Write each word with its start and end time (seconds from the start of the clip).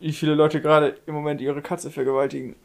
wie 0.00 0.12
viele 0.12 0.34
Leute 0.34 0.60
gerade 0.60 0.96
im 1.06 1.14
Moment 1.14 1.40
ihre 1.40 1.62
Katze 1.62 1.90
vergewaltigen. 1.90 2.56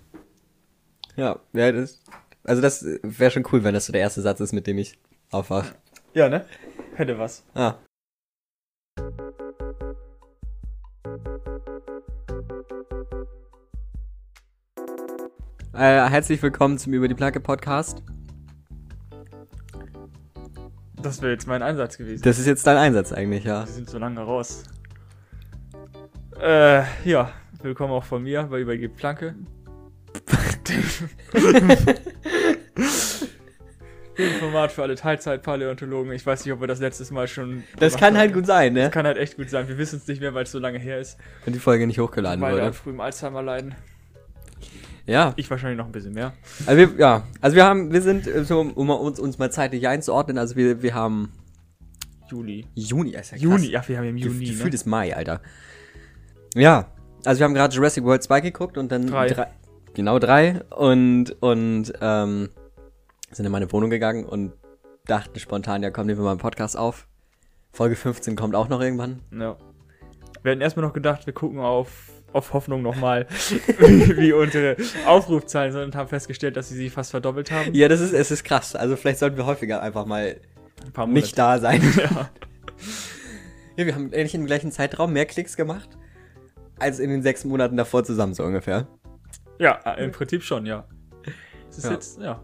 Ja, 1.16 1.40
ja, 1.54 1.72
das. 1.72 2.02
Also 2.44 2.62
das 2.62 2.84
wäre 3.04 3.32
schon 3.32 3.46
cool, 3.52 3.64
wenn 3.64 3.74
das 3.74 3.86
so 3.86 3.94
der 3.94 4.02
erste 4.02 4.22
Satz 4.22 4.40
ist, 4.40 4.54
mit 4.54 4.68
dem 4.68 4.78
ich 4.78 4.98
aufwach. 5.30 5.74
Ja, 6.14 6.28
ne? 6.28 6.46
Hätte 6.96 7.18
was. 7.20 7.44
Ah. 7.54 7.76
Äh, 15.74 16.10
herzlich 16.10 16.42
willkommen 16.42 16.78
zum 16.78 16.94
Über 16.94 17.08
die 17.08 17.16
Plage 17.16 17.40
Podcast. 17.40 18.04
Das 21.02 21.22
wäre 21.22 21.32
jetzt 21.32 21.48
mein 21.48 21.64
Einsatz 21.64 21.98
gewesen. 21.98 22.22
Das 22.24 22.38
ist 22.38 22.46
jetzt 22.46 22.68
dein 22.68 22.78
Einsatz 22.78 23.12
eigentlich, 23.12 23.44
ja. 23.44 23.66
Wir 23.66 23.72
sind 23.72 23.90
so 23.90 23.98
lange 23.98 24.22
raus. 24.22 24.64
Äh, 26.42 26.84
ja. 27.08 27.32
Willkommen 27.62 27.94
auch 27.94 28.04
von 28.04 28.24
mir 28.24 28.44
bei 28.44 28.60
Über 28.62 28.76
die 28.76 28.88
Planke. 28.88 29.36
Ein 34.18 34.40
Format 34.40 34.72
für 34.72 34.84
alle 34.84 34.96
Teilzeit-Paläontologen. 34.96 36.12
Ich 36.14 36.26
weiß 36.26 36.44
nicht, 36.44 36.54
ob 36.54 36.60
wir 36.60 36.68
das 36.68 36.80
letztes 36.80 37.12
Mal 37.12 37.28
schon. 37.28 37.64
Das 37.78 37.96
kann 37.96 38.18
halt 38.18 38.32
haben. 38.32 38.40
gut 38.40 38.48
sein, 38.48 38.74
ne? 38.74 38.84
Das 38.84 38.92
kann 38.92 39.06
halt 39.06 39.18
echt 39.18 39.38
gut 39.38 39.50
sein. 39.50 39.68
Wir 39.68 39.78
wissen 39.78 39.98
es 39.98 40.08
nicht 40.08 40.22
mehr, 40.22 40.34
weil 40.34 40.44
es 40.44 40.52
so 40.52 40.60
lange 40.60 40.80
her 40.80 41.00
ist. 41.00 41.18
Wenn 41.46 41.54
die 41.54 41.60
Folge 41.60 41.86
nicht 41.88 42.00
hochgeladen 42.00 42.42
Weil 42.42 42.56
wir 42.56 42.62
an 42.62 42.68
wurde. 42.70 42.74
frühem 42.78 43.00
Alzheimer 43.00 43.42
leiden. 43.42 43.76
Ja. 45.06 45.34
Ich 45.36 45.50
wahrscheinlich 45.50 45.78
noch 45.78 45.86
ein 45.86 45.92
bisschen 45.92 46.14
mehr. 46.14 46.34
Also 46.66 46.78
wir, 46.78 47.00
ja, 47.00 47.24
also 47.40 47.56
wir 47.56 47.66
haben, 47.66 47.92
wir 47.92 48.02
sind, 48.02 48.28
äh, 48.28 48.46
um 48.52 48.90
uns, 48.90 49.20
uns 49.20 49.38
mal 49.38 49.52
zeitlich 49.52 49.88
einzuordnen, 49.88 50.38
also 50.38 50.56
wir, 50.56 50.82
wir 50.82 50.94
haben 50.94 51.32
Juli. 52.30 52.66
Juni, 52.76 53.10
ist 53.12 53.32
ja 53.32 53.38
krass. 53.38 53.42
Juni, 53.42 53.68
ja, 53.68 53.88
wir 53.88 53.98
haben 53.98 54.06
im 54.08 54.18
Juni. 54.18 54.46
Gefühlt 54.46 54.70
Ne? 54.70 54.76
ist 54.76 54.86
Mai, 54.86 55.16
Alter. 55.16 55.42
Ja, 56.56 56.88
also 57.26 57.40
wir 57.40 57.46
haben 57.46 57.54
gerade 57.54 57.74
Jurassic 57.74 58.04
World 58.04 58.24
2 58.24 58.42
geguckt 58.42 58.78
und 58.78 58.92
dann 58.92 59.08
Drei. 59.08 59.48
genau 59.94 60.20
drei 60.20 60.62
und 60.70 61.36
und 61.42 61.94
ähm, 62.02 62.50
sind 63.32 63.46
in 63.46 63.52
meine 63.52 63.72
Wohnung 63.72 63.90
gegangen 63.90 64.26
und 64.26 64.54
dachten 65.06 65.40
spontan, 65.40 65.84
ja 65.84 65.92
komm, 65.92 66.08
nehmen 66.08 66.20
wir 66.20 66.24
mal 66.26 66.32
einen 66.32 66.40
Podcast 66.40 66.78
auf. 66.78 67.08
Folge 67.72 67.96
15 67.96 68.36
kommt 68.36 68.56
auch 68.56 68.68
noch 68.68 68.82
irgendwann. 68.82 69.22
Ja. 69.32 69.56
Wir 70.44 70.52
hatten 70.52 70.62
erstmal 70.62 70.86
noch 70.86 70.94
gedacht, 70.94 71.26
wir 71.26 71.34
gucken 71.34 71.60
auf, 71.60 72.10
auf 72.34 72.54
Hoffnung 72.54 72.82
nochmal, 72.82 73.28
wie, 73.30 74.18
wie 74.18 74.34
unsere 74.34 74.76
Aufrufzahlen 75.06 75.72
sind 75.72 75.84
und 75.84 75.96
haben 75.96 76.10
festgestellt, 76.10 76.58
dass 76.58 76.70
sie 76.70 76.76
sich 76.76 76.92
fast 76.92 77.12
verdoppelt 77.12 77.52
haben. 77.52 77.74
Ja, 77.74 77.88
das 77.88 78.02
ist, 78.02 78.14
es 78.14 78.32
ist 78.32 78.44
krass. 78.44 78.76
Also 78.76 78.98
vielleicht 78.98 79.20
sollten 79.20 79.38
wir 79.38 79.46
häufiger 79.46 79.82
einfach 79.82 80.06
mal 80.06 80.36
Ein 80.96 81.14
nicht 81.14 81.38
da 81.38 81.60
sein. 81.60 81.82
Ja. 81.98 82.30
Ja, 83.78 83.86
wir 83.86 83.96
haben 83.96 84.12
ähnlich 84.12 84.36
im 84.36 84.46
gleichen 84.46 84.72
Zeitraum 84.72 85.14
mehr 85.14 85.26
Klicks 85.26 85.56
gemacht 85.56 85.98
als 86.82 87.00
in 87.00 87.10
den 87.10 87.22
sechs 87.22 87.46
Monaten 87.46 87.78
davor 87.78 88.04
zusammen 88.04 88.34
so 88.34 88.44
ungefähr. 88.44 88.88
ja, 89.60 89.80
äh, 89.86 90.04
im 90.04 90.12
Prinzip 90.12 90.44
schon, 90.44 90.66
ja. 90.66 90.86
Es 91.70 91.78
ist 91.78 91.86
Ja. 91.86 91.92
jetzt, 91.92 92.20
ja. 92.20 92.44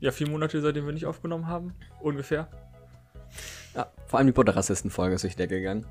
Ja, 0.00 0.10
vier 0.10 0.28
Monate, 0.28 0.60
seitdem 0.60 0.84
wir 0.84 0.92
nicht 0.92 1.06
aufgenommen 1.06 1.46
haben, 1.46 1.72
ungefähr. 2.02 2.48
Ja, 3.74 3.86
vor 4.06 4.18
allem 4.18 4.26
die 4.26 4.32
Butterrassisten-Folge 4.32 5.14
ist 5.14 5.22
durch 5.24 5.34
die 5.34 5.38
Decke 5.38 5.56
gegangen. 5.58 5.86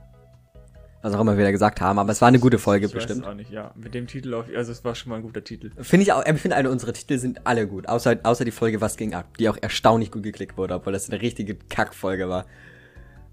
Was 1.01 1.13
auch 1.13 1.19
immer 1.21 1.37
wir 1.37 1.45
da 1.45 1.51
gesagt 1.51 1.81
haben, 1.81 1.99
aber 1.99 2.11
es 2.11 2.19
war 2.21 2.27
eine 2.29 2.39
gute 2.39 2.57
Folge 2.57 2.87
ich 2.87 2.91
weiß 2.91 2.95
bestimmt. 3.03 3.21
es 3.21 3.27
auch 3.27 3.35
nicht, 3.35 3.51
ja. 3.51 3.71
Mit 3.75 3.93
dem 3.93 4.07
Titel 4.07 4.33
auf, 4.33 4.45
also 4.55 4.71
es 4.71 4.83
war 4.83 4.95
schon 4.95 5.11
mal 5.11 5.17
ein 5.17 5.21
guter 5.21 5.43
Titel. 5.43 5.69
Finde 5.81 6.03
ich 6.03 6.11
auch, 6.11 6.25
ich 6.25 6.41
finde 6.41 6.57
alle 6.57 6.71
unsere 6.71 6.93
Titel 6.93 7.17
sind 7.19 7.45
alle 7.45 7.67
gut, 7.67 7.87
außer, 7.87 8.17
außer 8.23 8.43
die 8.43 8.51
Folge 8.51 8.81
Was 8.81 8.97
ging 8.97 9.13
ab, 9.13 9.37
die 9.37 9.47
auch 9.49 9.57
erstaunlich 9.61 10.09
gut 10.11 10.23
geklickt 10.23 10.57
wurde, 10.57 10.73
obwohl 10.73 10.93
das 10.93 11.09
eine 11.09 11.21
richtige 11.21 11.55
Kackfolge 11.55 12.27
war. 12.27 12.45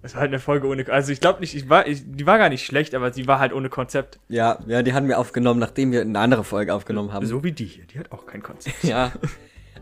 Es 0.05 0.15
war 0.15 0.23
halt 0.23 0.31
eine 0.31 0.41
Folge 0.41 0.67
ohne, 0.67 0.85
also 0.89 1.13
ich 1.13 1.21
glaube 1.21 1.41
nicht, 1.41 1.55
ich 1.55 1.69
war, 1.69 1.87
ich, 1.87 2.03
die 2.05 2.27
war 2.27 2.37
gar 2.37 2.49
nicht 2.49 2.67
schlecht, 2.67 2.95
aber 2.95 3.13
sie 3.13 3.29
war 3.29 3.39
halt 3.39 3.53
ohne 3.53 3.69
Konzept. 3.69 4.19
Ja, 4.29 4.59
ja, 4.67 4.83
die 4.83 4.95
hatten 4.95 5.07
wir 5.07 5.19
aufgenommen, 5.19 5.61
nachdem 5.61 5.93
wir 5.93 6.01
eine 6.01 6.19
andere 6.19 6.43
Folge 6.43 6.75
aufgenommen 6.75 7.13
haben. 7.13 7.25
So 7.25 7.45
wie 7.45 7.53
die 7.53 7.67
hier, 7.67 7.85
die 7.85 8.01
hat 8.01 8.11
auch 8.11 8.27
kein 8.27 8.43
Konzept. 8.43 8.77
Ja. 8.83 9.13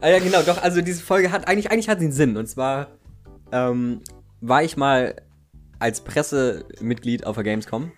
ah, 0.03 0.09
ja, 0.09 0.19
genau, 0.19 0.43
doch, 0.43 0.63
also 0.63 0.83
diese 0.83 1.03
Folge 1.03 1.33
hat, 1.33 1.49
eigentlich, 1.49 1.71
eigentlich 1.71 1.89
hat 1.89 2.01
sie 2.01 2.05
einen 2.05 2.13
Sinn. 2.13 2.37
Und 2.37 2.47
zwar, 2.47 2.89
ähm, 3.51 4.03
war 4.43 4.63
ich 4.63 4.77
mal 4.77 5.17
als 5.79 6.03
Pressemitglied 6.03 7.27
auf 7.27 7.37
der 7.37 7.45
Gamescom. 7.45 7.91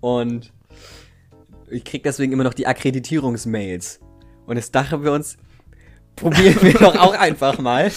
Und 0.00 0.52
ich 1.68 1.84
krieg 1.84 2.02
deswegen 2.02 2.32
immer 2.32 2.44
noch 2.44 2.54
die 2.54 2.66
Akkreditierungsmails. 2.66 4.00
Und 4.46 4.56
jetzt 4.56 4.74
dachten 4.74 5.04
wir 5.04 5.12
uns, 5.12 5.36
probieren 6.16 6.62
wir 6.62 6.72
doch 6.72 6.96
auch 6.96 7.14
einfach 7.14 7.58
mal 7.58 7.90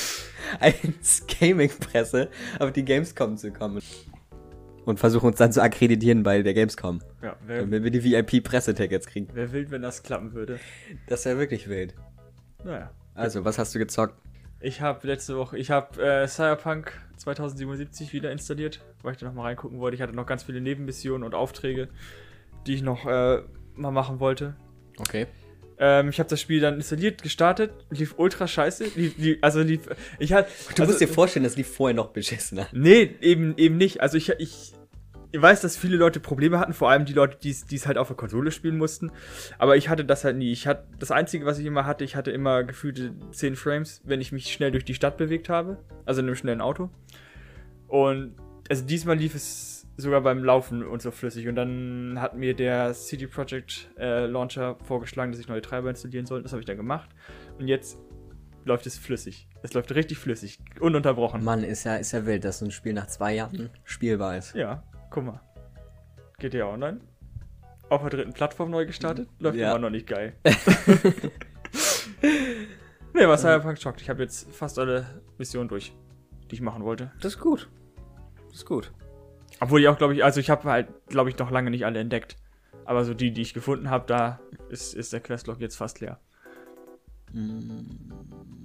als 0.59 1.25
Gaming-Presse 1.40 2.30
auf 2.59 2.72
die 2.72 2.84
Gamescom 2.86 3.38
zu 3.38 3.52
kommen. 3.52 3.81
Und 4.86 5.00
versuchen 5.00 5.28
uns 5.28 5.38
dann 5.38 5.53
zu 5.53 5.62
akkreditieren 5.64 6.24
bei 6.24 6.41
der 6.41 6.53
Gamescom. 6.53 7.02
Ja, 7.22 7.38
wäre 7.46 7.62
Damit 7.62 7.84
wir 7.84 7.91
die 7.91 8.03
VIP-Pressetickets 8.03 9.08
kriegen. 9.08 9.34
wär 9.34 9.52
wild, 9.53 9.72
wenn 9.72 9.81
das 9.81 10.03
klappen 10.03 10.34
würde. 10.34 10.59
Das 11.08 11.24
wäre 11.24 11.38
wirklich 11.38 11.69
wild. 11.69 11.96
Naja. 12.66 12.91
Also, 13.16 13.46
was 13.46 13.58
hast 13.58 13.74
du 13.75 13.80
gezockt? 13.80 14.16
Ich 14.59 14.81
habe 14.81 15.06
letzte 15.08 15.38
Woche, 15.38 15.58
ich 15.58 15.72
habe 15.72 16.02
äh, 16.02 16.28
Cyberpunk 16.28 16.94
2077 17.18 18.12
wieder 18.14 18.31
installiert, 18.31 18.81
weil 19.02 19.14
ich 19.14 19.18
da 19.18 19.25
noch 19.25 19.34
mal 19.34 19.44
reingucken 19.44 19.80
wollte. 19.80 19.96
Ich 19.96 20.02
hatte 20.02 20.14
noch 20.16 20.25
ganz 20.25 20.44
viele 20.44 20.62
Nebenmissionen 20.62 21.24
und 21.24 21.34
Aufträge, 21.35 21.90
die 22.66 22.74
ich 22.75 22.81
noch 22.81 23.06
äh, 23.06 23.41
mal 23.75 23.91
machen 23.91 24.20
wollte. 24.20 24.56
Okay. 25.00 25.28
Ähm, 25.78 26.09
ich 26.09 26.19
habe 26.19 26.29
das 26.29 26.39
Spiel 26.39 26.59
dann 26.59 26.75
installiert, 26.75 27.23
gestartet, 27.23 27.72
lief 27.89 28.16
ultra 28.17 28.47
scheiße. 28.47 28.85
Lief, 28.95 29.17
lief, 29.17 29.38
also 29.41 29.61
lief, 29.61 29.81
ich 30.19 30.34
hatte. 30.34 30.50
Du 30.75 30.84
also, 30.84 30.91
musst 30.91 31.01
dir 31.01 31.07
vorstellen, 31.07 31.44
dass 31.44 31.56
die 31.56 31.63
vorher 31.63 31.95
noch 31.95 32.09
beschissener. 32.09 32.67
Nee, 32.72 33.16
eben, 33.22 33.57
eben 33.57 33.78
nicht. 33.78 34.01
Also 34.01 34.17
ich, 34.17 34.29
ich, 34.29 34.73
ich 35.31 35.41
weiß, 35.41 35.61
dass 35.61 35.75
viele 35.75 35.97
Leute 35.97 36.19
Probleme 36.19 36.59
hatten, 36.59 36.73
vor 36.73 36.91
allem 36.91 37.06
die 37.06 37.13
Leute, 37.13 37.38
die 37.41 37.75
es 37.75 37.88
halt 37.88 37.97
auf 37.97 38.07
der 38.07 38.16
Konsole 38.16 38.51
spielen 38.51 38.78
mussten. 38.78 39.11
Aber 39.57 39.75
ich 39.78 39.89
hatte 39.89 40.06
das 40.06 40.23
halt 40.23 40.38
nie. 40.38 40.51
Ich 40.51 40.67
hatte 40.67 40.85
das 41.00 41.09
Einzige, 41.09 41.45
was 41.45 41.57
ich 41.57 41.66
immer 41.66 41.85
hatte, 41.85 42.03
ich 42.03 42.16
hatte 42.16 42.31
immer 42.31 42.63
gefühlte 42.63 43.13
10 43.31 43.55
Frames, 43.55 44.01
wenn 44.05 44.22
ich 44.22 44.31
mich 44.31 44.53
schnell 44.53 44.72
durch 44.72 44.85
die 44.85 44.94
Stadt 44.94 45.17
bewegt 45.17 45.50
habe. 45.50 45.79
Also 46.05 46.22
in 46.22 46.28
einem 46.28 46.35
schnellen 46.35 46.61
Auto. 46.61 46.90
Und 47.88 48.35
also 48.69 48.85
diesmal 48.85 49.17
lief 49.17 49.34
es 49.34 49.72
sogar 49.97 50.21
beim 50.21 50.43
Laufen 50.43 50.83
und 50.85 51.01
so 51.01 51.11
flüssig. 51.11 51.47
Und 51.47 51.55
dann 51.55 52.17
hat 52.19 52.35
mir 52.35 52.53
der 52.55 52.93
CD 52.93 53.27
Projekt 53.27 53.89
äh, 53.97 54.25
Launcher 54.25 54.77
vorgeschlagen, 54.83 55.31
dass 55.31 55.39
ich 55.39 55.47
neue 55.47 55.61
Treiber 55.61 55.89
installieren 55.89 56.25
soll. 56.25 56.41
Das 56.41 56.51
habe 56.51 56.61
ich 56.61 56.65
dann 56.65 56.77
gemacht. 56.77 57.09
Und 57.59 57.67
jetzt 57.67 57.97
läuft 58.65 58.85
es 58.87 58.97
flüssig. 58.97 59.47
Es 59.61 59.73
läuft 59.73 59.93
richtig 59.93 60.17
flüssig. 60.17 60.59
Ununterbrochen. 60.79 61.43
Mann, 61.43 61.63
ist 61.63 61.83
ja, 61.83 61.95
ist 61.95 62.11
ja 62.11 62.25
wild, 62.25 62.43
dass 62.43 62.59
so 62.59 62.65
ein 62.65 62.71
Spiel 62.71 62.93
nach 62.93 63.07
zwei 63.07 63.33
Jahren 63.35 63.69
spielbar 63.83 64.37
ist. 64.37 64.55
Ja, 64.55 64.83
guck 65.09 65.25
mal. 65.25 65.41
GTA 66.39 66.65
Online. 66.67 66.99
Auf 67.89 68.01
der 68.01 68.09
dritten 68.09 68.33
Plattform 68.33 68.71
neu 68.71 68.85
gestartet. 68.85 69.29
Läuft 69.39 69.57
Ja. 69.57 69.69
immer 69.71 69.79
noch 69.79 69.89
nicht 69.89 70.07
geil. 70.07 70.35
nee, 73.13 73.27
was 73.27 73.41
Cyberpunk 73.41 73.79
schockt. 73.79 74.01
Ich 74.01 74.09
habe 74.09 74.21
jetzt 74.23 74.49
fast 74.51 74.79
alle 74.79 75.05
Missionen 75.37 75.67
durch, 75.69 75.93
die 76.49 76.55
ich 76.55 76.61
machen 76.61 76.83
wollte. 76.83 77.11
Das 77.21 77.33
ist 77.35 77.39
gut. 77.39 77.69
Das 78.47 78.59
ist 78.59 78.65
gut. 78.65 78.91
Obwohl 79.63 79.79
ich 79.79 79.88
auch, 79.88 79.97
glaube 79.97 80.13
ich, 80.13 80.25
also 80.25 80.41
ich 80.41 80.50
habe 80.50 80.69
halt, 80.69 80.90
glaube 81.07 81.29
ich, 81.29 81.38
noch 81.38 81.50
lange 81.50 81.72
nicht 81.72 81.85
alle 81.85 82.01
entdeckt. 82.01 82.35
Aber 82.84 83.06
so 83.06 83.13
die, 83.13 83.31
die 83.31 83.41
ich 83.41 83.53
gefunden 83.53 83.90
habe, 83.90 84.06
da 84.06 84.41
ist, 84.68 84.94
ist 84.94 85.13
der 85.13 85.22
Questlog 85.22 85.62
jetzt 85.62 85.78
fast 85.78 86.01
leer. 86.01 86.19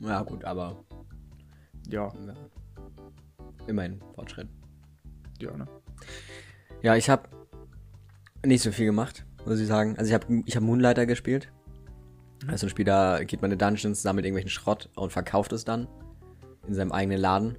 Ja, 0.00 0.22
gut, 0.22 0.44
aber 0.44 0.84
Ja, 1.86 2.08
ja. 2.26 2.34
immerhin 3.68 4.00
Fortschritt. 4.16 4.48
ja, 5.40 5.56
ne? 5.56 5.68
Ja, 6.82 6.96
ich 6.96 7.08
habe 7.08 7.28
nicht 8.44 8.64
so 8.64 8.72
viel 8.72 8.86
gemacht, 8.86 9.24
muss 9.46 9.60
ich 9.60 9.68
sagen. 9.68 9.96
Also 9.98 10.08
ich 10.08 10.14
habe 10.14 10.42
ich 10.46 10.56
hab 10.56 10.64
Moonlighter 10.64 11.06
gespielt. 11.06 11.48
Also 12.48 12.66
ein 12.66 12.70
Spiel, 12.70 12.84
da 12.84 13.22
geht 13.22 13.40
man 13.40 13.52
in 13.52 13.58
Dungeons, 13.58 14.02
sammelt 14.02 14.26
irgendwelchen 14.26 14.50
Schrott 14.50 14.90
und 14.96 15.12
verkauft 15.12 15.52
es 15.52 15.64
dann 15.64 15.86
in 16.66 16.74
seinem 16.74 16.90
eigenen 16.90 17.20
Laden. 17.20 17.56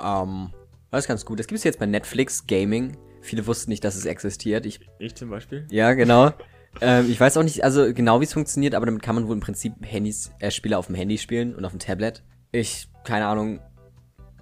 Ähm, 0.00 0.52
das 0.90 1.04
ist 1.04 1.08
ganz 1.08 1.24
gut. 1.24 1.38
Das 1.38 1.46
gibt 1.46 1.58
es 1.58 1.64
jetzt 1.64 1.78
bei 1.78 1.86
Netflix 1.86 2.46
Gaming. 2.46 2.96
Viele 3.20 3.46
wussten 3.46 3.70
nicht, 3.70 3.84
dass 3.84 3.96
es 3.96 4.06
existiert. 4.06 4.66
Ich 4.66 4.80
Ich 4.98 5.14
zum 5.14 5.30
Beispiel. 5.30 5.66
Ja, 5.70 5.92
genau. 5.92 6.32
ähm, 6.80 7.10
ich 7.10 7.18
weiß 7.18 7.36
auch 7.36 7.42
nicht, 7.42 7.64
also 7.64 7.92
genau 7.92 8.20
wie 8.20 8.24
es 8.24 8.32
funktioniert, 8.32 8.74
aber 8.74 8.86
damit 8.86 9.02
kann 9.02 9.14
man 9.14 9.26
wohl 9.26 9.34
im 9.34 9.40
Prinzip 9.40 9.74
Handys, 9.82 10.30
äh, 10.38 10.50
Spiele 10.50 10.78
auf 10.78 10.86
dem 10.86 10.94
Handy 10.94 11.18
spielen 11.18 11.54
und 11.54 11.64
auf 11.64 11.72
dem 11.72 11.80
Tablet. 11.80 12.22
Ich, 12.52 12.88
keine 13.04 13.26
Ahnung, 13.26 13.60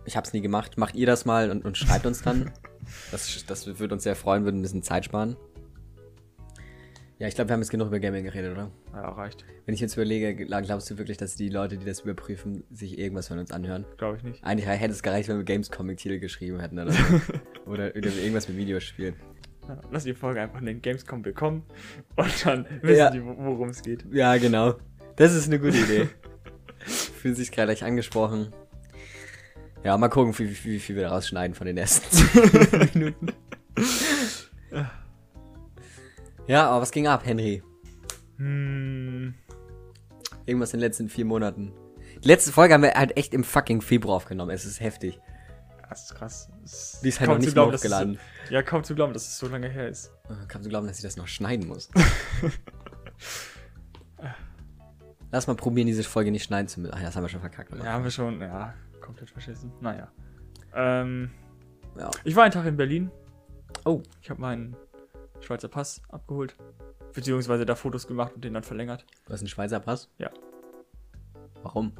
ich 0.05 0.17
hab's 0.17 0.33
nie 0.33 0.41
gemacht. 0.41 0.79
Macht 0.79 0.95
ihr 0.95 1.07
das 1.07 1.25
mal 1.25 1.51
und, 1.51 1.65
und 1.65 1.77
schreibt 1.77 2.07
uns 2.07 2.23
dann. 2.23 2.53
Das, 3.11 3.45
das 3.49 3.67
würde 3.67 3.95
uns 3.95 4.05
sehr 4.05 4.15
freuen, 4.15 4.45
würde 4.45 4.59
ein 4.59 4.63
bisschen 4.63 4.85
Zeit 4.85 5.07
sparen. 5.07 5.37
Ja, 7.19 7.27
ich 7.29 7.35
glaube, 7.35 7.49
wir 7.49 7.55
haben 7.55 7.61
jetzt 7.63 7.71
genug 7.71 7.89
über 7.89 7.99
Gaming 7.99 8.25
geredet, 8.25 8.53
oder? 8.53 8.71
Ja, 8.93 9.09
reicht. 9.09 9.47
Wenn 9.65 9.75
ich 9.75 9.81
jetzt 9.81 9.95
überlege, 9.95 10.29
gl- 10.45 10.63
glaubst 10.63 10.91
du 10.91 10.99
wirklich, 10.99 11.17
dass 11.17 11.35
die 11.35 11.49
Leute, 11.49 11.79
die 11.79 11.87
das 11.87 12.01
überprüfen, 12.01 12.63
sich 12.71 12.99
irgendwas 12.99 13.29
von 13.29 13.39
uns 13.39 13.53
anhören? 13.53 13.87
Glaube 13.97 14.19
ich 14.19 14.23
nicht. 14.23 14.45
Eigentlich 14.45 14.67
hätte 14.69 14.93
es 14.93 15.03
gereicht, 15.03 15.29
wenn 15.31 15.39
wir 15.39 15.45
Games-Comic-Titel 15.45 16.19
geschrieben 16.19 16.61
hätten 16.61 16.79
oder 16.79 16.93
so. 16.93 16.99
oder 17.71 17.95
irgendwas 17.97 18.49
mit 18.49 18.59
Videospielen. 18.59 19.15
Ja, 19.67 19.81
lass 19.91 20.05
die 20.05 20.13
Folge 20.15 20.43
einfach 20.43 20.61
in 20.61 20.67
den 20.67 20.83
Gamescom 20.83 21.23
bekommen 21.23 21.65
und 22.17 22.47
dann 22.47 22.67
wissen 22.83 22.99
Ja. 22.99 23.11
die, 23.11 23.25
wo- 23.25 23.35
worum 23.39 23.71
es 23.71 23.81
geht. 23.83 24.05
Ja, 24.13 24.37
genau. 24.37 24.75
Das 25.17 25.35
ist 25.35 25.47
eine 25.47 25.59
gute 25.59 25.79
Idee. 25.79 26.09
Fühlen 26.85 27.35
sich 27.35 27.51
gerade 27.51 27.69
gleich 27.73 27.83
angesprochen. 27.83 28.53
Ja, 29.83 29.97
mal 29.97 30.09
gucken, 30.09 30.39
wie, 30.39 30.51
wie, 30.51 30.65
wie 30.73 30.79
viel 30.81 30.97
wir 30.97 31.05
da 31.05 31.09
rausschneiden 31.13 31.55
von 31.55 31.67
den 31.67 31.79
ersten 31.79 32.11
10 32.71 32.91
Minuten. 32.95 33.29
Ja, 36.47 36.69
aber 36.69 36.83
was 36.83 36.91
ging 36.93 37.07
ab, 37.07 37.25
Henry? 37.25 37.63
Hm. 38.39 39.35
Irgendwas 40.45 40.73
in 40.73 40.79
den 40.81 40.87
letzten 40.87 41.09
vier 41.09 41.25
Monaten. 41.25 41.73
Die 42.23 42.29
letzte 42.29 42.53
Folge 42.53 42.75
haben 42.75 42.83
wir 42.83 42.95
halt 42.95 43.17
echt 43.17 43.35
im 43.35 43.45
fucking 43.45 43.81
Februar 43.81 44.17
aufgenommen. 44.17 44.51
Es 44.51 44.65
ist 44.65 44.81
heftig. 44.81 45.19
Das 45.89 46.05
ist 46.05 46.15
krass. 46.15 46.49
Es 46.65 47.01
Die 47.03 47.09
ist 47.09 47.21
halt 47.21 47.29
kaum 47.29 47.37
noch 47.37 47.41
zu 47.43 47.47
nicht 47.47 47.55
glauben, 47.55 47.73
hochgeladen. 47.73 48.19
So, 48.49 48.55
ja, 48.55 48.63
kaum 48.63 48.85
zu 48.85 48.95
glauben, 48.95 49.13
dass 49.13 49.27
es 49.27 49.39
so 49.39 49.49
lange 49.49 49.69
her 49.69 49.89
ist. 49.89 50.13
Oh, 50.29 50.35
Kannst 50.49 50.67
du 50.67 50.71
glauben, 50.71 50.87
dass 50.87 50.97
ich 50.99 51.03
das 51.03 51.17
noch 51.17 51.29
schneiden 51.29 51.69
muss? 51.69 51.91
Lass 55.33 55.47
mal 55.47 55.55
probieren, 55.57 55.87
diese 55.87 56.05
Folge 56.05 56.31
nicht 56.31 56.45
schneiden 56.45 56.69
zu 56.69 56.81
müssen. 56.81 56.95
Ach, 56.97 57.03
das 57.03 57.15
haben 57.17 57.25
wir 57.25 57.29
schon 57.29 57.41
verkackt. 57.41 57.73
Ja, 57.77 57.93
haben 57.93 58.05
wir 58.05 58.11
schon, 58.11 58.41
ja, 58.41 58.75
komplett 59.01 59.31
verschissen. 59.31 59.73
Naja. 59.81 60.09
Ähm, 60.75 61.31
Ja. 61.99 62.11
ich 62.25 62.35
war 62.37 62.45
einen 62.45 62.53
Tag 62.53 62.67
in 62.67 62.77
Berlin. 62.77 63.11
Oh. 63.85 64.03
Ich 64.23 64.31
habe 64.31 64.41
meinen 64.41 64.77
Schweizer 65.41 65.69
Pass 65.69 66.03
abgeholt. 66.09 66.57
Beziehungsweise 67.13 67.65
da 67.65 67.75
Fotos 67.75 68.07
gemacht 68.07 68.33
und 68.35 68.45
den 68.45 68.55
dann 68.55 68.63
verlängert. 68.63 69.07
Du 69.27 69.33
hast 69.33 69.41
einen 69.41 69.49
Schweizer 69.49 69.81
Pass? 69.81 70.11
Ja. 70.19 70.31
Warum? 71.63 71.93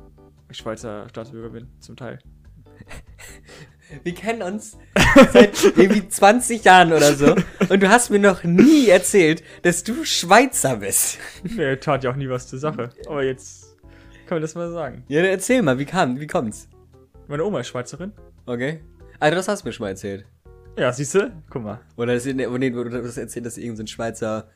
Ich 0.51 0.59
Schweizer 0.59 1.09
Staatsbürger 1.09 1.51
bin, 1.51 1.69
zum 1.81 1.97
Teil. 1.97 2.19
Wir 4.03 4.15
kennen 4.15 4.43
uns 4.43 4.77
seit 5.33 5.63
irgendwie 5.65 6.09
20 6.09 6.65
Jahren 6.65 6.93
oder 6.93 7.15
so. 7.15 7.37
Und 7.69 7.83
du 7.83 7.89
hast 7.89 8.11
mir 8.11 8.19
noch 8.19 8.43
nie 8.43 8.89
erzählt, 8.89 9.43
dass 9.63 9.85
du 9.85 10.05
Schweizer 10.05 10.77
bist. 10.77 11.19
Nee, 11.45 11.77
tat 11.77 12.03
ja 12.05 12.11
auch 12.11 12.17
nie 12.17 12.29
was 12.29 12.49
zur 12.49 12.59
Sache. 12.59 12.91
Aber 13.07 13.23
jetzt 13.23 13.77
kann 14.27 14.37
man 14.37 14.43
das 14.43 14.55
mal 14.55 14.71
sagen. 14.73 15.05
Ja, 15.09 15.23
dann 15.23 15.31
erzähl 15.31 15.63
mal, 15.63 15.79
wie 15.79 15.85
kam, 15.85 16.19
wie 16.19 16.27
kommt's? 16.27 16.69
Meine 17.29 17.45
Oma 17.45 17.61
ist 17.61 17.69
Schweizerin. 17.69 18.13
Okay. 18.45 18.81
Also 19.21 19.37
das 19.37 19.49
hast 19.49 19.63
du 19.63 19.69
mir 19.69 19.73
schon 19.73 19.85
mal 19.85 19.91
erzählt. 19.91 20.27
Ja, 20.77 20.93
siehst 20.93 21.15
du? 21.15 21.33
Guck 21.49 21.63
mal. 21.63 21.81
Oder 21.97 22.15
das, 22.15 22.27
nee, 22.27 22.35
du 22.45 23.03
hast 23.05 23.17
erzählt, 23.17 23.47
dass 23.47 23.57
irgendein 23.57 23.77
so 23.79 23.83
ein 23.85 23.87
Schweizer 23.87 24.49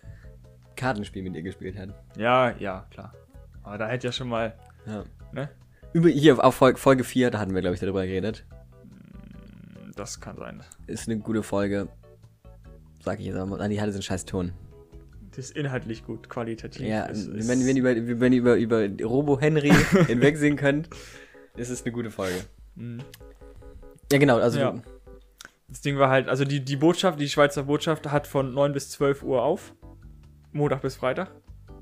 Kartenspiel 0.77 1.23
mit 1.23 1.35
ihr 1.35 1.43
gespielt 1.43 1.79
hat. 1.79 1.91
Ja, 2.17 2.51
ja, 2.59 2.87
klar. 2.91 3.15
Aber 3.63 3.79
da 3.79 3.89
hätte 3.89 4.09
ja 4.09 4.13
schon 4.13 4.29
mal, 4.29 4.55
Ja. 4.87 5.05
ne? 5.33 5.49
Über, 5.93 6.09
hier 6.09 6.43
auf 6.45 6.55
Folge, 6.55 6.79
Folge 6.79 7.05
4, 7.05 7.31
da 7.31 7.39
hatten 7.39 7.55
wir, 7.55 7.61
glaube 7.63 7.75
ich, 7.75 7.81
darüber 7.81 8.05
geredet. 8.07 8.45
Das 9.97 10.21
kann 10.21 10.37
sein. 10.37 10.63
Ist 10.87 11.09
eine 11.09 11.19
gute 11.19 11.43
Folge. 11.43 11.89
Sag 13.03 13.19
ich 13.19 13.27
jetzt 13.27 13.37
aber 13.37 13.47
mal. 13.47 13.61
Ah, 13.61 13.69
die 13.69 13.81
hatte 13.81 13.93
so 13.93 13.97
einen 13.97 14.03
scheiß 14.03 14.25
Ton. 14.25 14.53
Das 15.31 15.39
ist 15.47 15.57
inhaltlich 15.57 16.05
gut, 16.05 16.29
qualitativ. 16.29 16.87
Ja, 16.87 17.07
Es 17.07 17.29
wenn, 17.29 17.39
ist- 17.39 17.49
wenn, 17.49 17.77
ihr 17.77 17.83
über, 17.83 18.21
wenn 18.21 18.33
ihr 18.33 18.39
über, 18.41 18.57
über 18.57 18.87
Robo-Henry 19.05 19.71
hinwegsehen 20.07 20.57
könnt, 20.57 20.89
ist 21.57 21.71
es 21.71 21.83
eine 21.85 21.93
gute 21.93 22.11
Folge. 22.11 22.37
Mhm. 22.77 22.99
Ja, 24.13 24.19
genau, 24.19 24.39
also 24.39 24.59
Ja. 24.59 24.73
du- 24.73 24.83
Das 25.71 25.81
Ding 25.83 25.99
war 25.99 26.11
halt, 26.11 26.29
also 26.29 26.45
die, 26.45 26.65
die 26.65 26.77
Botschaft, 26.77 27.21
die 27.21 27.29
Schweizer 27.29 27.63
Botschaft 27.63 28.11
hat 28.11 28.27
von 28.27 28.53
9 28.53 28.73
bis 28.73 28.91
12 28.91 29.23
Uhr 29.23 29.43
auf. 29.43 29.73
Montag 30.53 30.83
bis 30.83 30.97
Freitag. 30.97 31.31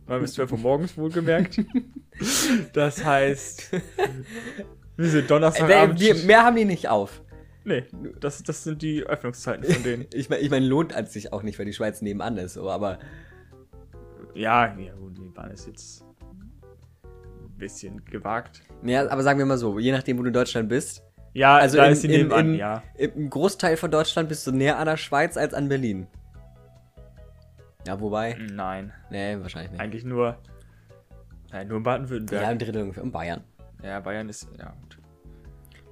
9 0.06 0.20
bis 0.20 0.34
12 0.34 0.52
Uhr 0.52 0.58
morgens 0.58 0.96
wohlgemerkt. 0.98 1.64
das 2.74 3.02
heißt, 3.02 3.72
wir 4.96 5.08
sind 5.08 5.30
Donnerstagabend. 5.30 6.26
mehr 6.26 6.44
haben 6.44 6.56
die 6.56 6.66
nicht 6.66 6.88
auf. 6.88 7.22
nee, 7.64 7.84
das, 8.20 8.42
das 8.42 8.62
sind 8.62 8.82
die 8.82 9.04
Öffnungszeiten 9.04 9.64
von 9.64 9.82
denen. 9.82 10.06
Ich 10.12 10.28
meine, 10.28 10.42
ich 10.42 10.50
mein, 10.50 10.64
lohnt 10.64 10.94
an 10.94 11.06
sich 11.06 11.32
auch 11.32 11.42
nicht, 11.42 11.58
weil 11.58 11.66
die 11.66 11.72
Schweiz 11.72 12.02
nebenan 12.02 12.36
ist, 12.36 12.54
so, 12.54 12.68
aber 12.68 12.98
Ja, 14.34 14.76
ja 14.78 14.92
gut, 14.94 15.16
die 15.16 15.28
Bahn 15.30 15.50
ist 15.50 15.66
jetzt 15.66 16.04
ein 17.04 17.56
bisschen 17.56 18.04
gewagt. 18.04 18.62
ja, 18.82 19.08
aber 19.08 19.22
sagen 19.22 19.38
wir 19.38 19.46
mal 19.46 19.56
so, 19.58 19.78
je 19.78 19.92
nachdem, 19.92 20.18
wo 20.18 20.22
du 20.22 20.28
in 20.28 20.34
Deutschland 20.34 20.68
bist, 20.68 21.02
Ja, 21.38 21.56
also 21.56 21.76
da 21.76 21.86
in, 21.86 21.92
ist 21.92 22.00
sie 22.02 22.08
in, 22.08 22.22
nebenan, 22.22 22.46
in, 22.54 22.54
ja. 22.58 22.82
im 22.96 23.30
Großteil 23.30 23.76
von 23.76 23.90
Deutschland 23.92 24.28
bist 24.28 24.44
du 24.46 24.50
näher 24.50 24.76
an 24.78 24.86
der 24.86 24.96
Schweiz 24.96 25.36
als 25.36 25.54
an 25.54 25.68
Berlin. 25.68 26.08
Ja, 27.86 28.00
wobei, 28.00 28.36
Nein, 28.52 28.92
nee, 29.10 29.38
wahrscheinlich 29.40 29.70
nicht. 29.70 29.80
eigentlich 29.80 30.04
nur, 30.04 30.36
nein, 31.52 31.68
nur 31.68 31.78
Ja, 31.78 31.82
Baden-Württemberg. 31.84 32.44
ein 32.44 32.58
Drittel 32.58 32.82
ungefähr, 32.82 33.04
und 33.04 33.12
Bayern. 33.12 33.44
Ja, 33.84 34.00
Bayern 34.00 34.28
ist, 34.28 34.48
ja 34.58 34.74
gut. 34.82 34.98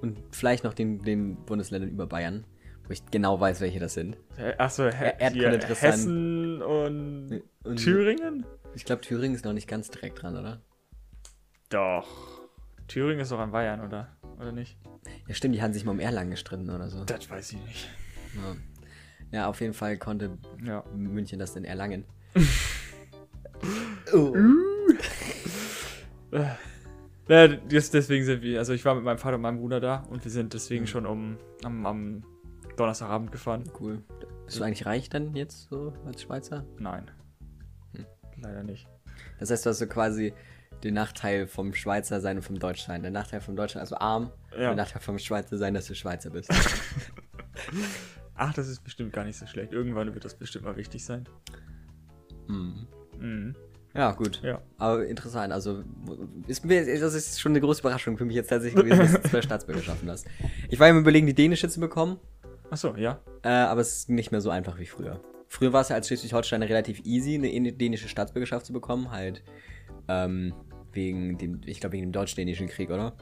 Und 0.01 0.19
vielleicht 0.31 0.65
noch 0.65 0.73
den, 0.73 0.99
den 0.99 1.37
Bundesländern 1.45 1.89
über 1.89 2.05
Bayern, 2.07 2.43
wo 2.85 2.91
ich 2.91 3.03
genau 3.09 3.39
weiß, 3.39 3.61
welche 3.61 3.79
das 3.79 3.93
sind. 3.93 4.17
Achso, 4.57 4.83
Er- 4.83 5.19
Erdkunde. 5.21 5.59
Hessen 5.81 6.61
und, 6.61 7.41
Und 7.63 7.77
Thüringen? 7.77 8.45
Ich 8.75 8.83
glaube, 8.83 9.01
Thüringen 9.01 9.33
ist 9.33 9.45
noch 9.45 9.53
nicht 9.53 9.67
ganz 9.69 9.89
direkt 9.89 10.21
dran, 10.21 10.37
oder? 10.37 10.59
Doch. 11.69 12.05
Thüringen 12.87 13.21
ist 13.21 13.31
doch 13.31 13.39
an 13.39 13.51
Bayern, 13.51 13.81
oder? 13.81 14.09
Oder 14.39 14.51
nicht? 14.51 14.77
Ja, 15.27 15.33
stimmt, 15.33 15.55
die 15.55 15.61
haben 15.61 15.73
sich 15.73 15.83
mal 15.85 15.91
um 15.91 15.99
Erlangen 15.99 16.31
gestritten 16.31 16.69
oder 16.69 16.89
so. 16.89 17.03
Das 17.05 17.29
weiß 17.29 17.53
ich 17.53 17.63
nicht. 17.65 17.89
Ja. 18.35 19.39
ja, 19.39 19.47
auf 19.47 19.61
jeden 19.61 19.73
Fall 19.73 19.97
konnte 19.97 20.37
Ja. 20.63 20.83
München 20.95 21.39
das 21.39 21.55
in 21.55 21.65
Erlangen. 21.65 22.05
oh. 24.13 24.33
Ja, 27.27 27.47
das, 27.47 27.89
deswegen 27.91 28.23
sind 28.25 28.41
wir, 28.41 28.59
also 28.59 28.73
ich 28.73 28.85
war 28.85 28.95
mit 28.95 29.03
meinem 29.03 29.17
Vater 29.17 29.35
und 29.35 29.41
meinem 29.41 29.57
Bruder 29.59 29.79
da 29.79 30.03
und 30.09 30.23
wir 30.23 30.31
sind 30.31 30.53
deswegen 30.53 30.83
Mhm. 30.83 30.87
schon 30.87 31.05
um 31.05 31.37
am, 31.63 31.85
am 31.85 32.23
Donnerstagabend 32.77 33.31
gefahren. 33.31 33.63
Cool. 33.79 34.03
Bist 34.45 34.59
du 34.59 34.63
eigentlich 34.63 34.85
reich 34.85 35.09
dann 35.09 35.35
jetzt 35.35 35.67
so 35.69 35.93
als 36.05 36.21
Schweizer? 36.21 36.63
Nein. 36.79 37.09
Hm. 37.95 38.05
Leider 38.41 38.63
nicht. 38.63 38.87
Das 39.39 39.49
heißt, 39.51 39.65
du 39.65 39.71
hast 39.71 39.79
so 39.79 39.87
quasi 39.87 40.33
den 40.83 40.93
Nachteil 40.93 41.47
vom 41.47 41.73
Schweizer 41.73 42.21
sein 42.21 42.37
und 42.37 42.43
vom 42.43 42.59
Deutschsein. 42.59 43.01
Der 43.01 43.11
Nachteil 43.11 43.41
vom 43.41 43.55
Deutschsein, 43.55 43.79
also 43.81 43.95
arm. 43.97 44.31
Ja. 44.51 44.57
Der 44.67 44.75
Nachteil 44.75 45.01
vom 45.01 45.17
Schweizer 45.19 45.57
sein, 45.57 45.73
dass 45.73 45.87
du 45.87 45.95
Schweizer 45.95 46.29
bist. 46.29 46.51
Ach, 48.35 48.53
das 48.53 48.67
ist 48.67 48.83
bestimmt 48.83 49.13
gar 49.13 49.23
nicht 49.25 49.37
so 49.37 49.47
schlecht. 49.47 49.73
Irgendwann 49.73 50.13
wird 50.13 50.23
das 50.25 50.35
bestimmt 50.35 50.65
mal 50.65 50.77
wichtig 50.77 51.03
sein. 51.03 51.27
hm. 52.47 52.87
Mhm. 53.19 53.55
Ja, 53.95 54.11
gut. 54.11 54.41
Ja. 54.43 54.61
Aber 54.77 55.07
interessant. 55.07 55.51
Also, 55.51 55.83
ist 56.45 56.63
mir, 56.63 56.85
das 56.99 57.15
ist 57.15 57.41
schon 57.41 57.53
eine 57.53 57.61
große 57.61 57.79
Überraschung 57.79 58.15
für 58.15 58.25
mich 58.25 58.35
jetzt 58.35 58.49
tatsächlich 58.49 58.83
gewesen, 58.85 59.11
dass 59.11 59.21
du 59.23 59.29
zwei 59.29 59.41
Staatsbürgerschaften 59.41 60.07
hast. 60.11 60.27
Ich 60.69 60.79
war 60.79 60.87
im 60.87 60.99
Überlegen, 60.99 61.25
die 61.25 61.33
dänische 61.33 61.67
zu 61.67 61.79
bekommen. 61.79 62.19
Achso, 62.69 62.95
ja. 62.95 63.21
Äh, 63.41 63.49
aber 63.49 63.81
es 63.81 63.97
ist 63.99 64.09
nicht 64.09 64.31
mehr 64.31 64.41
so 64.41 64.51
einfach 64.51 64.77
wie 64.77 64.85
früher. 64.85 65.19
Früher 65.47 65.73
war 65.73 65.81
es 65.81 65.89
ja 65.89 65.95
als 65.95 66.07
Schleswig-Holsteiner 66.07 66.69
relativ 66.69 66.99
easy, 67.05 67.35
eine 67.35 67.49
in- 67.51 67.75
dänische 67.77 68.07
Staatsbürgerschaft 68.07 68.67
zu 68.67 68.73
bekommen, 68.73 69.09
halt 69.09 69.41
ähm, 70.09 70.53
wegen 70.97 71.37
dem, 71.37 71.61
ich 71.65 71.79
glaube 71.79 71.93
wegen 71.93 72.07
dem 72.07 72.11
deutsch-dänischen 72.11 72.67
Krieg, 72.67 72.89
oder? 72.89 73.13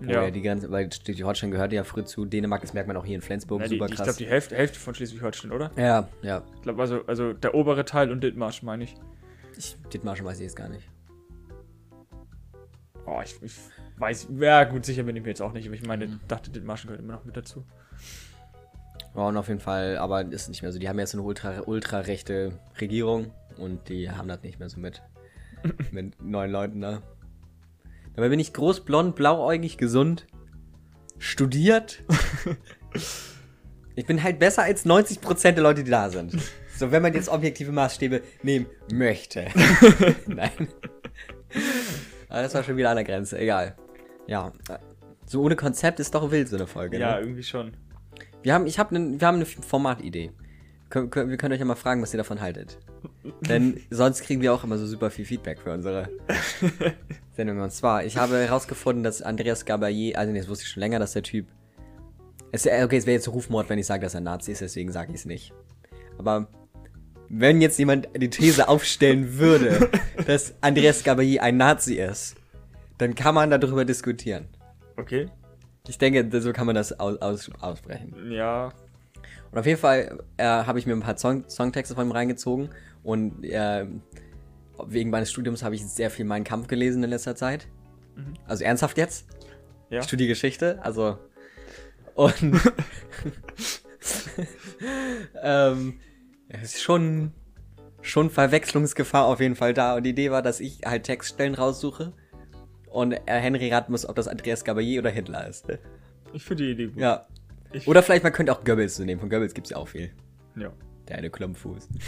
Ja. 0.00 0.24
ja 0.24 0.30
die 0.30 0.42
ganze, 0.42 0.70
weil 0.70 0.90
Schleswig-Holstein 0.92 1.50
gehörte 1.50 1.74
ja 1.74 1.84
früher 1.84 2.04
zu 2.06 2.24
Dänemark, 2.24 2.60
das 2.62 2.72
merkt 2.74 2.86
man 2.88 2.96
auch 2.96 3.04
hier 3.04 3.14
in 3.16 3.20
Flensburg, 3.22 3.60
ja 3.62 3.68
die, 3.68 3.74
super 3.76 3.86
ich 3.90 3.96
krass. 3.96 4.04
glaube, 4.06 4.18
die 4.18 4.26
Hälfte, 4.26 4.54
Hälfte 4.56 4.78
von 4.78 4.94
Schleswig-Holstein, 4.94 5.52
oder? 5.52 5.70
ja, 5.76 6.08
ja. 6.22 6.42
Ich 6.54 6.62
glaube, 6.62 6.80
also, 6.82 7.04
also 7.06 7.32
der 7.34 7.54
obere 7.54 7.84
Teil 7.84 8.10
und 8.10 8.22
Dithmarsch, 8.22 8.62
meine 8.62 8.84
ich. 8.84 8.94
Ich, 9.58 9.76
Dithmarschen 9.92 10.24
weiß 10.26 10.38
ich 10.38 10.44
jetzt 10.44 10.56
gar 10.56 10.68
nicht. 10.68 10.88
Oh, 13.06 13.20
ich, 13.24 13.40
ich 13.42 13.54
weiß, 13.98 14.28
ja 14.38 14.64
gut, 14.64 14.84
sicher 14.84 15.02
bin 15.04 15.16
ich 15.16 15.22
mir 15.22 15.28
jetzt 15.28 15.40
auch 15.42 15.52
nicht, 15.52 15.66
aber 15.66 15.74
ich 15.76 15.86
meine, 15.86 16.06
Mhm. 16.08 16.20
dachte, 16.28 16.50
Dithmarschen 16.50 16.88
gehört 16.88 17.02
immer 17.02 17.14
noch 17.14 17.24
mit 17.24 17.36
dazu. 17.36 17.64
Ja, 19.14 19.28
und 19.28 19.36
auf 19.36 19.48
jeden 19.48 19.60
Fall, 19.60 19.96
aber 19.96 20.22
ist 20.30 20.48
nicht 20.48 20.60
mehr 20.62 20.72
so. 20.72 20.78
Die 20.78 20.88
haben 20.88 20.98
jetzt 20.98 21.14
eine 21.14 21.22
ultra, 21.22 21.62
ultra 21.64 22.00
rechte 22.00 22.58
Regierung 22.80 23.30
und 23.56 23.88
die 23.88 24.10
haben 24.10 24.28
das 24.28 24.42
nicht 24.42 24.58
mehr 24.58 24.68
so 24.68 24.78
mit. 24.78 25.00
mit 25.90 26.22
neun 26.22 26.50
Leuten 26.50 26.80
da. 26.80 27.02
Dabei 28.14 28.28
bin 28.30 28.40
ich 28.40 28.52
groß, 28.52 28.84
blond, 28.84 29.14
blauäugig, 29.14 29.76
gesund, 29.76 30.26
studiert. 31.18 32.02
ich 33.94 34.06
bin 34.06 34.22
halt 34.22 34.38
besser 34.38 34.62
als 34.62 34.86
90% 34.86 35.52
der 35.52 35.62
Leute, 35.62 35.84
die 35.84 35.90
da 35.90 36.08
sind. 36.08 36.36
So, 36.76 36.90
wenn 36.92 37.02
man 37.02 37.14
jetzt 37.14 37.28
objektive 37.28 37.72
Maßstäbe 37.72 38.22
nehmen 38.42 38.66
möchte. 38.92 39.46
Nein. 40.26 40.68
Aber 42.28 42.42
das 42.42 42.54
war 42.54 42.62
schon 42.62 42.76
wieder 42.76 42.90
an 42.90 42.96
der 42.96 43.04
Grenze, 43.04 43.38
egal. 43.38 43.76
Ja, 44.26 44.52
so 45.26 45.42
ohne 45.42 45.56
Konzept 45.56 46.00
ist 46.00 46.14
doch 46.14 46.30
wild, 46.30 46.48
so 46.48 46.56
eine 46.56 46.66
Folge. 46.66 46.98
Ja, 46.98 47.16
ne? 47.16 47.20
irgendwie 47.20 47.42
schon. 47.42 47.72
Wir 48.42 48.54
haben, 48.54 48.66
ich 48.66 48.78
hab 48.78 48.92
nen, 48.92 49.20
wir 49.20 49.26
haben 49.26 49.36
eine 49.36 49.46
Formatidee. 49.46 50.32
Wir 50.90 51.08
können 51.08 51.52
euch 51.52 51.58
ja 51.58 51.64
mal 51.64 51.74
fragen, 51.74 52.00
was 52.02 52.14
ihr 52.14 52.18
davon 52.18 52.40
haltet. 52.40 52.78
Denn 53.48 53.80
sonst 53.90 54.22
kriegen 54.22 54.40
wir 54.40 54.52
auch 54.52 54.64
immer 54.64 54.78
so 54.78 54.86
super 54.86 55.10
viel 55.10 55.24
Feedback 55.24 55.60
für 55.60 55.72
unsere 55.72 56.08
Sendung. 57.36 57.60
Und 57.60 57.72
zwar, 57.72 58.04
ich 58.04 58.16
habe 58.16 58.38
herausgefunden, 58.38 59.02
dass 59.02 59.22
Andreas 59.22 59.66
Gabayé, 59.66 60.14
also 60.14 60.32
nee, 60.32 60.38
das 60.38 60.48
wusste 60.48 60.64
ich 60.64 60.70
schon 60.70 60.80
länger, 60.80 60.98
dass 60.98 61.12
der 61.12 61.22
Typ. 61.22 61.46
Es, 62.52 62.66
äh, 62.66 62.82
okay, 62.84 62.96
es 62.96 63.06
wäre 63.06 63.16
jetzt 63.16 63.28
Rufmord, 63.28 63.68
wenn 63.68 63.78
ich 63.78 63.86
sage, 63.86 64.02
dass 64.02 64.14
er 64.14 64.20
Nazi 64.20 64.52
ist, 64.52 64.60
deswegen 64.60 64.92
sage 64.92 65.10
ich 65.12 65.20
es 65.20 65.24
nicht. 65.24 65.52
Aber 66.18 66.46
wenn 67.28 67.60
jetzt 67.60 67.78
jemand 67.78 68.08
die 68.16 68.30
These 68.30 68.68
aufstellen 68.68 69.38
würde, 69.38 69.90
dass 70.26 70.54
Andreas 70.60 71.04
Gabayé 71.04 71.40
ein 71.40 71.56
Nazi 71.56 71.94
ist, 71.94 72.36
dann 72.98 73.14
kann 73.14 73.34
man 73.34 73.50
darüber 73.50 73.84
diskutieren. 73.84 74.46
Okay. 74.96 75.26
Ich 75.88 75.98
denke, 75.98 76.40
so 76.40 76.52
kann 76.52 76.66
man 76.66 76.74
das 76.74 76.98
aus, 76.98 77.20
aus, 77.20 77.50
aussprechen. 77.60 78.30
Ja. 78.30 78.72
Und 79.50 79.58
auf 79.58 79.66
jeden 79.66 79.80
Fall 79.80 80.18
äh, 80.36 80.44
habe 80.44 80.78
ich 80.78 80.86
mir 80.86 80.92
ein 80.92 81.00
paar 81.00 81.16
Song 81.16 81.48
Songtexte 81.48 81.94
von 81.94 82.08
ihm 82.08 82.12
reingezogen 82.12 82.70
und 83.02 83.44
äh, 83.44 83.86
wegen 84.86 85.10
meines 85.10 85.30
Studiums 85.30 85.62
habe 85.62 85.74
ich 85.74 85.86
sehr 85.86 86.10
viel 86.10 86.24
meinen 86.24 86.44
Kampf 86.44 86.66
gelesen 86.68 87.02
in 87.02 87.10
letzter 87.10 87.36
Zeit. 87.36 87.68
Mhm. 88.14 88.34
Also 88.46 88.64
ernsthaft 88.64 88.98
jetzt? 88.98 89.26
Ja. 89.90 90.00
Ich 90.00 90.06
studiere 90.06 90.28
Geschichte, 90.28 90.78
also 90.82 91.18
und 92.14 92.42
ähm, 95.42 96.00
es 96.48 96.74
ist 96.74 96.82
schon 96.82 97.32
schon 98.00 98.30
Verwechslungsgefahr 98.30 99.26
auf 99.26 99.40
jeden 99.40 99.56
Fall 99.56 99.74
da. 99.74 99.96
Und 99.96 100.04
die 100.04 100.10
Idee 100.10 100.30
war, 100.30 100.42
dass 100.42 100.60
ich 100.60 100.80
halt 100.84 101.04
Textstellen 101.04 101.54
raussuche 101.54 102.12
und 102.88 103.14
Henry 103.26 103.72
raten 103.72 103.92
muss, 103.92 104.08
ob 104.08 104.16
das 104.16 104.28
Andreas 104.28 104.64
Gabayé 104.64 104.98
oder 104.98 105.10
Hitler 105.10 105.46
ist. 105.46 105.66
Ich 106.32 106.44
finde 106.44 106.64
die 106.64 106.70
Idee 106.70 106.86
gut. 106.86 106.96
Ja. 106.96 107.26
Ich- 107.72 107.86
Oder 107.88 108.02
vielleicht, 108.02 108.24
man 108.24 108.32
könnte 108.32 108.52
auch 108.52 108.64
Goebbels 108.64 108.96
so 108.96 109.04
nehmen. 109.04 109.20
Von 109.20 109.30
Goebbels 109.30 109.54
gibt 109.54 109.66
es 109.66 109.70
ja 109.70 109.76
auch 109.76 109.88
viel. 109.88 110.10
Ja. 110.56 110.72
Der 111.08 111.18
eine 111.18 111.30
Klumpfuß. 111.30 111.88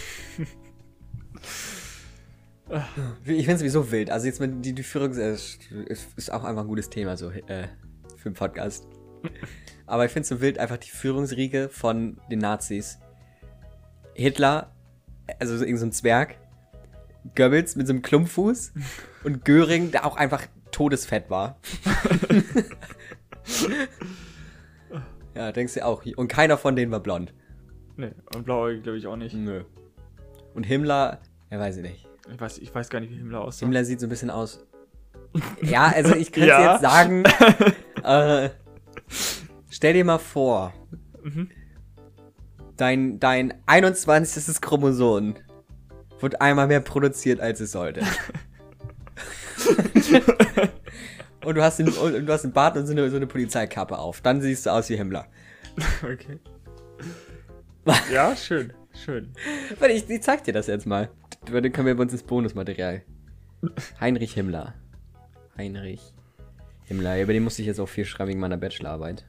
ich 3.25 3.45
finde 3.47 3.53
es 3.53 3.61
sowieso 3.61 3.91
wild. 3.91 4.11
Also 4.11 4.27
jetzt 4.27 4.41
mit 4.41 4.65
die, 4.65 4.73
die 4.75 4.83
Führung 4.83 5.13
ist, 5.13 5.71
ist, 6.17 6.33
auch 6.33 6.45
einfach 6.45 6.63
ein 6.63 6.69
gutes 6.69 6.91
Thema 6.91 7.17
so 7.17 7.31
äh, 7.31 7.69
für 8.17 8.27
einen 8.27 8.35
Podcast. 8.35 8.87
Aber 9.87 10.05
ich 10.05 10.13
finde 10.13 10.23
es 10.23 10.29
so 10.29 10.41
wild, 10.41 10.59
einfach 10.59 10.77
die 10.77 10.91
Führungsriege 10.91 11.69
von 11.71 12.21
den 12.31 12.41
Nazis. 12.41 12.99
Hitler, 14.15 14.75
also 15.39 15.57
so 15.57 15.65
irgend 15.65 15.81
so 15.81 15.87
ein 15.87 15.93
Zwerg, 15.93 16.37
Goebbels 17.35 17.77
mit 17.77 17.87
so 17.87 17.93
einem 17.93 18.03
Klumpfuß 18.03 18.73
und 19.25 19.45
Göring, 19.45 19.91
der 19.91 20.05
auch 20.05 20.17
einfach 20.17 20.47
todesfett 20.71 21.31
war. 21.31 21.59
Ja, 25.39 25.53
denkst 25.53 25.75
du 25.75 25.85
auch. 25.87 26.05
Und 26.17 26.29
keiner 26.29 26.59
von 26.59 26.77
denen 26.77 26.93
war 26.93 27.01
blond. 27.01 27.33
Nee, 27.97 28.11
und 28.35 28.45
Blauäugig 28.45 28.83
glaube 28.83 28.99
ich 28.99 29.07
auch 29.07 29.17
nicht. 29.17 29.35
Nö. 29.35 29.63
Und 30.55 30.65
Himmler, 30.65 31.21
ja, 31.51 31.59
weiß 31.59 31.79
ich 31.79 31.83
nicht. 31.83 32.07
Ich 32.33 32.41
weiß, 32.41 32.59
ich 32.59 32.75
weiß 32.75 32.91
gar 32.91 33.01
nicht, 33.01 33.11
wie 33.11 33.17
Himmler 33.17 33.41
aussah. 33.41 33.65
Himmler 33.67 33.85
sieht 33.85 34.01
so 34.01 34.07
ein 34.07 34.11
bisschen 34.11 34.31
aus. 34.31 34.65
Ja, 35.63 35.89
also 35.95 36.15
ich 36.15 36.33
könnte 36.33 36.49
Ja. 36.49 36.73
jetzt 36.73 36.83
sagen, 36.83 37.25
äh, 38.05 38.51
stell 39.71 39.93
dir 39.95 40.05
mal 40.05 40.19
vor, 40.19 40.73
Mhm. 41.23 41.51
dein, 42.77 43.19
dein 43.21 43.55
21. 43.67 44.61
Chromosom 44.61 45.35
wird 46.21 46.41
einmal 46.41 46.67
mehr 46.67 46.81
produziert, 46.81 47.41
als 47.41 47.61
es 47.61 47.73
sollte. 47.73 48.03
und 51.45 51.55
du 51.55 51.63
hast, 51.63 51.79
den, 51.79 51.89
und 51.89 52.27
du 52.27 52.33
hast 52.33 52.45
einen 52.45 52.53
Bart 52.53 52.77
und 52.77 52.87
so 52.87 52.93
eine, 52.93 53.09
so 53.11 53.17
eine 53.17 53.27
Polizeikappe 53.27 53.99
auf. 53.99 54.21
Dann 54.21 54.41
siehst 54.41 54.67
du 54.67 54.71
aus 54.71 54.89
wie 54.91 54.97
Himmler. 54.97 55.27
Okay. 56.03 56.39
ja, 58.13 58.35
schön. 58.35 58.73
Schön. 58.93 59.33
Warte, 59.79 59.95
ich, 59.95 60.09
ich 60.11 60.23
zeig 60.23 60.45
dir 60.45 60.53
das 60.53 60.67
jetzt 60.67 60.87
mal. 60.87 61.11
Dann 61.47 61.73
können 61.73 61.87
wir 61.87 61.97
bei 61.97 62.03
uns 62.03 62.13
ins 62.13 62.25
Bonusmaterial. 62.25 63.03
Heinrich 64.01 64.35
Himmler. 64.35 64.75
Heinrich 65.57 66.15
Himmler. 66.85 67.21
Über 67.23 67.33
den 67.33 67.45
musste 67.45 67.63
ich 67.63 67.69
jetzt 67.69 67.81
auch 67.81 67.89
viel 67.89 68.05
schreiben 68.05 68.31
wegen 68.31 68.41
meiner 68.41 68.57
Bachelorarbeit. 68.57 69.25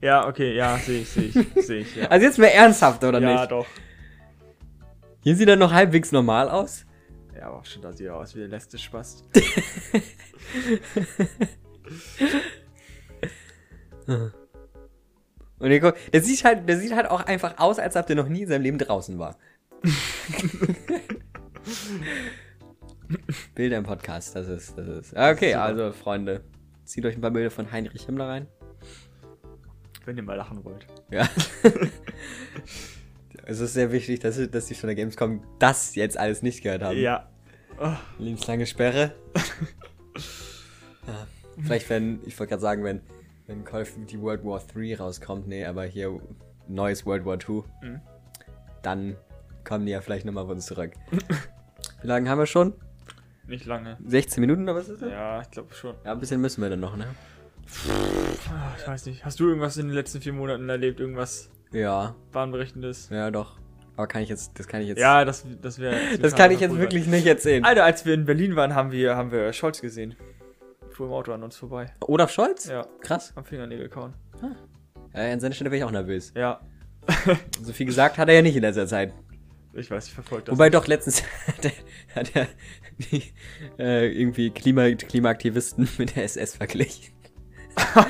Ja, 0.00 0.26
okay, 0.26 0.56
ja, 0.56 0.78
sehe 0.78 1.02
ich, 1.02 1.08
sehe 1.10 1.24
ich, 1.24 1.66
sehe 1.66 1.80
ich, 1.80 1.96
ja. 1.96 2.06
Also 2.08 2.24
jetzt 2.24 2.38
mehr 2.38 2.54
ernsthaft, 2.54 3.04
oder 3.04 3.20
ja, 3.20 3.40
nicht? 3.40 3.50
doch. 3.50 3.66
Hier 5.22 5.36
sieht 5.36 5.48
er 5.48 5.56
noch 5.56 5.72
halbwegs 5.72 6.10
normal 6.10 6.48
aus. 6.48 6.86
Ja, 7.40 7.46
aber 7.46 7.58
auch 7.60 7.64
schon, 7.64 7.80
da 7.80 7.92
sieht 7.92 8.06
er 8.06 8.16
aus 8.16 8.34
wie 8.34 8.40
der 8.40 8.48
letzte 8.48 8.76
Spast. 8.76 9.24
Und 15.58 15.70
ihr 15.70 15.80
guckt, 15.80 15.98
der 16.12 16.22
sieht 16.22 16.44
halt, 16.44 16.68
der 16.68 16.76
sieht 16.76 16.94
halt 16.94 17.08
auch 17.08 17.22
einfach 17.22 17.56
aus, 17.56 17.78
als 17.78 17.96
ob 17.96 18.06
der 18.06 18.16
noch 18.16 18.28
nie 18.28 18.42
in 18.42 18.48
seinem 18.48 18.60
Leben 18.60 18.76
draußen 18.76 19.18
war. 19.18 19.38
Bilder 23.54 23.78
im 23.78 23.84
Podcast, 23.84 24.36
das 24.36 24.46
ist, 24.46 24.76
das 24.76 24.86
ist. 24.86 25.16
Okay, 25.16 25.54
also 25.54 25.92
Freunde, 25.92 26.44
zieht 26.84 27.06
euch 27.06 27.16
ein 27.16 27.22
paar 27.22 27.30
Bilder 27.30 27.50
von 27.50 27.72
Heinrich 27.72 28.04
Himmler 28.04 28.28
rein. 28.28 28.48
Wenn 30.04 30.18
ihr 30.18 30.22
mal 30.24 30.36
lachen 30.36 30.62
wollt. 30.62 30.86
Ja. 31.10 31.26
es 33.46 33.60
ist 33.60 33.74
sehr 33.74 33.92
wichtig, 33.92 34.20
dass, 34.20 34.38
dass 34.50 34.66
die 34.66 34.74
von 34.74 34.88
der 34.88 34.96
Gamescom 34.96 35.42
das 35.58 35.94
jetzt 35.94 36.18
alles 36.18 36.42
nicht 36.42 36.62
gehört 36.62 36.82
haben. 36.82 36.98
Ja. 36.98 37.28
Oh, 37.78 37.92
Lebenslange 38.18 38.66
Sperre. 38.66 39.12
ja. 41.06 41.26
Vielleicht, 41.62 41.88
wenn, 41.90 42.20
ich 42.26 42.38
wollte 42.38 42.50
gerade 42.50 42.62
sagen, 42.62 42.84
wenn, 42.84 43.00
wenn 43.46 43.64
Call 43.64 43.82
of 43.82 43.94
Duty 43.94 44.20
World 44.20 44.44
War 44.44 44.60
3 44.72 44.96
rauskommt, 44.96 45.46
nee, 45.48 45.64
aber 45.64 45.84
hier 45.84 46.20
neues 46.68 47.04
World 47.06 47.24
War 47.24 47.38
2, 47.38 47.64
Mhm. 47.82 48.00
dann 48.82 49.16
kommen 49.64 49.86
die 49.86 49.92
ja 49.92 50.00
vielleicht 50.00 50.24
nochmal 50.24 50.44
auf 50.44 50.50
uns 50.50 50.66
zurück. 50.66 50.92
Wie 52.02 52.06
lange 52.06 52.28
haben 52.30 52.38
wir 52.38 52.46
schon? 52.46 52.74
nicht 53.46 53.66
lange. 53.66 53.96
16 54.06 54.40
Minuten 54.40 54.62
oder 54.62 54.76
was 54.76 54.88
ist 54.88 55.02
das? 55.02 55.10
Ja, 55.10 55.40
ich 55.42 55.50
glaube 55.50 55.74
schon. 55.74 55.96
Ja, 56.04 56.12
ein 56.12 56.20
bisschen 56.20 56.40
müssen 56.40 56.62
wir 56.62 56.70
dann 56.70 56.78
noch, 56.78 56.96
ne? 56.96 57.06
Ich 58.78 58.86
weiß 58.86 59.06
nicht. 59.06 59.24
Hast 59.24 59.40
du 59.40 59.48
irgendwas 59.48 59.76
in 59.76 59.88
den 59.88 59.94
letzten 59.94 60.20
vier 60.20 60.32
Monaten 60.32 60.68
erlebt? 60.68 61.00
Irgendwas 61.00 61.50
Ja, 61.72 62.14
Bahnbrechendes? 62.32 63.08
ja 63.10 63.30
doch. 63.30 63.58
Aber 63.96 64.06
kann 64.06 64.22
ich 64.22 64.28
jetzt, 64.28 64.58
das 64.58 64.66
kann 64.66 64.80
ich 64.80 64.88
jetzt. 64.88 64.98
Ja, 64.98 65.24
das, 65.24 65.44
das 65.60 65.78
wäre. 65.78 65.96
das 66.18 66.34
kann 66.34 66.50
ich 66.50 66.60
jetzt 66.60 66.76
wirklich 66.76 67.06
nicht 67.06 67.26
erzählen. 67.26 67.64
Alter, 67.64 67.84
als 67.84 68.04
wir 68.06 68.14
in 68.14 68.24
Berlin 68.24 68.56
waren, 68.56 68.74
haben 68.74 68.92
wir, 68.92 69.14
haben 69.16 69.30
wir 69.30 69.52
Scholz 69.52 69.80
gesehen. 69.80 70.16
Fuhr 70.90 71.06
im 71.06 71.12
Auto 71.12 71.32
an 71.32 71.42
uns 71.42 71.56
vorbei. 71.56 71.92
Olaf 72.00 72.30
Scholz? 72.32 72.66
Ja, 72.66 72.86
Krass. 73.02 73.32
am 73.36 73.44
Fingernägel 73.44 73.88
kauen. 73.88 74.14
Ja, 75.14 75.32
an 75.32 75.40
seiner 75.40 75.54
Stelle 75.54 75.70
wäre 75.70 75.78
ich 75.78 75.84
auch 75.84 75.90
nervös. 75.90 76.32
Ja, 76.34 76.60
So 77.62 77.72
viel 77.72 77.86
gesagt 77.86 78.16
hat 78.18 78.28
er 78.28 78.34
ja 78.36 78.42
nicht 78.42 78.56
in 78.56 78.62
letzter 78.62 78.86
Zeit. 78.86 79.12
ich 79.74 79.90
weiß, 79.90 80.06
ich 80.08 80.14
verfolge 80.14 80.44
das. 80.44 80.54
Wobei 80.54 80.70
doch 80.70 80.86
letztens 80.86 81.22
hat 81.46 81.64
er, 81.64 81.72
hat 82.14 82.36
er 82.36 82.46
die, 82.98 83.22
äh, 83.78 84.06
irgendwie 84.10 84.50
Klima, 84.50 84.90
Klimaaktivisten 84.94 85.88
mit 85.98 86.16
der 86.16 86.24
SS 86.24 86.56
verglichen. 86.56 87.12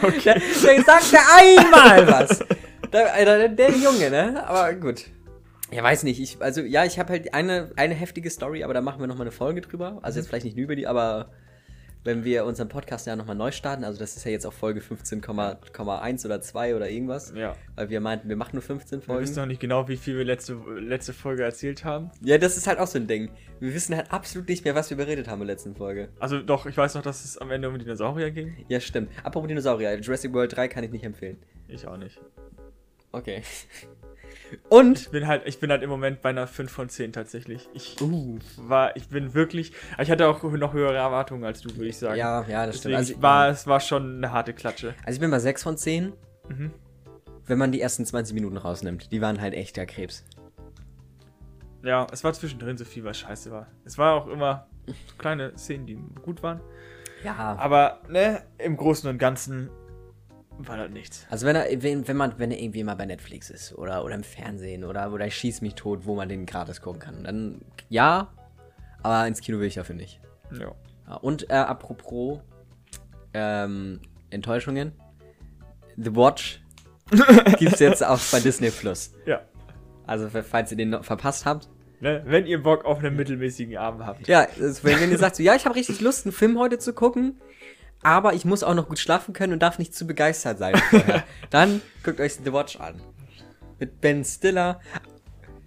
okay. 0.03 0.21
Der, 0.25 0.75
der 0.75 0.85
sagt 0.85 1.13
ja 1.13 1.21
einmal 1.37 2.07
was. 2.07 2.45
Der, 2.93 3.13
Alter, 3.15 3.49
der 3.49 3.71
Junge, 3.71 4.11
ne? 4.11 4.47
Aber 4.47 4.75
gut. 4.75 5.07
Ja, 5.73 5.83
weiß 5.85 6.03
nicht. 6.03 6.21
Ich, 6.21 6.41
also, 6.43 6.63
ja, 6.63 6.85
ich 6.85 6.99
habe 6.99 7.11
halt 7.13 7.33
eine, 7.33 7.71
eine 7.77 7.95
heftige 7.95 8.29
Story, 8.31 8.65
aber 8.65 8.75
da 8.75 8.81
machen 8.81 9.01
wir 9.01 9.07
nochmal 9.07 9.27
eine 9.27 9.33
Folge 9.33 9.61
drüber. 9.61 10.01
Also 10.03 10.19
jetzt 10.19 10.29
vielleicht 10.29 10.45
nicht 10.45 10.57
über 10.57 10.75
die, 10.75 10.87
aber 10.89 11.31
wenn 12.03 12.25
wir 12.25 12.47
unseren 12.47 12.69
Podcast 12.69 13.07
ja 13.07 13.15
nochmal 13.15 13.37
neu 13.37 13.53
starten, 13.53 13.85
also 13.85 13.99
das 13.99 14.17
ist 14.17 14.25
ja 14.25 14.31
jetzt 14.33 14.47
auf 14.47 14.55
Folge 14.55 14.81
15,1 14.81 16.25
oder 16.25 16.41
2 16.41 16.75
oder 16.75 16.89
irgendwas, 16.91 17.33
Ja. 17.37 17.55
weil 17.77 17.91
wir 17.91 18.01
meinten, 18.01 18.29
wir 18.29 18.37
machen 18.37 18.53
nur 18.55 18.63
15 18.63 19.01
Wir 19.01 19.07
Folgen. 19.07 19.23
wissen 19.23 19.37
noch 19.37 19.47
nicht 19.47 19.61
genau, 19.61 19.87
wie 19.87 19.97
viel 19.99 20.17
wir 20.17 20.25
letzte, 20.25 20.55
letzte 20.79 21.13
Folge 21.13 21.45
erzählt 21.45 21.85
haben. 21.85 22.11
Ja, 22.25 22.39
das 22.39 22.57
ist 22.57 22.67
halt 22.67 22.79
auch 22.81 22.87
so 22.89 22.99
ein 22.99 23.07
Ding. 23.07 23.31
Wir 23.61 23.73
wissen 23.75 23.95
halt 23.95 24.11
absolut 24.11 24.49
nicht 24.49 24.65
mehr, 24.65 24.75
was 24.75 24.89
wir 24.91 24.97
beredet 24.97 25.29
haben 25.29 25.43
in 25.43 25.47
der 25.47 25.55
letzten 25.55 25.77
Folge. 25.77 26.09
Also 26.19 26.41
doch, 26.41 26.67
ich 26.67 26.77
weiß 26.77 26.95
noch, 26.95 27.03
dass 27.03 27.25
es 27.25 27.37
am 27.39 27.51
Ende 27.51 27.69
um 27.69 27.79
Dinosaurier 27.79 28.31
ging. 28.31 28.57
Ja, 28.69 28.81
stimmt. 28.81 29.11
Apropos 29.23 29.47
Dinosaurier, 29.47 30.01
Jurassic 30.01 30.33
World 30.33 30.57
3 30.57 30.69
kann 30.69 30.83
ich 30.83 30.91
nicht 30.91 31.05
empfehlen. 31.05 31.37
Ich 31.69 31.87
auch 31.87 31.99
nicht. 31.99 32.19
Okay. 33.13 33.43
Und. 34.69 34.99
Ich 35.01 35.11
bin 35.11 35.27
halt, 35.29 35.43
ich 35.47 35.61
bin 35.61 35.71
halt 35.71 35.83
im 35.83 35.91
Moment 35.91 36.23
bei 36.23 36.31
einer 36.31 36.47
5 36.47 36.71
von 36.71 36.89
10 36.89 37.13
tatsächlich. 37.13 37.69
Ich 37.73 38.01
Uh. 38.01 38.39
war, 38.57 38.97
ich 38.97 39.09
bin 39.09 39.33
wirklich, 39.35 39.73
ich 40.01 40.11
hatte 40.11 40.27
auch 40.29 40.43
noch 40.43 40.73
höhere 40.73 40.97
Erwartungen 40.97 41.45
als 41.45 41.61
du, 41.61 41.71
würde 41.77 41.87
ich 41.89 41.99
sagen. 41.99 42.19
Ja, 42.19 42.45
ja, 42.49 42.67
das 42.67 42.77
Deswegen 42.81 42.97
stimmt. 43.05 43.17
Also, 43.19 43.23
war, 43.23 43.49
es 43.49 43.67
war 43.69 43.81
schon 43.81 44.17
eine 44.17 44.33
harte 44.33 44.53
Klatsche. 44.53 44.95
also 45.05 45.17
ich 45.17 45.21
bin 45.21 45.31
bei 45.31 45.39
6 45.39 45.63
von 45.63 45.77
10, 45.77 46.13
Mhm. 46.49 46.73
wenn 47.47 47.59
man 47.59 47.71
die 47.71 47.81
ersten 47.81 48.05
20 48.05 48.35
Minuten 48.35 48.57
rausnimmt. 48.57 49.13
Die 49.13 49.21
waren 49.21 49.41
halt 49.41 49.55
echter 49.55 49.87
Krebs. 49.87 50.25
Ja, 51.85 52.07
es 52.13 52.25
war 52.25 52.33
zwischendrin 52.33 52.77
so 52.77 52.85
viel, 52.85 53.05
was 53.05 53.19
scheiße 53.19 53.51
war. 53.53 53.69
Es 53.85 53.97
war 53.99 54.15
auch 54.15 54.27
immer 54.27 54.67
so 54.87 54.95
kleine 55.17 55.57
Szenen, 55.57 55.87
die 55.87 55.95
gut 56.23 56.43
waren. 56.43 56.61
Ja. 57.25 57.37
Aber, 57.59 58.01
ne, 58.09 58.43
im 58.59 58.77
Großen 58.77 59.09
und 59.09 59.19
Ganzen 59.19 59.71
war 60.69 60.77
das 60.77 60.91
nichts. 60.91 61.27
Also 61.31 61.47
wenn 61.47 61.57
er, 61.57 61.67
wenn, 61.83 62.07
wenn 62.07 62.17
man, 62.17 62.39
wenn 62.39 62.51
er 62.51 62.61
irgendwie 62.61 62.85
mal 62.85 62.97
bei 62.97 63.07
Netflix 63.07 63.51
ist 63.51 63.75
oder, 63.77 64.05
oder 64.05 64.15
im 64.15 64.25
Fernsehen 64.25 64.85
oder, 64.85 65.13
oder 65.13 65.27
ich 65.27 65.37
schieß 65.37 65.61
mich 65.61 65.75
tot, 65.75 66.01
wo 66.05 66.15
man 66.15 66.29
den 66.29 66.47
gratis 66.47 66.81
gucken 66.81 67.01
kann, 67.01 67.25
dann 67.25 67.61
ja, 67.89 68.33
aber 69.03 69.27
ins 69.27 69.41
Kino 69.41 69.59
will 69.59 69.67
ich 69.67 69.75
dafür 69.75 69.95
nicht. 69.95 70.21
Ja. 70.59 70.73
Ja, 71.09 71.17
und 71.17 71.51
äh, 71.51 71.55
apropos 71.55 72.39
ähm, 73.35 74.01
Enttäuschungen. 74.31 74.93
The 75.97 76.15
Watch 76.15 76.63
gibt's 77.59 77.81
jetzt 77.81 78.05
auch 78.05 78.21
bei 78.31 78.41
Disney 78.41 78.71
Plus. 78.71 79.13
Ja. 79.27 79.43
Also 80.07 80.29
falls 80.29 80.71
ihr 80.71 80.77
den 80.77 80.91
noch 80.91 81.05
verpasst 81.05 81.45
habt. 81.45 81.69
Ne, 82.01 82.23
wenn 82.25 82.47
ihr 82.47 82.63
Bock 82.63 82.85
auf 82.87 82.99
einen 82.99 83.15
mittelmäßigen 83.15 83.77
Abend 83.77 84.07
habt. 84.07 84.27
Ja, 84.27 84.47
wenn 84.57 85.11
ihr 85.11 85.19
sagt 85.19 85.37
so, 85.37 85.43
ja, 85.43 85.55
ich 85.55 85.67
habe 85.67 85.75
richtig 85.75 86.01
Lust, 86.01 86.25
einen 86.25 86.33
Film 86.33 86.59
heute 86.59 86.79
zu 86.79 86.95
gucken, 86.95 87.39
aber 88.03 88.35
ich 88.35 88.45
muss 88.45 88.63
auch 88.63 88.75
noch 88.75 88.89
gut 88.89 88.99
schlafen 88.99 89.35
können 89.35 89.53
und 89.53 89.61
darf 89.61 89.79
nicht 89.79 89.95
zu 89.95 90.07
begeistert 90.07 90.59
sein 90.59 90.77
vorher, 90.77 91.25
dann 91.51 91.83
guckt 92.03 92.21
euch 92.21 92.35
The 92.45 92.53
Watch 92.53 92.77
an. 92.77 93.01
Mit 93.79 94.01
Ben 94.01 94.25
Stiller. 94.25 94.81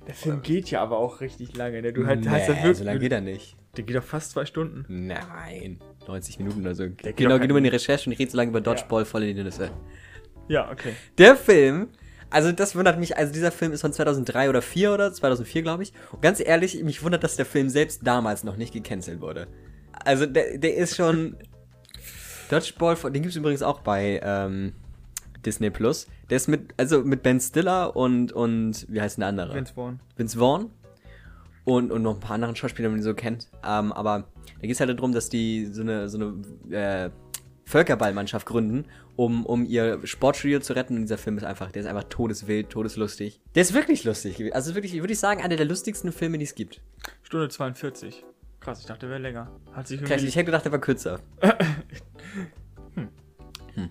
Der 0.07 0.13
Film 0.13 0.41
geht 0.41 0.69
ja 0.69 0.81
aber 0.81 0.97
auch 0.97 1.21
richtig 1.21 1.55
lange, 1.55 1.81
ne? 1.81 1.93
Du 1.93 2.05
halt, 2.05 2.21
Nee, 2.21 2.29
hast 2.29 2.47
ja 2.47 2.55
wirklich. 2.55 2.77
so 2.77 2.83
lange 2.83 2.99
geht 2.99 3.11
er 3.11 3.21
nicht. 3.21 3.55
Der 3.77 3.83
geht 3.83 3.95
doch 3.95 4.03
fast 4.03 4.31
zwei 4.31 4.45
Stunden. 4.45 4.85
Nein, 4.87 5.79
90 6.07 6.39
Minuten 6.39 6.61
oder 6.61 6.75
so. 6.75 6.89
geht 6.89 7.17
Genau, 7.17 7.39
geht 7.39 7.49
nur 7.49 7.57
in 7.57 7.63
die 7.63 7.69
Recherche 7.69 8.09
und 8.09 8.15
redet 8.15 8.31
so 8.31 8.37
lange 8.37 8.49
über 8.49 8.61
Dodgeball 8.61 9.05
voll 9.05 9.23
in 9.23 9.35
die 9.35 9.43
Nüsse. 9.43 9.71
Ja, 10.47 10.69
okay. 10.69 10.93
Der 11.17 11.35
Film, 11.35 11.87
also 12.29 12.51
das 12.51 12.75
wundert 12.75 12.99
mich, 12.99 13.17
also 13.17 13.33
dieser 13.33 13.51
Film 13.51 13.71
ist 13.71 13.81
von 13.81 13.93
2003 13.93 14.49
oder 14.49 14.61
4 14.61 14.93
oder 14.93 15.13
2004, 15.13 15.61
glaube 15.63 15.83
ich. 15.83 15.93
Und 16.11 16.21
ganz 16.21 16.39
ehrlich, 16.39 16.83
mich 16.83 17.01
wundert, 17.01 17.23
dass 17.23 17.35
der 17.35 17.45
Film 17.45 17.69
selbst 17.69 18.05
damals 18.05 18.43
noch 18.43 18.57
nicht 18.57 18.73
gecancelt 18.73 19.21
wurde. 19.21 19.47
Also 19.93 20.25
der, 20.25 20.57
der 20.57 20.75
ist 20.75 20.95
schon... 20.95 21.37
Dodgeball, 22.49 22.95
den 23.11 23.21
gibt 23.21 23.27
es 23.27 23.35
übrigens 23.35 23.61
auch 23.61 23.79
bei 23.81 24.19
ähm, 24.23 24.73
Disney 25.45 25.69
Plus. 25.69 26.07
Der 26.29 26.37
ist 26.37 26.47
mit, 26.47 26.73
also 26.77 27.03
mit 27.03 27.23
Ben 27.23 27.39
Stiller 27.39 27.95
und, 27.95 28.31
und 28.31 28.85
wie 28.89 29.01
heißt 29.01 29.17
denn 29.17 29.21
der 29.21 29.29
andere? 29.29 29.55
Vince 29.55 29.73
Vaughn. 29.73 29.99
Vince 30.15 30.37
Vaughn. 30.37 30.69
und, 31.65 31.91
und 31.91 32.01
noch 32.01 32.15
ein 32.15 32.19
paar 32.19 32.35
anderen 32.35 32.55
Schauspieler, 32.55 32.89
die 32.89 32.95
man 32.95 33.03
so 33.03 33.13
kennt. 33.13 33.49
Ähm, 33.65 33.91
aber 33.91 34.27
da 34.59 34.61
geht 34.61 34.71
es 34.71 34.79
halt 34.79 34.89
darum, 34.89 35.11
dass 35.11 35.29
die 35.29 35.65
so 35.67 35.81
eine, 35.81 36.09
so 36.09 36.17
eine 36.17 36.75
äh, 36.77 37.09
Völkerballmannschaft 37.65 38.45
gründen, 38.45 38.85
um, 39.15 39.45
um 39.45 39.65
ihr 39.65 39.99
Sportstudio 40.05 40.59
zu 40.59 40.73
retten. 40.73 40.95
Und 40.95 41.01
dieser 41.03 41.17
Film 41.17 41.37
ist 41.37 41.43
einfach, 41.43 41.71
der 41.71 41.81
ist 41.81 41.87
einfach 41.87 42.05
todeswild, 42.05 42.69
todeslustig. 42.69 43.39
Der 43.55 43.61
ist 43.61 43.73
wirklich 43.73 44.03
lustig. 44.03 44.53
Also 44.53 44.75
wirklich, 44.75 44.93
würde 44.93 45.13
ich 45.13 45.19
sagen, 45.19 45.41
einer 45.41 45.55
der 45.55 45.65
lustigsten 45.65 46.11
Filme, 46.11 46.37
die 46.37 46.45
es 46.45 46.55
gibt. 46.55 46.81
Stunde 47.23 47.49
42. 47.49 48.23
Krass, 48.59 48.79
ich 48.79 48.85
dachte, 48.85 49.01
der 49.01 49.09
wäre 49.09 49.21
länger. 49.21 49.51
Hat 49.73 49.87
sich 49.87 50.01
irgendwie. 50.01 50.25
ich 50.25 50.35
hätte 50.35 50.45
gedacht, 50.45 50.63
der 50.63 50.71
war 50.71 50.79
kürzer. 50.79 51.19
hm. 52.95 53.89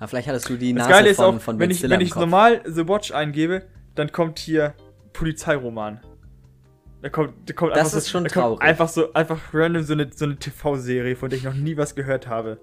Ja, 0.00 0.06
vielleicht 0.06 0.28
hattest 0.28 0.48
du 0.48 0.56
die 0.56 0.72
das 0.74 0.88
Nase 0.88 0.90
Geile 0.90 1.10
ist 1.10 1.16
von, 1.16 1.36
auch, 1.36 1.40
von 1.40 1.58
wenn 1.58 1.70
ich, 1.70 1.88
wenn 1.88 2.00
ich 2.00 2.14
normal 2.14 2.62
The 2.66 2.88
Watch 2.88 3.12
eingebe, 3.12 3.66
dann 3.94 4.10
kommt 4.10 4.38
hier 4.38 4.74
Polizeiroman. 5.12 6.00
Da 7.02 7.08
kommt, 7.08 7.34
da 7.48 7.52
kommt 7.54 7.72
Das 7.72 7.86
einfach 7.86 7.98
ist 7.98 8.04
so, 8.06 8.10
schon 8.10 8.24
da 8.24 8.30
kommt 8.30 8.44
traurig. 8.44 8.62
einfach 8.62 8.88
so, 8.88 9.12
einfach 9.12 9.40
random 9.52 9.82
so 9.82 9.92
eine, 9.92 10.08
so 10.14 10.24
eine 10.24 10.36
TV-Serie, 10.36 11.16
von 11.16 11.30
der 11.30 11.38
ich 11.38 11.44
noch 11.44 11.54
nie 11.54 11.76
was 11.76 11.94
gehört 11.94 12.26
habe. 12.28 12.58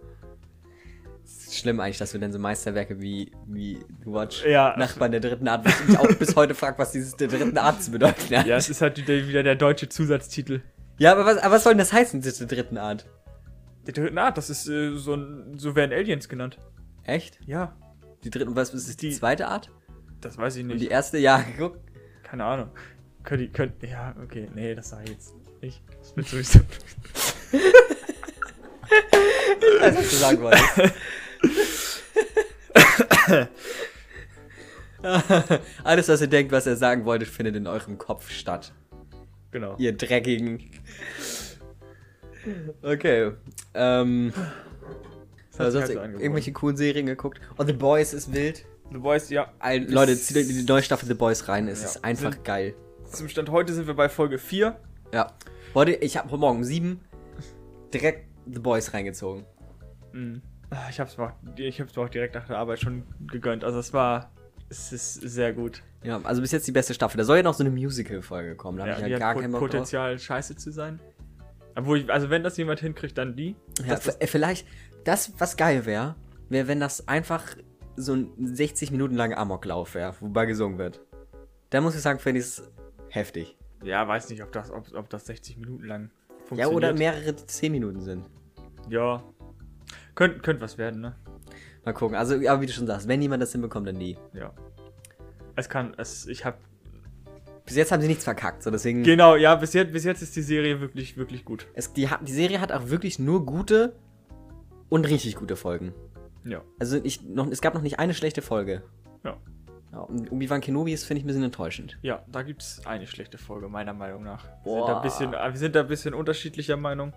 ist 1.25 1.58
schlimm 1.58 1.79
eigentlich, 1.79 1.98
dass 1.98 2.13
wir 2.13 2.19
dann 2.22 2.31
so 2.31 2.39
Meisterwerke 2.39 3.01
wie, 3.01 3.31
wie 3.48 3.79
The 4.05 4.12
Watch, 4.12 4.46
Ja. 4.46 4.75
Nachbarn 4.77 5.12
der 5.12 5.19
dritten 5.19 5.48
Art, 5.48 5.65
was 5.65 5.79
ich 5.81 5.88
mich 5.89 5.98
auch 6.00 6.08
bis 6.15 6.36
heute 6.36 6.55
frage, 6.55 6.77
was 6.77 6.91
dieses 6.91 7.15
der 7.17 7.27
dritten 7.27 7.58
Art 7.58 7.84
zu 7.84 7.91
bedeuten 7.91 8.36
hat. 8.36 8.46
Ja, 8.46 8.55
es 8.58 8.69
ist 8.69 8.81
halt 8.81 8.98
wieder, 8.98 9.27
wieder 9.27 9.43
der 9.43 9.55
deutsche 9.55 9.89
Zusatztitel. 9.89 10.62
Ja, 10.98 11.12
aber 11.13 11.25
was, 11.25 11.38
aber 11.38 11.55
was 11.55 11.63
soll 11.63 11.74
denn 11.74 11.79
das 11.79 11.93
heißen, 11.93 12.22
diese 12.22 12.48
dritten 12.48 12.77
Art? 12.77 13.05
Der 13.89 14.03
dritten 14.03 14.17
Art, 14.19 14.38
das 14.38 14.50
ist 14.51 14.67
äh, 14.69 14.96
so 14.96 15.15
ein, 15.15 15.58
so 15.58 15.75
werden 15.75 15.91
Aliens 15.93 16.29
genannt. 16.29 16.60
Echt? 17.03 17.39
Ja, 17.48 17.75
Die 18.24 18.29
dritten, 18.29 18.55
was 18.55 18.72
ist 18.74 19.01
die, 19.01 19.10
Die- 19.10 19.15
zweite 19.15 19.48
Art? 19.48 19.72
das 20.22 20.38
weiß 20.38 20.58
ich 20.58 20.62
Und 20.63 20.67
nicht. 20.67 20.81
die 20.81 20.88
erste, 20.89 21.17
ja, 21.17 21.43
guck. 21.58 21.79
Keine 22.24 22.43
Ahnung. 22.46 22.69
Könnt 23.24 23.41
ihr, 23.41 23.48
könnt, 23.50 23.81
ja, 23.81 24.15
okay, 24.24 24.48
nee, 24.53 24.75
das 24.75 24.89
sag 24.89 25.03
ich 25.05 25.10
jetzt 25.12 25.34
nicht. 25.62 25.81
Das 26.00 26.15
wird 26.15 26.27
sowieso. 26.27 26.60
Das 29.81 29.96
hast 29.98 30.12
du 30.12 30.15
sagen 30.17 30.41
wolltest. 30.41 30.93
Alles, 35.84 36.08
was 36.10 36.22
ihr 36.22 36.27
denkt, 36.27 36.51
was 36.51 36.65
er 36.67 36.75
sagen 36.75 37.05
wollte, 37.05 37.25
findet 37.25 37.55
in 37.55 37.67
eurem 37.67 37.98
Kopf 37.98 38.29
statt. 38.31 38.74
genau. 39.51 39.75
Ihr 39.77 39.93
dreckigen. 39.96 40.60
Okay. 42.81 43.31
Ähm. 43.74 44.34
Das 45.51 45.60
hat 45.60 45.65
sich 45.65 45.74
sonst 45.74 45.75
halt 45.75 45.88
so 45.93 46.00
angeboten. 46.00 46.24
irgendwelche 46.24 46.51
coolen 46.53 46.77
Serien 46.77 47.05
geguckt. 47.05 47.41
Oh, 47.58 47.63
The 47.65 47.74
Boys 47.74 48.13
ist 48.13 48.34
wild. 48.34 48.65
The 48.91 48.98
Boys, 48.98 49.29
ja. 49.29 49.51
Ein, 49.60 49.88
Leute, 49.89 50.15
zieht 50.17 50.38
euch 50.38 50.50
in 50.50 50.55
die 50.58 50.63
neue 50.63 50.81
Staffel 50.81 51.08
The 51.08 51.13
Boys 51.15 51.48
rein. 51.48 51.67
Es 51.67 51.81
Ja. 51.81 51.88
ist 51.89 52.03
einfach 52.03 52.31
Sind- 52.34 52.46
geil. 52.46 52.74
Zum 53.12 53.27
Stand 53.27 53.50
heute 53.50 53.74
sind 53.74 53.88
wir 53.88 53.93
bei 53.96 54.08
Folge 54.10 54.38
4. 54.38 54.79
Ja. 55.13 55.34
Heute, 55.75 55.91
ich 55.91 56.17
habe 56.17 56.29
heute 56.29 56.39
Morgen 56.39 56.58
um 56.60 56.63
sieben 56.63 57.01
direkt 57.93 58.27
The 58.46 58.60
Boys 58.60 58.93
reingezogen. 58.93 59.46
Mhm. 60.13 60.41
Ah, 60.69 60.88
Ich 60.89 61.00
hab's, 61.00 61.17
mir 61.17 61.25
auch, 61.25 61.31
ich 61.58 61.81
hab's 61.81 61.96
mir 61.96 62.03
auch 62.03 62.10
direkt 62.10 62.36
nach 62.36 62.46
der 62.48 62.58
Arbeit 62.58 62.79
schon 62.79 63.03
gegönnt. 63.27 63.63
Also 63.63 63.79
es 63.79 63.91
war. 63.93 64.31
Es 64.72 64.91
ist 64.93 65.15
sehr 65.15 65.51
gut. 65.53 65.81
Ja, 66.03 66.22
also 66.24 66.41
bis 66.41 66.51
jetzt 66.51 66.67
die 66.67 66.72
beste 66.72 66.93
Staffel. 66.93 67.17
Da 67.17 67.24
soll 67.24 67.38
ja 67.38 67.43
noch 67.43 67.55
so 67.55 67.63
eine 67.63 67.72
Musical-Folge 67.72 68.55
kommen. 68.55 68.77
Da 68.77 68.86
Ja, 68.86 68.93
habe 68.98 69.01
ich 69.01 69.08
ja 69.10 69.15
hat 69.15 69.19
gar 69.19 69.34
keinen 69.41 69.51
Bock 69.51 69.62
drauf. 69.62 69.69
Potenzial, 69.72 70.19
scheiße 70.19 70.55
zu 70.55 70.72
sein. 70.72 71.00
Obwohl, 71.76 72.00
ich, 72.00 72.12
also 72.12 72.30
wenn 72.30 72.44
das 72.44 72.58
jemand 72.58 72.80
hinkriegt, 72.80 73.18
dann 73.18 73.36
die. 73.36 73.56
Ja, 73.86 73.96
Das- 73.96 74.08
äh, 74.20 74.28
vielleicht, 74.28 74.68
das, 75.04 75.34
was 75.40 75.56
geil 75.58 75.86
wäre, 75.86 76.16
wäre, 76.50 76.68
wenn 76.68 76.80
das 76.80 77.08
einfach 77.08 77.56
so 77.96 78.14
ein 78.14 78.32
60 78.56 78.92
Minuten 78.92 79.16
langer 79.16 79.38
Amoklauf 79.38 79.94
wäre, 79.96 80.14
wobei 80.20 80.46
gesungen 80.46 80.78
wird. 80.78 81.02
Da 81.70 81.82
muss 81.82 81.96
ich 81.96 82.02
sagen, 82.02 82.20
finde 82.20 82.40
ich 82.40 82.46
es 82.48 82.64
heftig. 83.10 83.58
Ja, 83.84 84.08
weiß 84.08 84.30
nicht, 84.30 84.44
ob 84.44 84.52
das, 84.52 84.72
ob, 84.72 84.94
ob 84.94 85.10
das 85.10 85.26
60 85.26 85.58
Minuten 85.58 85.86
lang 85.86 86.10
Ja, 86.30 86.46
funktioniert. 86.46 86.76
oder 86.76 86.93
mehrere 86.93 87.36
10 87.36 87.72
Minuten 87.72 88.02
sind. 88.02 88.26
Ja. 88.89 89.24
Könnte 90.15 90.39
könnt 90.39 90.60
was 90.62 90.78
werden, 90.78 91.02
ne? 91.02 91.15
Mal 91.86 91.93
gucken. 91.93 92.17
Also, 92.17 92.36
ja, 92.36 92.60
wie 92.60 92.65
du 92.65 92.74
schon 92.74 92.88
sagst, 92.88 93.08
wenn 93.08 93.22
jemand 93.22 93.41
das 93.41 93.52
hinbekommt, 93.54 93.88
dann 93.88 94.00
die. 94.00 94.17
Ja. 94.34 94.54
Es 95.56 95.70
kann, 95.70 95.93
es, 95.98 96.26
ich 96.28 96.43
hab. 96.46 96.58
Bis 97.69 97.77
jetzt 97.77 97.91
haben 97.91 98.01
sie 98.01 98.08
nichts 98.08 98.23
verkackt, 98.23 98.63
so 98.63 98.71
deswegen. 98.71 99.03
Genau, 99.03 99.36
ja, 99.36 99.53
bis 99.53 99.73
jetzt, 99.73 99.93
bis 99.93 100.03
jetzt 100.03 100.23
ist 100.23 100.36
die 100.36 100.41
Serie 100.41 100.82
wirklich, 100.82 101.17
wirklich 101.17 101.45
gut. 101.45 101.67
es, 101.75 101.93
die, 101.93 102.10
die 102.27 102.32
Serie 102.32 102.60
hat 102.62 102.71
auch 102.71 102.89
wirklich 102.89 103.19
nur 103.19 103.45
gute 103.45 103.95
und 104.89 105.08
richtig 105.08 105.36
gute 105.36 105.55
Folgen. 105.55 105.93
Ja. 106.43 106.63
Also, 106.79 106.99
ich, 107.03 107.21
noch, 107.21 107.47
es 107.51 107.62
gab 107.62 107.75
noch 107.75 107.84
nicht 107.84 107.99
eine 107.99 108.15
schlechte 108.15 108.41
Folge. 108.41 108.82
Ja. 109.23 109.38
Ja, 109.91 109.99
und 109.99 110.32
Obi-Wan 110.32 110.62
Kenobi 110.62 110.93
ist, 110.93 111.03
finde 111.03 111.19
ich, 111.19 111.25
ein 111.25 111.27
bisschen 111.27 111.43
enttäuschend. 111.43 111.99
Ja, 112.01 112.23
da 112.27 112.41
gibt's 112.41 112.82
eine 112.86 113.05
schlechte 113.05 113.38
Folge, 113.38 113.69
meiner 113.69 113.93
Meinung 113.93 114.23
nach. 114.23 114.43
Wir 114.43 114.49
sind, 114.49 114.63
Boah. 114.63 114.88
da 114.88 114.95
ein 114.97 115.01
bisschen, 115.03 115.34
äh, 115.36 115.51
wir 115.51 115.60
sind 115.60 115.75
da 115.75 115.82
ein 115.82 115.88
bisschen 115.88 116.13
unterschiedlicher 116.15 116.75
Meinung. 116.75 117.13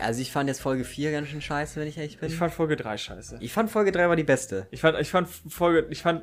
Also, 0.00 0.22
ich 0.22 0.32
fand 0.32 0.48
jetzt 0.48 0.62
Folge 0.62 0.84
4 0.84 1.12
ganz 1.12 1.28
schön 1.28 1.42
scheiße, 1.42 1.78
wenn 1.78 1.86
ich 1.86 1.98
ehrlich 1.98 2.18
bin. 2.18 2.30
Ich 2.30 2.36
fand 2.36 2.54
Folge 2.54 2.76
3 2.76 2.96
scheiße. 2.96 3.36
ich 3.40 3.52
fand 3.52 3.70
Folge 3.70 3.92
3 3.92 4.08
war 4.08 4.16
die 4.16 4.24
beste. 4.24 4.68
Ich 4.70 4.80
fand, 4.80 4.98
ich 4.98 5.10
fand 5.10 5.28
Folge, 5.28 5.86
ich 5.90 6.00
fand, 6.00 6.22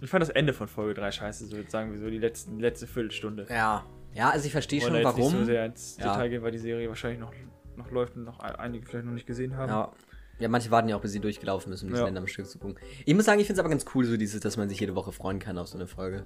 ich 0.00 0.10
fand 0.10 0.22
das 0.22 0.30
Ende 0.30 0.52
von 0.52 0.68
Folge 0.68 0.94
3 1.00 1.10
scheiße, 1.12 1.46
so 1.46 1.56
jetzt 1.56 1.70
sagen 1.72 1.92
wir 1.92 1.98
so 1.98 2.08
die 2.10 2.18
letzten, 2.18 2.58
letzte 2.60 2.86
Viertelstunde. 2.86 3.46
Ja. 3.50 3.84
Ja, 4.12 4.30
also 4.30 4.44
ich 4.46 4.52
verstehe 4.52 4.80
schon, 4.80 4.92
warum. 5.04 5.20
nicht 5.20 5.30
so 5.30 5.44
sehr 5.44 5.66
ins 5.66 5.96
Ja. 5.98 6.12
Detail 6.12 6.28
gehen, 6.30 6.42
weil 6.42 6.50
die 6.52 6.58
Serie 6.58 6.88
wahrscheinlich 6.88 7.20
noch, 7.20 7.32
noch 7.76 7.90
läuft 7.90 8.16
und 8.16 8.24
noch 8.24 8.40
ein- 8.40 8.56
einige 8.56 8.84
vielleicht 8.86 9.06
noch 9.06 9.12
nicht 9.12 9.26
gesehen 9.26 9.56
haben. 9.56 9.68
ja. 9.68 9.92
ja, 10.40 10.48
manche 10.48 10.70
warten 10.70 10.88
ja 10.88 10.96
auch, 10.96 11.00
bis 11.00 11.12
sie 11.12 11.20
durchgelaufen 11.20 11.72
ist, 11.72 11.82
um 11.84 11.90
das 11.90 12.00
Ja. 12.00 12.06
Ende 12.08 12.20
am 12.20 12.26
Stück 12.26 12.46
zu 12.46 12.58
gucken. 12.58 12.76
Ich 13.04 13.14
muss 13.14 13.24
sagen, 13.26 13.38
ich 13.40 13.46
finde 13.46 13.60
es 13.60 13.64
aber 13.64 13.68
ganz 13.68 13.84
cool, 13.94 14.04
so 14.04 14.16
dieses, 14.16 14.40
dass 14.40 14.56
man 14.56 14.68
sich 14.68 14.80
jede 14.80 14.94
Woche 14.96 15.12
freuen 15.12 15.38
kann 15.38 15.58
auf 15.58 15.68
so 15.68 15.76
eine 15.78 15.86
Folge. 15.86 16.24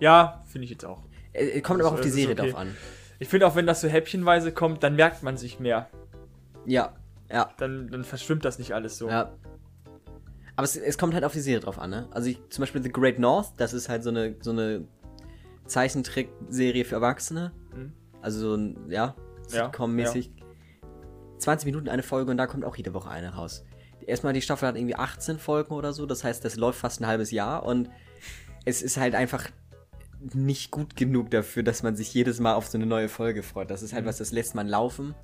Ja, 0.00 0.42
finde 0.46 0.64
ich 0.64 0.70
jetzt 0.70 0.84
auch. 0.84 1.02
Äh, 1.32 1.60
kommt 1.60 1.80
Das- 1.80 1.86
aber 1.86 1.94
auch 1.94 1.98
auf 1.98 2.04
die 2.04 2.10
Serie 2.10 2.32
okay. 2.34 2.50
drauf 2.50 2.58
an. 2.60 2.76
Ich 3.18 3.28
finde 3.28 3.46
auch, 3.46 3.54
wenn 3.56 3.66
das 3.66 3.80
so 3.80 3.88
häppchenweise 3.88 4.52
kommt, 4.52 4.82
dann 4.82 4.96
merkt 4.96 5.22
man 5.22 5.36
sich 5.36 5.58
mehr. 5.60 5.88
Ja, 6.66 6.94
ja, 7.30 7.50
Dann, 7.58 7.88
dann 7.90 8.04
verschwimmt 8.04 8.44
das 8.44 8.58
nicht 8.58 8.72
alles 8.72 8.98
so. 8.98 9.08
ja. 9.08 9.32
Aber 10.56 10.64
es, 10.64 10.76
es 10.76 10.96
kommt 10.98 11.14
halt 11.14 11.24
auf 11.24 11.32
die 11.32 11.40
Serie 11.40 11.60
drauf 11.60 11.78
an, 11.78 11.90
ne? 11.90 12.08
Also 12.10 12.28
ich, 12.30 12.40
zum 12.48 12.62
Beispiel 12.62 12.82
The 12.82 12.90
Great 12.90 13.18
North, 13.18 13.52
das 13.58 13.72
ist 13.74 13.88
halt 13.88 14.02
so 14.02 14.08
eine, 14.10 14.36
so 14.40 14.50
eine 14.52 14.86
Zeichentrickserie 15.66 16.84
für 16.84 16.94
Erwachsene. 16.96 17.52
Mhm. 17.74 17.92
Also 18.22 18.40
so 18.40 18.54
ein, 18.56 18.90
ja, 18.90 19.14
Ja, 19.52 19.66
Sitcom-mäßig. 19.66 20.30
20 21.38 21.66
Minuten 21.66 21.88
eine 21.88 22.02
Folge 22.02 22.30
und 22.30 22.38
da 22.38 22.46
kommt 22.46 22.64
auch 22.64 22.76
jede 22.76 22.94
Woche 22.94 23.10
eine 23.10 23.34
raus. 23.34 23.64
Erstmal, 24.06 24.32
die 24.32 24.40
Staffel 24.40 24.68
hat 24.68 24.76
irgendwie 24.76 24.94
18 24.96 25.38
Folgen 25.38 25.74
oder 25.74 25.92
so, 25.92 26.06
das 26.06 26.24
heißt, 26.24 26.44
das 26.44 26.56
läuft 26.56 26.78
fast 26.78 27.00
ein 27.00 27.06
halbes 27.06 27.30
Jahr 27.30 27.64
und 27.64 27.90
es 28.64 28.80
ist 28.80 28.96
halt 28.96 29.14
einfach 29.14 29.48
nicht 30.32 30.70
gut 30.70 30.96
genug 30.96 31.30
dafür, 31.30 31.62
dass 31.62 31.82
man 31.82 31.94
sich 31.96 32.14
jedes 32.14 32.40
Mal 32.40 32.54
auf 32.54 32.66
so 32.68 32.78
eine 32.78 32.86
neue 32.86 33.08
Folge 33.08 33.42
freut. 33.42 33.70
Das 33.70 33.82
ist 33.82 33.92
halt 33.92 34.04
Mhm. 34.04 34.08
was, 34.08 34.18
das 34.18 34.32
lässt 34.32 34.54
man 34.54 34.66
laufen 34.68 35.14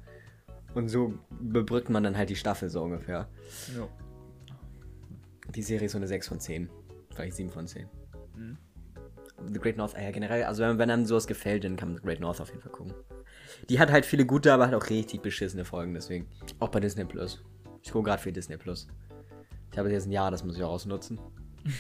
und 0.74 0.88
so 0.88 1.14
bebrückt 1.30 1.88
man 1.90 2.02
dann 2.02 2.16
halt 2.18 2.28
die 2.28 2.36
Staffel 2.36 2.68
so 2.70 2.82
ungefähr. 2.82 3.28
Ja. 3.74 3.88
Die 5.54 5.62
Serie 5.62 5.86
ist 5.86 5.92
so 5.92 5.98
eine 5.98 6.08
6 6.08 6.28
von 6.28 6.40
10. 6.40 6.70
Vielleicht 7.14 7.36
7 7.36 7.50
von 7.50 7.66
10. 7.66 7.88
Mhm. 8.36 8.58
The 9.52 9.58
Great 9.58 9.76
North, 9.76 9.94
äh, 9.96 10.10
generell, 10.12 10.44
also 10.44 10.62
wenn, 10.62 10.78
wenn 10.78 10.90
einem 10.90 11.04
sowas 11.04 11.26
gefällt, 11.26 11.64
dann 11.64 11.76
kann 11.76 11.88
man 11.88 11.96
The 11.98 12.02
Great 12.02 12.20
North 12.20 12.40
auf 12.40 12.48
jeden 12.48 12.62
Fall 12.62 12.72
gucken. 12.72 12.94
Die 13.68 13.78
hat 13.78 13.90
halt 13.90 14.06
viele 14.06 14.24
gute, 14.24 14.52
aber 14.52 14.66
hat 14.66 14.74
auch 14.74 14.88
richtig 14.88 15.20
beschissene 15.22 15.64
Folgen, 15.64 15.94
deswegen. 15.94 16.26
Auch 16.58 16.68
bei 16.68 16.80
Disney 16.80 17.04
Plus. 17.04 17.42
Ich 17.82 17.92
gucke 17.92 18.08
gerade 18.08 18.22
für 18.22 18.32
Disney 18.32 18.56
Plus. 18.56 18.86
Ich 19.72 19.78
habe 19.78 19.90
jetzt 19.90 20.06
ein 20.06 20.12
Jahr, 20.12 20.30
das 20.30 20.44
muss 20.44 20.56
ich 20.56 20.62
auch 20.62 20.70
ausnutzen. 20.70 21.18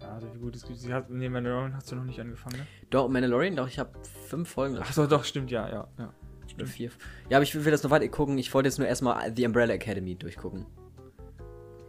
Ja, 0.00 0.14
also 0.14 0.34
wie 0.34 0.38
gut 0.38 0.56
es 0.56 0.66
gibt. 0.66 0.92
Hat, 0.92 1.10
nee, 1.10 1.28
Mandalorian 1.28 1.76
hast 1.76 1.92
du 1.92 1.94
noch 1.94 2.02
nicht 2.02 2.18
angefangen, 2.18 2.56
ne? 2.56 2.66
Doch, 2.90 3.08
Mandalorian, 3.08 3.54
doch, 3.54 3.68
ich 3.68 3.78
habe 3.78 3.92
fünf 4.26 4.48
Folgen. 4.48 4.76
Achso, 4.78 5.06
doch, 5.06 5.22
stimmt, 5.22 5.52
ja, 5.52 5.68
ja, 5.68 5.88
ja. 5.96 6.12
Oder 6.56 6.66
vier. 6.66 6.90
Ja, 7.30 7.38
aber 7.38 7.44
ich 7.44 7.54
will 7.54 7.70
das 7.70 7.84
noch 7.84 7.90
weiter 7.90 8.08
gucken. 8.08 8.36
Ich 8.36 8.52
wollte 8.52 8.68
jetzt 8.68 8.78
nur 8.78 8.88
erstmal 8.88 9.32
The 9.32 9.46
Umbrella 9.46 9.74
Academy 9.74 10.16
durchgucken. 10.16 10.66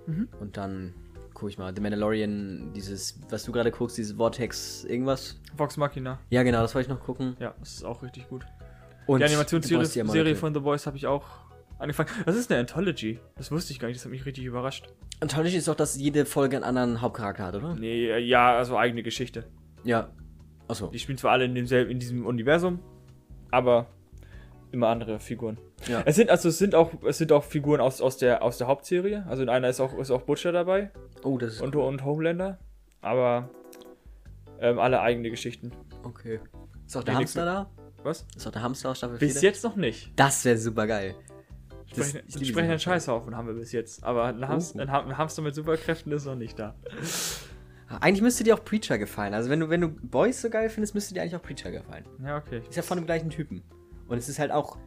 Mhm. 0.06 0.30
Und 0.40 0.58
dann 0.58 0.94
gucke 1.44 1.52
ich 1.52 1.58
mal. 1.58 1.76
The 1.76 1.82
Mandalorian, 1.82 2.72
dieses, 2.74 3.20
was 3.30 3.44
du 3.44 3.52
gerade 3.52 3.70
guckst, 3.70 3.98
dieses 3.98 4.16
Vortex, 4.16 4.86
irgendwas. 4.86 5.42
Vox 5.58 5.76
Machina. 5.76 6.18
Ja, 6.30 6.42
genau, 6.42 6.62
das 6.62 6.74
wollte 6.74 6.90
ich 6.90 6.96
noch 6.98 7.04
gucken. 7.04 7.36
Ja, 7.38 7.54
das 7.60 7.74
ist 7.74 7.84
auch 7.84 8.02
richtig 8.02 8.30
gut. 8.30 8.46
Und 9.08 9.20
die 9.20 9.26
Animationsserie 9.26 10.36
von 10.38 10.54
The 10.54 10.62
Boys 10.62 10.88
habe 10.88 10.96
ich 10.96 11.06
auch 11.06 11.26
angefangen. 11.80 12.08
Das 12.26 12.38
ist 12.38 12.50
eine 12.50 12.62
Anthology. 12.62 13.20
Das 13.36 13.52
wusste 13.52 13.74
ich 13.74 13.80
gar 13.80 13.90
nicht, 13.90 13.98
das 13.98 14.06
hat 14.06 14.12
mich 14.14 14.26
richtig 14.26 14.46
überrascht. 14.46 14.88
Anthology 15.20 15.58
ist 15.58 15.68
doch, 15.68 15.76
dass 15.76 15.98
jede 15.98 16.26
Folge 16.26 16.56
einen 16.56 16.64
anderen 16.64 17.02
Hauptcharakter 17.02 17.44
hat, 17.44 17.56
oder? 17.56 17.76
Nee, 17.76 18.18
ja, 18.20 18.56
also 18.56 18.78
eigene 18.78 19.04
Geschichte. 19.04 19.44
Ja. 19.84 20.12
Achso. 20.70 20.88
Die 20.88 21.00
spielen 21.00 21.18
zwar 21.18 21.34
alle 21.34 21.44
in 21.44 21.56
demselben, 21.56 21.92
in 21.92 22.00
diesem 22.00 22.26
Universum, 22.26 22.80
aber 23.52 23.88
immer 24.72 24.88
andere 24.88 25.20
Figuren. 25.20 25.58
Ja. 25.88 26.02
Es 26.06 26.16
sind 26.16 26.30
also 26.30 26.50
es 26.50 26.58
sind 26.58 26.76
auch 26.76 26.92
es 27.04 27.18
sind 27.18 27.32
auch 27.32 27.44
Figuren 27.44 27.82
aus, 27.82 28.02
aus 28.02 28.18
der 28.18 28.42
aus 28.44 28.58
der 28.58 28.68
Hauptserie. 28.68 29.26
Also 29.28 29.44
in 29.44 29.50
einer 29.50 29.70
ist 29.70 29.80
auch 29.80 29.98
ist 29.98 30.12
auch 30.12 30.22
Butcher 30.24 30.52
dabei 30.52 30.92
Oh, 31.24 31.38
das 31.38 31.54
ist. 31.56 31.62
und, 31.62 31.76
und 31.76 32.04
Homelander, 32.06 32.58
aber 33.02 33.50
ähm, 34.60 34.80
alle 34.80 35.02
eigene 35.02 35.30
Geschichten. 35.30 35.72
Okay. 36.04 36.40
Ist 36.86 36.96
auch 36.98 37.04
der 37.04 37.16
Nee, 37.16 37.22
Hamster 37.22 37.46
da? 37.46 37.70
Was? 38.04 38.26
Ist 38.36 38.46
auch 38.48 38.52
der 38.52 38.62
Hamster 38.62 38.90
aus 38.92 38.98
Staffel 38.98 39.18
4? 39.18 39.28
Bis 39.28 39.42
jetzt 39.42 39.64
noch 39.64 39.76
nicht. 39.76 40.12
Das 40.18 40.44
wäre 40.46 40.58
super 40.58 40.88
geil. 40.88 41.16
Das- 41.96 42.10
Sprechen, 42.10 42.42
ich 42.42 42.58
einen 42.58 42.80
Scheißhaufen 42.80 43.38
haben 43.38 43.48
wir 43.48 43.54
bis 43.54 43.72
jetzt, 43.72 44.04
aber 44.04 44.26
ein, 44.26 44.48
Hamster, 44.48 44.80
Oh. 44.80 44.82
ein, 44.82 44.92
Ham- 44.92 45.08
ein 45.10 45.18
Hamster 45.18 45.42
mit 45.44 45.54
Superkräften 45.54 46.12
ist 46.12 46.26
noch 46.26 46.36
nicht 46.36 46.58
da. 46.58 46.76
Eigentlich 48.00 48.22
müsste 48.24 48.44
dir 48.44 48.56
auch 48.56 48.64
Preacher 48.66 48.98
gefallen. 48.98 49.34
Also 49.36 49.50
wenn 49.50 49.60
du, 49.60 49.70
wenn 49.70 49.82
du 49.82 49.90
Boys 49.90 50.42
so 50.42 50.50
geil 50.50 50.70
findest, 50.70 50.96
müsste 50.96 51.14
dir 51.14 51.22
eigentlich 51.22 51.36
auch 51.36 51.42
Preacher 51.44 51.70
gefallen. 51.72 52.06
Ja, 52.26 52.38
okay. 52.38 52.62
Ist 52.68 52.76
ja 52.76 52.82
von 52.82 52.98
dem 52.98 53.06
gleichen 53.06 53.30
Typen. 53.30 53.62
Und 54.08 54.18
es 54.18 54.28
ist 54.28 54.40
halt 54.40 54.52
auch 54.52 54.78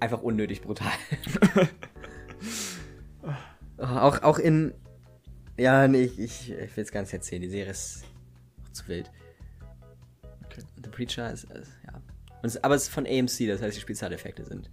einfach 0.00 0.22
unnötig 0.22 0.62
brutal. 0.62 0.92
auch, 3.78 4.22
auch 4.22 4.38
in. 4.38 4.74
Ja, 5.58 5.88
nee, 5.88 6.02
ich, 6.02 6.18
ich, 6.18 6.50
ich 6.52 6.76
will 6.76 6.84
es 6.84 6.92
gar 6.92 7.00
nicht 7.00 7.12
erzählen. 7.12 7.40
Die 7.42 7.48
Serie 7.48 7.70
ist 7.70 8.04
auch 8.64 8.72
zu 8.72 8.86
wild. 8.88 9.10
Okay. 10.44 10.62
The 10.82 10.90
Preacher 10.90 11.32
ist, 11.32 11.44
ist 11.44 11.72
ja. 11.86 11.94
Und 12.42 12.46
es, 12.48 12.62
aber 12.62 12.74
es 12.74 12.82
ist 12.84 12.88
von 12.90 13.06
AMC, 13.06 13.48
das 13.48 13.62
heißt, 13.62 13.76
die 13.76 13.80
Spezialeffekte 13.80 14.44
sind. 14.44 14.70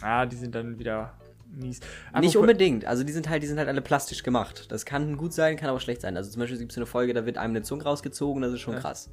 Ah, 0.00 0.24
die 0.26 0.36
sind 0.36 0.54
dann 0.54 0.78
wieder 0.78 1.12
mies. 1.54 1.80
Nicht 1.80 1.84
Apropos- 2.14 2.36
unbedingt. 2.36 2.86
Also 2.86 3.04
die 3.04 3.12
sind 3.12 3.28
halt, 3.28 3.42
die 3.42 3.46
sind 3.46 3.58
halt 3.58 3.68
alle 3.68 3.82
plastisch 3.82 4.22
gemacht. 4.22 4.70
Das 4.72 4.86
kann 4.86 5.16
gut 5.18 5.34
sein, 5.34 5.56
kann 5.56 5.68
aber 5.68 5.80
schlecht 5.80 6.00
sein. 6.00 6.16
Also 6.16 6.30
zum 6.30 6.40
Beispiel 6.40 6.58
gibt 6.58 6.72
es 6.72 6.78
eine 6.78 6.86
Folge, 6.86 7.12
da 7.12 7.26
wird 7.26 7.36
einem 7.36 7.52
eine 7.54 7.62
Zunge 7.62 7.84
rausgezogen, 7.84 8.42
das 8.42 8.52
ist 8.54 8.60
schon 8.60 8.74
Ja. 8.74 8.80
krass. 8.80 9.10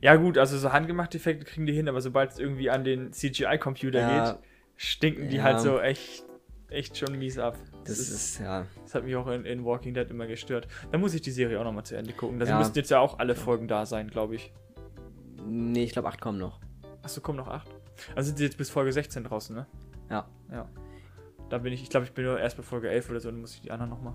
Ja, 0.00 0.14
gut, 0.16 0.38
also 0.38 0.56
so 0.56 0.72
handgemachte 0.72 1.18
Effekte 1.18 1.44
kriegen 1.44 1.66
die 1.66 1.74
hin, 1.74 1.86
aber 1.88 2.00
sobald 2.00 2.30
es 2.30 2.38
irgendwie 2.38 2.70
an 2.70 2.84
den 2.84 3.12
CGI-Computer 3.12 4.00
Ja. 4.00 4.32
geht, 4.32 4.42
stinken 4.82 5.28
die 5.28 5.36
Ja. 5.36 5.42
halt 5.42 5.60
so 5.60 5.78
echt, 5.78 6.24
echt 6.70 6.96
schon 6.96 7.18
mies 7.18 7.38
ab. 7.38 7.56
Das, 7.84 7.98
ist, 7.98 8.38
ja. 8.40 8.66
Das 8.82 8.94
hat 8.94 9.04
mich 9.04 9.14
auch 9.14 9.26
in, 9.28 9.44
in 9.44 9.64
Walking 9.64 9.92
Dead 9.92 10.08
immer 10.08 10.26
gestört. 10.26 10.68
Da 10.90 10.96
muss 10.98 11.12
ich 11.12 11.20
die 11.20 11.30
Serie 11.30 11.60
auch 11.60 11.64
nochmal 11.64 11.84
zu 11.84 11.96
Ende 11.96 12.14
gucken. 12.14 12.38
Da 12.38 12.46
Ja. 12.46 12.58
müssten 12.58 12.78
jetzt 12.78 12.90
ja 12.90 12.98
auch 13.00 13.18
alle 13.18 13.34
Folgen 13.34 13.68
da 13.68 13.84
sein, 13.84 14.08
glaube 14.08 14.36
ich. 14.36 14.52
Nee, 15.44 15.84
ich 15.84 15.92
glaube, 15.92 16.08
acht 16.08 16.20
kommen 16.20 16.38
noch. 16.38 16.60
Achso, 17.02 17.20
kommen 17.20 17.36
noch 17.38 17.48
acht. 17.48 17.68
Also 18.14 18.28
sind 18.28 18.38
sie 18.38 18.44
jetzt 18.44 18.56
bis 18.56 18.70
Folge 18.70 18.92
16 18.92 19.24
draußen, 19.24 19.54
ne? 19.54 19.66
Ja. 20.08 20.26
Ja. 20.50 20.68
Da 21.50 21.58
bin 21.58 21.72
ich, 21.72 21.82
ich 21.82 21.90
glaube, 21.90 22.06
ich 22.06 22.12
bin 22.12 22.24
nur 22.24 22.38
erst 22.38 22.56
bei 22.56 22.62
Folge 22.62 22.88
11 22.88 23.10
oder 23.10 23.20
so, 23.20 23.30
dann 23.30 23.40
muss 23.40 23.54
ich 23.54 23.60
die 23.60 23.70
anderen 23.72 23.90
nochmal. 23.90 24.14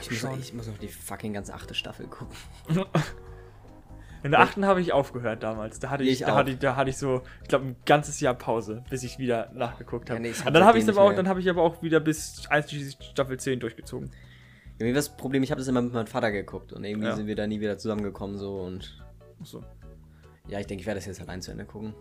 Ich, 0.00 0.10
ich 0.10 0.52
muss 0.54 0.66
noch 0.66 0.78
die 0.78 0.88
fucking 0.88 1.32
ganze 1.32 1.54
achte 1.54 1.74
Staffel 1.74 2.06
gucken. 2.08 2.34
In 4.22 4.30
der 4.32 4.40
achten 4.40 4.64
habe 4.66 4.80
ich 4.80 4.92
aufgehört 4.92 5.42
damals. 5.42 5.78
Da 5.78 5.90
hatte 5.90 6.02
ich, 6.04 6.10
Ich 6.10 6.18
da 6.20 6.34
hatte 6.34 6.50
ich, 6.50 6.58
da 6.58 6.74
hatte 6.76 6.90
ich 6.90 6.96
so, 6.96 7.22
ich 7.42 7.48
glaube, 7.48 7.66
ein 7.66 7.76
ganzes 7.84 8.20
Jahr 8.20 8.34
Pause, 8.34 8.82
bis 8.90 9.02
ich 9.02 9.18
wieder 9.18 9.50
nachgeguckt 9.54 10.10
habe. 10.10 10.22
Ja, 10.22 10.28
nee, 10.30 10.34
hab 10.34 10.52
dann 10.52 10.64
habe 10.64 10.78
ich 10.78 10.88
aber 10.88 11.00
auch, 11.02 11.12
dann 11.14 11.28
habe 11.28 11.40
ich 11.40 11.48
aber 11.48 11.62
auch 11.62 11.82
wieder 11.82 12.00
bis 12.00 12.46
einschließlich 12.48 12.96
Staffel 13.10 13.38
10 13.38 13.60
durchgezogen. 13.60 14.10
Mir 14.78 14.88
war 14.88 14.94
das 14.94 15.16
Problem, 15.16 15.42
ich 15.42 15.50
habe 15.50 15.58
das 15.60 15.68
immer 15.68 15.80
mit 15.82 15.92
meinem 15.94 16.06
Vater 16.06 16.30
geguckt 16.32 16.72
und 16.72 16.84
irgendwie 16.84 17.06
Ja. 17.06 17.16
sind 17.16 17.26
wir 17.26 17.36
da 17.36 17.46
nie 17.46 17.60
wieder 17.60 17.78
zusammengekommen 17.78 18.36
so 18.36 18.60
und 18.60 19.02
Achso. 19.40 19.62
ja, 20.48 20.60
ich 20.60 20.66
denke, 20.66 20.80
ich 20.82 20.86
werde 20.86 20.98
das 20.98 21.06
jetzt 21.06 21.20
allein 21.20 21.40
zu 21.40 21.50
Ende 21.50 21.64
gucken. 21.64 21.94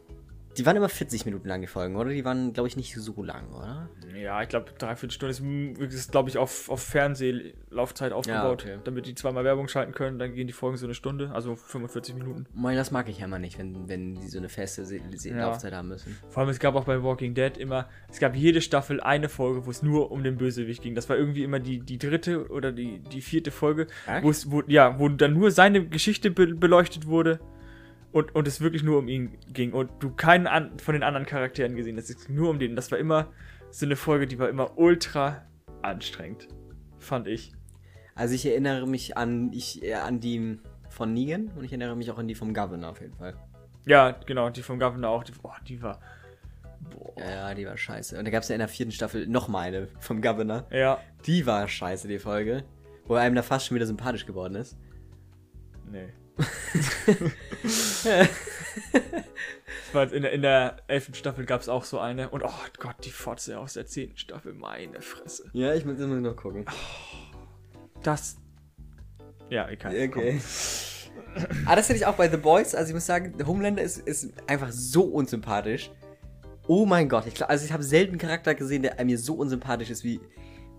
Die 0.58 0.66
waren 0.66 0.76
immer 0.76 0.90
40 0.90 1.26
Minuten 1.26 1.48
lang, 1.48 1.62
die 1.62 1.68
Folgen, 1.68 1.96
oder? 1.96 2.10
Die 2.10 2.24
waren, 2.24 2.54
glaube 2.54 2.68
ich, 2.68 2.78
nicht 2.78 2.96
so 2.96 3.22
lang, 3.24 3.52
oder? 3.52 3.90
Ja, 4.16 4.42
ich 4.42 4.50
glaube, 4.50 4.72
dreiviertel 4.78 5.14
Stunde 5.14 5.32
ist, 5.32 5.94
ist 5.94 6.12
glaube 6.12 6.30
ich, 6.30 6.38
auf, 6.38 6.70
auf 6.70 6.82
Fernsehlaufzeit 6.82 8.14
aufgebaut, 8.14 8.64
okay. 8.64 8.78
damit 8.84 9.06
die 9.06 9.16
zweimal 9.16 9.44
Werbung 9.44 9.68
schalten 9.68 9.94
können. 9.94 10.18
Dann 10.18 10.34
gehen 10.34 10.48
die 10.48 10.54
Folgen 10.54 10.78
so 10.78 10.86
eine 10.86 10.94
Stunde, 10.94 11.32
also 11.34 11.56
45 11.56 12.16
Minuten. 12.16 12.46
Moin, 12.54 12.76
das 12.76 12.92
mag 12.92 13.10
ich 13.10 13.20
ja 13.20 13.26
immer 13.26 13.40
nicht, 13.40 13.58
wenn, 13.60 13.90
wenn 13.90 14.16
die 14.16 14.28
so 14.28 14.38
eine 14.38 14.50
feste 14.50 14.86
Se 14.86 15.00
Ja. 15.24 15.48
Laufzeit 15.48 15.74
haben 15.74 15.90
müssen. 15.90 16.18
Vor 16.30 16.42
allem, 16.42 16.50
es 16.50 16.60
gab 16.60 16.76
auch 16.76 16.86
bei 16.86 17.04
Walking 17.04 17.34
Dead 17.34 17.58
immer, 17.58 17.90
es 18.10 18.20
gab 18.20 18.36
jede 18.36 18.62
Staffel 18.62 19.02
eine 19.02 19.30
Folge, 19.30 19.66
wo 19.66 19.72
es 19.72 19.82
nur 19.84 20.12
um 20.12 20.24
den 20.24 20.38
Bösewicht 20.38 20.82
ging. 20.82 20.96
Das 20.96 21.10
war 21.10 21.18
irgendwie 21.18 21.44
immer 21.44 21.60
die, 21.60 21.80
die 21.80 21.98
dritte 21.98 22.48
oder 22.50 22.72
die, 22.72 23.00
die 23.00 23.22
vierte 23.22 23.52
Folge, 23.52 23.88
wo, 24.22 24.64
ja, 24.68 25.00
wo 25.00 25.10
dann 25.10 25.34
nur 25.34 25.52
seine 25.52 25.86
Geschichte 25.86 26.32
be 26.32 26.46
beleuchtet 26.48 27.08
wurde 27.08 27.40
und, 28.16 28.34
und 28.34 28.48
es 28.48 28.62
wirklich 28.62 28.82
nur 28.82 29.00
um 29.00 29.10
ihn 29.10 29.38
ging 29.52 29.74
und 29.74 29.92
du 30.00 30.10
keinen 30.10 30.48
an, 30.48 30.80
von 30.80 30.94
den 30.94 31.04
anderen 31.04 31.26
Charakteren 31.26 31.76
gesehen 31.76 31.98
hast. 31.98 32.10
Es 32.10 32.26
ging 32.26 32.38
nur 32.38 32.50
um 32.50 32.60
den. 32.60 32.78
Das 32.78 32.90
war 32.90 32.98
immer 32.98 33.34
so 33.72 33.86
eine 33.86 33.98
Folge, 33.98 34.26
die 34.26 34.40
war 34.40 34.48
immer 34.48 34.78
ultra 34.78 35.42
anstrengend. 35.82 36.48
Fand 36.98 37.28
ich. 37.28 37.52
Also 38.16 38.34
ich 38.34 38.46
erinnere 38.46 38.88
mich 38.88 39.18
an, 39.18 39.52
ich, 39.52 39.84
äh, 39.84 39.96
an 39.96 40.22
die 40.22 40.60
von 40.90 41.14
Negan 41.14 41.52
und 41.58 41.66
ich 41.66 41.72
erinnere 41.74 41.98
mich 41.98 42.10
auch 42.10 42.18
an 42.18 42.30
die 42.30 42.36
vom 42.36 42.54
Governor 42.54 42.92
auf 42.92 43.02
jeden 43.02 43.16
Fall. 43.16 43.36
Ja, 43.86 44.12
genau, 44.12 44.50
die 44.50 44.62
vom 44.62 44.80
Governor 44.80 45.10
auch. 45.10 45.26
Die, 45.26 45.34
oh, 45.44 45.52
die 45.68 45.82
war. 45.82 46.00
Boah. 46.90 47.22
Ja, 47.22 47.54
die 47.54 47.66
war 47.66 47.76
scheiße. 47.76 48.18
Und 48.18 48.24
da 48.24 48.32
gab 48.32 48.44
es 48.44 48.48
ja 48.48 48.56
in 48.56 48.60
der 48.60 48.70
vierten 48.70 48.94
Staffel 48.94 49.28
noch 49.28 49.50
mal 49.50 49.60
eine 49.68 49.90
vom 50.00 50.22
Governor. 50.22 50.68
Ja, 50.72 51.00
Die 51.26 51.46
war 51.46 51.68
scheiße, 51.68 52.08
die 52.08 52.20
Folge. 52.20 52.64
Wo 53.08 53.16
einem 53.16 53.36
da 53.36 53.42
fast 53.42 53.66
schon 53.66 53.76
wieder 53.76 53.86
sympathisch 53.86 54.26
geworden 54.26 54.56
ist. 54.56 54.78
nee. 55.92 56.08
In, 59.94 60.24
der, 60.24 60.32
in 60.34 60.42
der 60.42 60.78
elften 60.88 61.14
Staffel 61.14 61.46
gab 61.46 61.62
es 61.62 61.70
auch 61.70 61.86
so 61.86 62.00
eine. 62.00 62.30
Und 62.30 62.44
oh 62.44 62.52
Gott, 62.80 62.96
die 63.06 63.12
Fotze 63.12 63.58
aus 63.58 63.74
der 63.74 63.86
zehnten 63.86 64.18
Staffel, 64.18 64.54
meine 64.54 65.02
Fresse. 65.02 65.50
Ja, 65.54 65.74
ich 65.74 65.86
muss 65.86 66.00
immer 66.00 66.16
noch 66.16 66.36
gucken. 66.36 66.66
Das. 68.04 68.36
Ja, 69.50 69.70
egal. 69.70 69.96
Okay. 70.10 70.42
ah, 71.66 71.76
das 71.76 71.88
hätte 71.88 71.98
ich 71.98 72.06
auch 72.06 72.16
bei 72.16 72.30
The 72.30 72.38
Boys. 72.38 72.76
Also 72.76 72.90
ich 72.90 72.94
muss 72.94 73.06
sagen, 73.06 73.34
Homelander 73.48 73.84
ist, 73.84 74.00
ist 74.00 74.34
einfach 74.48 74.72
so 74.72 75.04
unsympathisch. 75.04 75.90
Oh 76.68 76.86
mein 76.86 77.08
Gott. 77.08 77.26
Ich, 77.28 77.46
also 77.46 77.64
ich 77.66 77.72
habe 77.72 77.84
selten 77.84 78.12
einen 78.12 78.20
Charakter 78.20 78.54
gesehen, 78.54 78.82
der 78.82 79.04
mir 79.06 79.18
so 79.18 79.36
unsympathisch 79.36 79.90
ist 79.90 80.04
wie, 80.04 80.20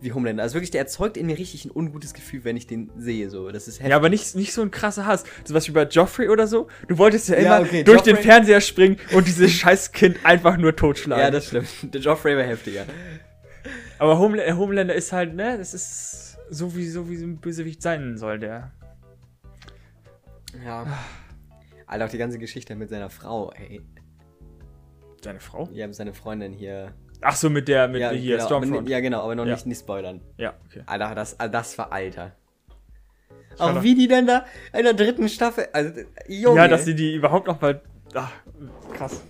wie 0.00 0.12
Homelander. 0.12 0.42
Also 0.42 0.54
wirklich, 0.54 0.70
der 0.70 0.82
erzeugt 0.82 1.16
in 1.16 1.26
mir 1.26 1.38
richtig 1.38 1.64
ein 1.64 1.70
ungutes 1.74 2.12
Gefühl, 2.14 2.44
wenn 2.44 2.56
ich 2.56 2.66
den 2.66 2.90
sehe. 2.98 3.30
So. 3.30 3.50
Das 3.50 3.66
ist 3.68 3.76
heftig. 3.76 3.90
Ja, 3.90 3.96
aber 3.96 4.08
nicht, 4.10 4.34
nicht 4.36 4.52
so 4.52 4.62
ein 4.62 4.70
krasser 4.70 5.06
Hass. 5.06 5.24
So 5.44 5.54
was 5.54 5.66
wie 5.68 5.72
bei 5.72 5.84
Joffrey 5.84 6.28
oder 6.28 6.46
so. 6.46 6.68
Du 6.88 6.98
wolltest 6.98 7.28
ja 7.28 7.38
Ja, 7.38 7.56
immer 7.58 7.66
okay, 7.66 7.82
durch 7.82 8.02
den 8.02 8.16
Joffrey- 8.16 8.22
Fernseher 8.22 8.60
springen 8.60 8.98
und 9.14 9.26
dieses 9.26 9.50
scheiß 9.52 9.92
Kind 9.92 10.18
einfach 10.24 10.56
nur 10.58 10.76
totschlagen. 10.76 11.24
Ja, 11.24 11.30
das 11.30 11.46
stimmt. 11.46 11.94
Der 11.94 12.00
Joffrey 12.00 12.36
war 12.36 12.44
heftiger. 12.44 12.84
aber 13.98 14.18
Homelander, 14.18 14.56
Homelander 14.56 14.94
ist 14.94 15.12
halt, 15.12 15.34
ne, 15.34 15.56
das 15.58 15.72
ist 15.74 16.36
so 16.50 16.76
wie, 16.76 16.88
so 16.88 17.08
wie 17.08 17.16
so 17.16 17.24
ein 17.26 17.38
Bösewicht 17.38 17.80
sein 17.82 18.18
soll, 18.18 18.38
der. 18.38 18.72
Ja. 20.64 20.86
Alter, 21.86 22.04
auch 22.06 22.10
die 22.10 22.18
ganze 22.18 22.38
Geschichte 22.38 22.74
mit 22.74 22.88
seiner 22.90 23.10
Frau, 23.10 23.52
ey. 23.52 23.80
Seine 25.22 25.40
Frau? 25.40 25.68
Ja, 25.72 25.86
mit 25.86 25.96
seiner 25.96 26.14
Freundin 26.14 26.52
hier. 26.52 26.92
Ach 27.22 27.34
so, 27.36 27.48
mit 27.50 27.68
der, 27.68 27.88
mit 27.88 28.00
ja, 28.00 28.10
hier, 28.10 28.36
genau, 28.36 28.46
Stormfront. 28.46 28.78
aber- 28.80 28.88
Ja, 28.90 29.00
genau, 29.00 29.22
aber 29.22 29.34
noch 29.34 29.46
Ja. 29.46 29.52
nicht, 29.54 29.66
nicht 29.66 29.80
spoilern. 29.80 30.20
Ja, 30.36 30.54
okay. 30.66 30.82
Alter, 30.86 31.14
das, 31.14 31.38
ah, 31.40 31.48
das 31.48 31.76
war 31.78 31.90
Alter. 31.92 32.32
war 33.58 33.76
Auch 33.78 33.82
wie 33.82 33.94
die 33.94 34.06
denn 34.08 34.26
da 34.26 34.44
in 34.72 34.82
der 34.84 34.94
dritten 34.94 35.28
Staffel. 35.28 35.68
Also, 35.72 36.00
Junge. 36.28 36.56
Ja, 36.60 36.68
dass 36.68 36.84
sie 36.84 36.94
die 36.94 37.14
überhaupt 37.14 37.46
noch 37.46 37.60
mal. 37.60 37.80
Ach, 38.14 38.32
krass. 38.94 39.22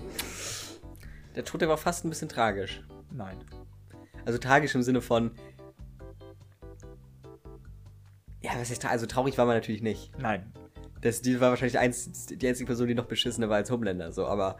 Der 1.36 1.44
Tod, 1.44 1.60
der 1.60 1.68
war 1.68 1.76
fast 1.76 2.04
ein 2.04 2.08
bisschen 2.08 2.28
tragisch. 2.28 2.82
Nein. 3.12 3.36
Also 4.24 4.38
tragisch 4.38 4.74
im 4.74 4.82
Sinne 4.82 5.00
von. 5.00 5.30
Ja, 8.42 8.52
was 8.58 8.70
ist 8.70 8.84
Also 8.84 9.06
traurig 9.06 9.38
war 9.38 9.46
man 9.46 9.56
natürlich 9.56 9.82
nicht. 9.82 10.10
Nein. 10.18 10.52
Das, 11.00 11.20
die 11.20 11.40
war 11.40 11.50
wahrscheinlich 11.50 11.72
die, 11.72 11.78
einz 11.78 12.26
die 12.26 12.48
einzige 12.48 12.66
Person, 12.66 12.88
die 12.88 12.94
noch 12.94 13.04
beschissener 13.06 13.48
war 13.48 13.56
als 13.56 13.70
Homelander. 13.70 14.12
So, 14.12 14.26
aber. 14.26 14.56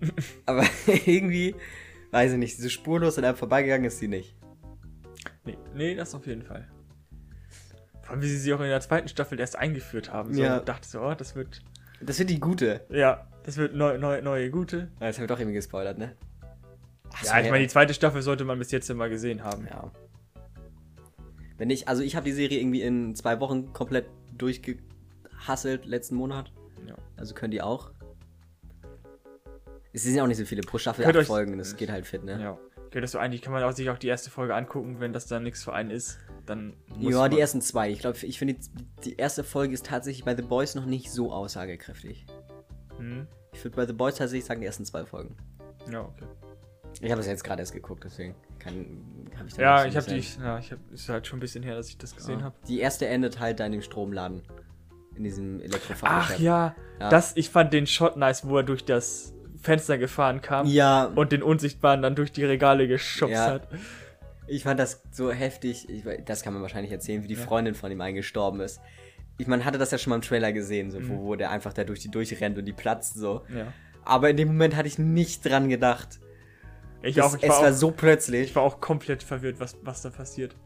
aber 0.46 0.64
irgendwie, 1.06 1.54
weiß 2.10 2.32
ich 2.32 2.38
nicht, 2.38 2.56
so 2.58 2.68
spurlos 2.68 3.18
an 3.18 3.24
einem 3.24 3.36
vorbeigegangen 3.36 3.86
ist 3.86 3.98
sie 3.98 4.08
nicht. 4.08 4.36
Nee, 5.44 5.58
nee, 5.74 5.94
das 5.94 6.14
auf 6.14 6.26
jeden 6.26 6.42
Fall. 6.42 6.68
Vor 8.02 8.12
allem, 8.12 8.22
wie 8.22 8.28
sie 8.28 8.38
sie 8.38 8.52
auch 8.52 8.60
in 8.60 8.66
der 8.68 8.80
zweiten 8.80 9.08
Staffel 9.08 9.38
erst 9.38 9.56
eingeführt 9.56 10.12
haben. 10.12 10.34
So, 10.34 10.42
Ja. 10.42 10.58
Ich 10.58 10.64
dachte 10.64 10.88
so, 10.88 11.00
oh, 11.00 11.14
das 11.14 11.34
wird. 11.34 11.62
Das 12.00 12.18
wird 12.18 12.30
die 12.30 12.40
gute. 12.40 12.86
Ja, 12.88 13.26
das 13.44 13.56
wird 13.56 13.74
neu, 13.74 13.98
neu, 13.98 14.22
neue 14.22 14.50
gute. 14.50 14.90
Ah, 15.00 15.06
Das 15.06 15.16
haben 15.16 15.24
wir 15.24 15.28
doch 15.28 15.38
irgendwie 15.38 15.54
gespoilert, 15.56 15.98
ne? 15.98 16.16
Ach 17.12 17.24
so, 17.24 17.30
Ja, 17.30 17.40
ich 17.40 17.50
meine, 17.50 17.62
die 17.64 17.68
zweite 17.68 17.94
Staffel 17.94 18.22
sollte 18.22 18.44
man 18.44 18.58
bis 18.58 18.70
jetzt 18.70 18.88
immer 18.90 19.08
gesehen 19.08 19.44
haben. 19.44 19.66
Ja. 19.68 19.90
Wenn 21.58 21.68
ich, 21.70 21.88
also 21.88 22.02
ich 22.02 22.16
habe 22.16 22.24
die 22.24 22.32
Serie 22.32 22.58
irgendwie 22.58 22.80
in 22.82 23.14
zwei 23.14 23.38
Wochen 23.40 23.72
komplett 23.74 24.06
durchgehasselt 24.36 25.84
letzten 25.84 26.14
Monat. 26.14 26.52
Ja. 26.86 26.94
Also 27.16 27.34
können 27.34 27.50
die 27.50 27.60
auch. 27.60 27.90
Es 29.92 30.04
sind 30.04 30.14
ja 30.14 30.22
auch 30.22 30.26
nicht 30.28 30.36
so 30.38 30.44
viele 30.44 30.62
pro 30.62 30.78
Staffel 30.78 31.04
Könnt 31.04 31.16
acht 31.16 31.22
euch- 31.22 31.26
Folgen, 31.26 31.58
das 31.58 31.76
geht 31.76 31.90
halt 31.90 32.06
fit, 32.06 32.24
ne? 32.24 32.40
Ja. 32.40 32.58
Könntest 32.92 33.14
du 33.14 33.18
eigentlich, 33.18 33.40
kann 33.42 33.52
man 33.52 33.62
auch, 33.62 33.72
sich 33.72 33.88
auch 33.90 33.98
die 33.98 34.08
erste 34.08 34.30
Folge 34.30 34.54
angucken, 34.54 34.98
wenn 34.98 35.12
das 35.12 35.26
dann 35.26 35.44
nichts 35.44 35.62
für 35.62 35.72
einen 35.72 35.90
ist, 35.90 36.18
dann 36.46 36.74
Ja, 36.98 37.28
die 37.28 37.38
ersten 37.38 37.60
zwei. 37.60 37.88
Ich 37.90 38.00
glaube, 38.00 38.18
ich 38.22 38.38
finde, 38.38 38.56
die, 39.04 39.16
erste 39.16 39.44
Folge 39.44 39.74
ist 39.74 39.86
tatsächlich 39.86 40.24
bei 40.24 40.34
The 40.34 40.42
Boys 40.42 40.74
noch 40.74 40.86
nicht 40.86 41.10
so 41.12 41.32
aussagekräftig. 41.32 42.26
Hm? 42.98 43.26
Ich 43.52 43.62
würde 43.64 43.76
bei 43.76 43.86
The 43.86 43.92
Boys 43.92 44.16
tatsächlich 44.16 44.44
sagen, 44.44 44.60
die 44.60 44.66
ersten 44.66 44.84
zwei 44.84 45.04
Folgen. 45.04 45.36
Ja, 45.90 46.00
okay. 46.02 46.24
Ich 47.00 47.10
habe 47.12 47.20
es 47.20 47.28
jetzt 47.28 47.44
gerade 47.44 47.62
erst 47.62 47.72
geguckt, 47.72 48.02
deswegen 48.04 48.34
kann, 48.58 49.28
habe 49.38 49.48
ich 49.48 49.54
da 49.54 49.62
Ja, 49.62 49.84
ich 49.86 49.92
so 49.94 50.00
habe 50.00 50.10
die, 50.10 50.42
ja, 50.42 50.58
ich 50.58 50.72
habe, 50.72 50.80
ist 50.92 51.08
halt 51.08 51.26
schon 51.28 51.36
ein 51.38 51.40
bisschen 51.40 51.62
her, 51.62 51.76
dass 51.76 51.88
ich 51.88 51.96
das 51.98 52.16
gesehen 52.16 52.40
Ja. 52.40 52.46
habe. 52.46 52.56
Die 52.66 52.80
erste 52.80 53.06
endet 53.06 53.38
halt 53.38 53.60
da 53.60 53.66
in 53.66 53.72
dem 53.72 53.82
Stromladen. 53.82 54.42
In 55.14 55.22
diesem 55.22 55.58
Ach 55.60 55.64
Elektrofachgeschäft. 55.64 56.40
ja, 56.40 56.74
Ja. 56.98 57.08
das, 57.08 57.36
ich 57.36 57.50
fand 57.50 57.72
den 57.72 57.86
Shot 57.86 58.16
nice, 58.16 58.46
wo 58.48 58.56
er 58.56 58.62
durch 58.64 58.84
das 58.84 59.32
Fenster 59.60 59.98
gefahren 59.98 60.40
kam 60.40 60.66
Ja, 60.66 61.04
und 61.04 61.32
den 61.32 61.42
Unsichtbaren 61.42 62.02
dann 62.02 62.14
durch 62.14 62.32
die 62.32 62.44
Regale 62.44 62.88
geschubst 62.88 63.34
Ja. 63.34 63.46
hat. 63.46 63.68
Ich 64.46 64.64
fand 64.64 64.80
das 64.80 65.02
so 65.12 65.30
heftig. 65.30 65.88
Ich, 65.88 66.04
das 66.24 66.42
kann 66.42 66.52
man 66.52 66.62
wahrscheinlich 66.62 66.90
erzählen, 66.92 67.22
wie 67.22 67.28
die 67.28 67.34
Ja. 67.34 67.40
Freundin 67.40 67.74
von 67.74 67.92
ihm 67.92 68.00
eingestorben 68.00 68.60
ist. 68.60 68.80
Ich 69.38 69.46
man 69.46 69.64
hatte 69.64 69.78
das 69.78 69.90
ja 69.90 69.98
schon 69.98 70.10
mal 70.10 70.16
im 70.16 70.22
Trailer 70.22 70.52
gesehen, 70.52 70.90
so, 70.90 70.98
Mhm. 71.00 71.08
wo, 71.10 71.22
wo 71.24 71.36
der 71.36 71.50
einfach 71.50 71.72
da 71.72 71.84
durch 71.84 72.00
die 72.00 72.10
durchrennt 72.10 72.58
und 72.58 72.64
die 72.64 72.72
platzt 72.72 73.14
so. 73.14 73.42
Ja. 73.54 73.72
Aber 74.04 74.28
in 74.30 74.36
dem 74.36 74.48
Moment 74.48 74.76
hatte 74.76 74.88
ich 74.88 74.98
nicht 74.98 75.44
dran 75.44 75.68
gedacht. 75.68 76.20
Ich 77.02 77.14
Das, 77.14 77.26
auch, 77.26 77.36
ich 77.36 77.44
es 77.44 77.48
war 77.50 77.62
war 77.62 77.68
auch, 77.70 77.74
so 77.74 77.90
ich 77.90 77.96
plötzlich. 77.96 78.56
war 78.56 78.62
auch 78.62 78.80
komplett 78.80 79.22
verwirrt, 79.22 79.60
was, 79.60 79.76
was 79.82 80.02
da 80.02 80.10
passiert. 80.10 80.56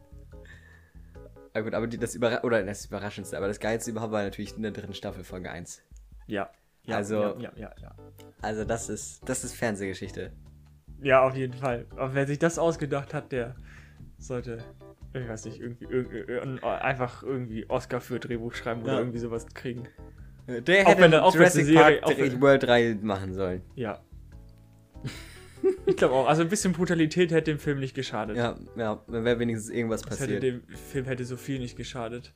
Ah, 1.53 1.61
gut, 1.61 1.73
aber 1.73 1.87
die, 1.87 1.97
das, 1.97 2.15
Überra 2.15 2.43
oder 2.43 2.61
das 2.63 2.85
Überraschendste, 2.85 3.37
aber 3.37 3.47
das 3.47 3.59
Geilste 3.61 3.91
überhaupt 3.91 4.11
war 4.11 4.23
natürlich 4.23 4.55
in 4.57 4.61
der 4.63 4.71
dritten 4.71 4.93
Staffel 4.93 5.23
Folge 5.23 5.49
1. 5.51 5.81
Ja. 6.27 6.49
Ja 6.85 6.95
Also- 6.97 7.15
Ja, 7.21 7.35
ja, 7.39 7.51
ja, 7.55 7.71
ja. 7.81 7.95
Also 8.41 8.63
das 8.63 8.89
ist, 8.89 9.27
das 9.27 9.43
ist 9.43 9.53
Fernsehgeschichte. 9.55 10.31
Ja, 11.01 11.23
auf 11.25 11.35
jeden 11.35 11.53
Fall. 11.53 11.85
Aber 11.95 12.13
wer 12.13 12.25
sich 12.27 12.39
das 12.39 12.57
ausgedacht 12.59 13.13
hat, 13.13 13.31
der 13.31 13.55
sollte, 14.17 14.59
ich 15.13 15.27
weiß 15.27 15.45
nicht, 15.45 15.59
irgendwie, 15.59 15.85
irgendwie 15.85 16.63
einfach 16.63 17.23
irgendwie 17.23 17.69
Oscar 17.69 18.01
für 18.01 18.19
Drehbuch 18.19 18.53
schreiben 18.53 18.83
oder 18.83 18.93
Ja. 18.93 18.99
irgendwie 18.99 19.19
sowas 19.19 19.45
kriegen. 19.53 19.87
Der 20.47 20.57
Auch 20.61 20.67
hätte 20.67 20.87
auch 20.87 20.97
wenn 21.01 21.13
eine 21.13 21.27
Jurassic 21.33 21.65
Serie- 21.65 21.99
Park 22.01 22.03
auch 22.03 22.17
wenn- 22.17 22.41
World 22.41 22.63
3 22.63 22.97
machen 23.01 23.33
sollen. 23.33 23.61
Ja. 23.75 23.99
ich 25.85 25.97
glaube 25.97 26.13
auch. 26.13 26.27
Also 26.27 26.41
ein 26.43 26.49
bisschen 26.49 26.73
Brutalität 26.73 27.31
hätte 27.31 27.51
dem 27.51 27.59
Film 27.59 27.79
nicht 27.79 27.95
geschadet. 27.95 28.37
Ja, 28.37 28.55
ja, 28.77 29.03
dann 29.07 29.23
wäre 29.25 29.39
wenigstens 29.39 29.69
irgendwas 29.71 30.01
Das 30.03 30.19
hätte 30.19 30.35
passiert. 30.35 30.43
dem 30.43 30.67
Film 30.67 31.05
hätte 31.05 31.25
so 31.25 31.37
viel 31.37 31.59
nicht 31.59 31.75
geschadet. 31.77 32.33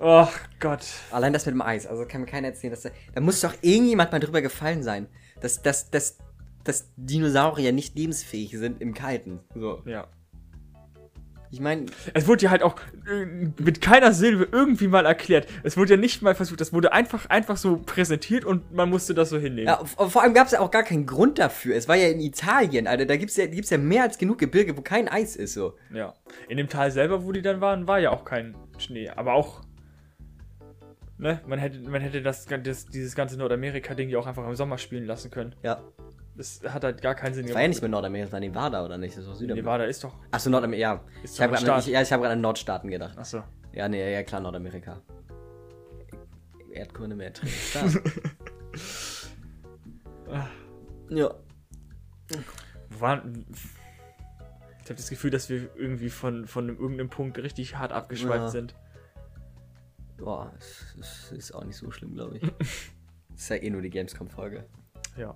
Oh 0.00 0.28
Gott. 0.60 0.86
Allein 1.10 1.32
das 1.32 1.44
mit 1.44 1.54
dem 1.54 1.62
Eis, 1.62 1.86
also 1.86 2.06
kann 2.06 2.22
mir 2.22 2.26
keiner 2.26 2.48
erzählen, 2.48 2.70
dass 2.70 2.82
da, 2.82 2.90
da 3.14 3.20
muss 3.20 3.40
doch 3.40 3.54
irgendjemand 3.60 4.12
mal 4.12 4.18
drüber 4.18 4.40
gefallen 4.40 4.82
sein, 4.82 5.06
dass, 5.40 5.60
dass, 5.62 5.90
dass, 5.90 6.18
dass 6.64 6.90
Dinosaurier 6.96 7.72
nicht 7.72 7.96
lebensfähig 7.96 8.56
sind 8.56 8.80
im 8.80 8.94
Kalten. 8.94 9.40
So. 9.54 9.82
Ja. 9.84 10.08
Ich 11.52 11.58
meine, 11.60 11.86
Es 12.14 12.28
wurde 12.28 12.44
ja 12.44 12.50
halt 12.50 12.62
auch 12.62 12.76
äh, 13.10 13.24
mit 13.60 13.80
keiner 13.80 14.12
Silbe 14.12 14.48
irgendwie 14.52 14.86
mal 14.86 15.04
erklärt. 15.04 15.48
Es 15.64 15.76
wurde 15.76 15.94
ja 15.94 15.96
nicht 15.96 16.22
mal 16.22 16.36
versucht. 16.36 16.60
Das 16.60 16.72
wurde 16.72 16.92
einfach, 16.92 17.26
einfach 17.28 17.56
so 17.56 17.76
präsentiert 17.76 18.44
und 18.44 18.72
man 18.72 18.88
musste 18.88 19.14
das 19.14 19.30
so 19.30 19.38
hinnehmen. 19.38 19.66
ja, 19.66 19.84
vor 19.84 20.22
allem 20.22 20.32
gab 20.32 20.46
es 20.46 20.52
ja 20.52 20.60
auch 20.60 20.70
gar 20.70 20.84
keinen 20.84 21.06
Grund 21.06 21.40
dafür. 21.40 21.74
Es 21.74 21.88
war 21.88 21.96
ja 21.96 22.06
in 22.08 22.20
Italien, 22.20 22.86
Alter. 22.86 23.04
Da 23.04 23.16
gibt 23.16 23.32
es 23.32 23.36
ja, 23.36 23.46
gibt's 23.46 23.70
ja 23.70 23.78
mehr 23.78 24.04
als 24.04 24.16
genug 24.16 24.38
Gebirge, 24.38 24.76
wo 24.76 24.82
kein 24.82 25.08
Eis 25.08 25.34
ist. 25.34 25.54
So. 25.54 25.74
Ja. 25.92 26.14
In 26.48 26.56
dem 26.56 26.68
Tal 26.68 26.92
selber, 26.92 27.24
wo 27.24 27.32
die 27.32 27.42
dann 27.42 27.60
waren, 27.60 27.88
war 27.88 27.98
ja 27.98 28.10
auch 28.10 28.24
kein 28.24 28.54
Schnee. 28.78 29.08
Aber 29.10 29.34
auch. 29.34 29.62
Ne? 31.20 31.38
Man 31.46 31.58
hätte, 31.58 31.78
man 31.80 32.00
hätte 32.00 32.22
das, 32.22 32.46
das, 32.46 32.86
dieses 32.86 33.14
ganze 33.14 33.36
Nordamerika-Ding 33.36 34.08
ja 34.08 34.18
auch 34.18 34.26
einfach 34.26 34.46
im 34.46 34.56
Sommer 34.56 34.78
spielen 34.78 35.04
lassen 35.04 35.30
können. 35.30 35.54
Ja. 35.62 35.82
Das 36.34 36.62
hat 36.66 36.82
halt 36.82 37.02
gar 37.02 37.14
keinen 37.14 37.34
Sinn 37.34 37.44
Das 37.46 37.54
war 37.54 37.60
ja 37.60 37.68
nicht 37.68 37.82
mehr 37.82 37.90
Nordamerika, 37.90 38.24
das 38.24 38.32
war 38.32 38.40
Nevada 38.40 38.82
oder 38.84 38.96
nicht? 38.96 39.18
Das 39.18 39.26
war 39.26 39.36
Südamerika. 39.36 39.66
Nevada 39.66 39.84
ist 39.84 40.02
doch. 40.02 40.14
Achso, 40.30 40.48
Nordamerika, 40.48 40.80
ja. 40.80 41.04
Ist 41.22 41.34
Ich 41.34 41.40
habe 41.42 41.54
gerade 41.56 41.90
ja, 41.90 42.00
ich 42.00 42.10
hab 42.10 42.22
an 42.22 42.40
Nordstaaten 42.40 42.90
gedacht. 42.90 43.18
Achso. 43.18 43.42
Ja, 43.72 43.86
nee, 43.88 44.10
ja 44.12 44.22
klar, 44.22 44.40
Nordamerika. 44.40 45.02
Erdkunde 46.72 47.16
mehr 47.16 47.32
ja. 51.10 51.34
Waren. 52.98 53.44
Ich 54.82 54.86
habe 54.86 54.94
das 54.94 55.10
Gefühl, 55.10 55.30
dass 55.30 55.50
wir 55.50 55.68
irgendwie 55.76 56.08
von, 56.10 56.46
von 56.46 56.64
einem- 56.68 56.78
irgendeinem 56.80 57.10
Punkt 57.10 57.38
richtig 57.38 57.76
hart 57.76 57.92
abgeschweift 57.92 58.40
Ja. 58.44 58.48
sind. 58.48 58.74
Boah, 60.20 60.52
es 60.58 60.96
es 61.00 61.32
ist 61.32 61.52
auch 61.52 61.64
nicht 61.64 61.76
so 61.76 61.90
schlimm, 61.90 62.14
glaube 62.14 62.36
ich. 62.36 62.42
Das 62.42 62.68
ist 63.40 63.48
ja 63.48 63.56
eh 63.56 63.70
nur 63.70 63.80
die 63.80 63.90
Gamescom-Folge. 63.90 64.66
Ja. 65.16 65.34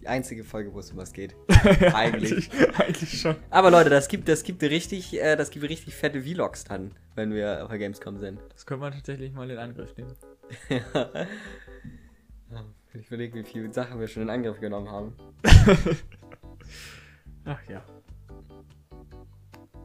Die 0.00 0.06
einzige 0.06 0.44
Folge, 0.44 0.72
wo 0.72 0.78
es 0.78 0.92
um 0.92 0.98
was 0.98 1.12
geht. 1.12 1.34
Eigentlich. 1.48 1.92
Eigentlich. 1.94 2.78
Eigentlich 2.78 3.20
schon. 3.20 3.36
Aber 3.50 3.70
Leute, 3.70 3.90
das 3.90 4.08
gibt, 4.08 4.28
das 4.28 4.44
gibt 4.44 4.62
richtig, 4.62 5.20
äh, 5.20 5.36
das 5.36 5.50
gibt 5.50 5.68
richtig 5.68 5.94
fette 5.94 6.22
Vlogs 6.22 6.64
dann, 6.64 6.92
wenn 7.16 7.34
wir 7.34 7.64
auf 7.64 7.68
der 7.68 7.78
Gamescom 7.78 8.18
sind. 8.18 8.40
Das 8.50 8.64
könnte 8.64 8.82
man 8.82 8.92
tatsächlich 8.92 9.32
mal 9.32 9.50
in 9.50 9.58
Angriff 9.58 9.94
nehmen. 9.96 10.14
ja. 12.50 12.64
Ich 12.94 13.06
überlege, 13.08 13.34
wie 13.34 13.44
viele 13.44 13.72
Sachen 13.72 14.00
wir 14.00 14.08
schon 14.08 14.22
in 14.22 14.30
Angriff 14.30 14.58
genommen 14.58 14.90
haben. 14.90 15.14
Ach 17.44 17.60
ja. 17.68 17.84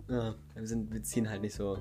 Ja, 0.07 0.35
wir, 0.53 0.67
sind, 0.67 0.93
wir 0.93 1.03
ziehen 1.03 1.29
halt 1.29 1.41
nicht 1.41 1.55
so, 1.55 1.77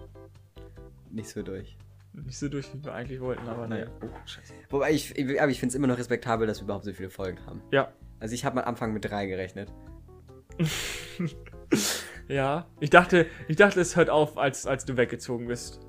nicht 1.10 1.28
so 1.28 1.42
durch. 1.42 1.76
Nicht 2.14 2.38
so 2.38 2.48
durch, 2.48 2.72
wie 2.72 2.84
wir 2.84 2.94
eigentlich 2.94 3.20
wollten, 3.20 3.46
aber 3.48 3.66
naja. 3.66 3.86
Oh, 4.00 4.06
scheiße. 4.24 4.54
Wobei 4.70 4.92
ich, 4.92 5.18
ich- 5.18 5.42
aber 5.42 5.50
ich 5.50 5.58
finde 5.60 5.70
es 5.72 5.74
immer 5.74 5.88
noch 5.88 5.98
respektabel, 5.98 6.46
dass 6.46 6.60
wir 6.60 6.64
überhaupt 6.64 6.84
so 6.84 6.92
viele 6.92 7.10
Folgen 7.10 7.44
haben. 7.46 7.60
Ja. 7.72 7.92
Also 8.20 8.34
ich 8.34 8.44
habe 8.44 8.62
am 8.62 8.68
Anfang 8.68 8.92
mit 8.92 9.04
drei 9.04 9.26
gerechnet. 9.26 9.72
Ja. 12.28 12.66
Ich 12.80 12.88
dachte, 12.88 13.26
ich 13.48 13.56
dachte, 13.56 13.80
es 13.80 13.96
hört 13.96 14.08
auf, 14.08 14.38
als, 14.38 14.66
als 14.66 14.86
du 14.86 14.96
weggezogen 14.96 15.46
bist. 15.46 15.80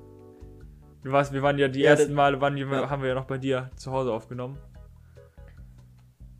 Du 1.02 1.10
warst, 1.12 1.32
wir 1.32 1.40
waren 1.42 1.56
ja 1.58 1.68
die 1.68 1.80
Ja, 1.80 1.90
ersten 1.92 2.08
das- 2.08 2.14
Male, 2.16 2.40
waren, 2.42 2.56
ja. 2.58 2.90
haben 2.90 3.00
wir 3.02 3.08
ja 3.10 3.14
noch 3.14 3.24
bei 3.26 3.38
dir 3.38 3.70
zu 3.76 3.90
Hause 3.92 4.12
aufgenommen. 4.12 4.58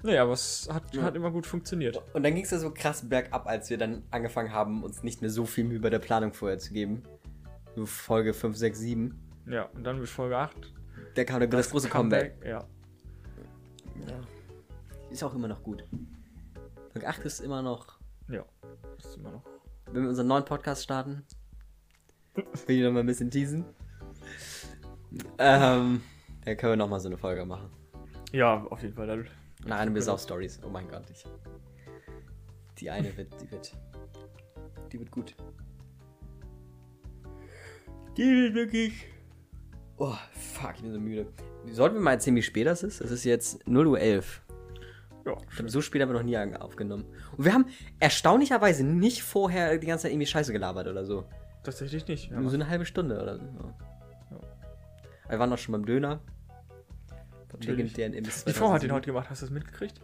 Naja, 0.03 0.23
aber 0.25 0.33
es 0.33 0.69
hat, 0.71 0.95
Ja. 0.95 1.03
hat 1.03 1.17
immer 1.17 1.31
gut 1.31 1.47
funktioniert. 1.47 2.03
Und 2.13 2.23
dann 2.25 2.35
ging 2.35 2.45
es 2.45 2.51
ja 2.51 2.59
so 2.59 2.71
krass 2.75 3.09
bergab, 3.09 3.47
als 3.47 3.71
wir 3.71 3.79
dann 3.79 4.03
angefangen 4.11 4.53
haben, 4.53 4.83
uns 4.85 5.03
nicht 5.03 5.23
mehr 5.23 5.31
so 5.31 5.47
viel 5.47 5.65
Mühe 5.65 5.81
bei 5.81 5.89
der 5.91 5.99
Planung 5.99 6.35
vorher 6.35 6.59
zu 6.59 6.75
geben. 6.75 7.03
So 7.75 7.87
Folge 7.87 8.35
5, 8.35 8.55
6, 8.57 8.79
7. 8.79 9.19
Ja, 9.47 9.65
und 9.65 9.85
dann 9.85 10.01
mit 10.01 10.09
Folge 10.09 10.37
8. 10.37 10.73
Da 11.15 11.25
kam 11.25 11.41
dann 11.41 11.51
das, 11.51 11.71
große 11.71 11.89
Comeback. 11.89 12.37
Ja. 12.45 12.67
Ja. 14.07 14.21
Ist 15.11 15.23
auch 15.23 15.35
immer 15.35 15.49
noch 15.49 15.63
gut. 15.63 15.85
Folge 16.93 17.09
8 17.09 17.21
ist 17.23 17.41
immer 17.41 17.63
noch. 17.63 17.99
Ja. 18.29 18.45
Ist 18.99 19.17
immer 19.17 19.31
noch. 19.31 19.45
Wenn 19.93 20.03
wir 20.03 20.09
unseren 20.09 20.27
neuen 20.27 20.45
Podcast 20.45 20.83
starten, 20.83 21.25
will 22.35 22.77
ich 22.77 22.83
noch 22.83 22.93
mal 22.93 23.01
ein 23.01 23.07
bisschen 23.07 23.31
teasen. 23.31 23.65
Ähm, 25.39 26.03
da 26.45 26.55
können 26.55 26.73
wir 26.73 26.77
noch 26.77 26.89
mal 26.89 27.01
so 27.01 27.09
eine 27.09 27.17
Folge 27.17 27.45
machen. 27.45 27.71
Ja, 28.33 28.65
auf 28.65 28.83
jeden 28.83 28.95
Fall. 28.95 29.07
Dann, 29.07 29.29
Nach 29.65 29.79
einem 29.79 29.95
Besauf 29.95 30.21
Stories. 30.21 30.61
Oh 30.65 30.69
mein 30.69 30.89
Gott, 30.89 31.05
ich. 31.11 31.25
Die 32.79 32.91
eine 32.91 33.17
wird, 33.17 33.41
die 33.41 33.51
wird. 33.51 33.73
Die 34.93 34.99
wird 34.99 35.11
gut. 35.11 35.35
Die 38.17 38.23
wird 38.23 38.55
wirklich. 38.55 39.07
Oh, 39.99 40.15
fuck, 40.33 40.73
ich 40.77 40.83
bin 40.83 40.93
so 40.93 41.01
müde. 41.01 41.27
Sollten 41.71 41.97
wir 41.97 42.03
mal 42.03 42.13
erzählen, 42.13 42.37
wie 42.37 42.43
spät 42.43 42.67
das 42.67 42.83
ist? 42.83 43.01
Es 43.01 43.11
ist 43.11 43.25
jetzt 43.25 43.67
0 43.67 43.87
Uhr 43.87 43.99
11. 44.01 44.43
ja, 45.25 45.33
Ich 45.49 45.57
glaub, 45.57 45.71
So 45.71 45.81
spät 45.81 46.03
haben 46.03 46.11
wir 46.11 46.15
noch 46.15 46.23
nie 46.23 46.37
aufgenommen. 46.37 47.05
Und 47.37 47.45
wir 47.45 47.53
haben 47.55 47.67
erstaunlicherweise 47.99 48.85
nicht 48.85 49.23
vorher 49.23 49.79
die 49.79 49.87
ganze 49.87 50.03
Zeit 50.03 50.13
irgendwie 50.13 50.27
Scheiße 50.27 50.53
gelabert 50.53 50.87
oder 50.87 51.05
so. 51.05 51.25
tatsächlich 51.63 52.07
nicht. 52.07 52.31
Ja. 52.31 52.39
Nur 52.41 52.51
so 52.51 52.57
eine 52.57 52.69
halbe 52.69 52.85
Stunde 52.85 53.21
oder 53.21 53.39
so. 53.39 53.45
Ja. 53.45 54.41
Wir 55.31 55.39
waren 55.39 55.53
auch 55.53 55.59
schon 55.59 55.73
beim 55.73 55.87
Döner. 55.87 56.21
Natürlich. 57.53 57.95
Die 57.95 58.53
Frau 58.53 58.73
hat 58.73 58.83
den 58.83 58.91
2007. 58.91 58.93
heute 58.93 59.07
gemacht, 59.07 59.31
hast 59.31 59.41
du 59.43 59.47
das 59.47 59.51
mitgekriegt? 59.53 60.01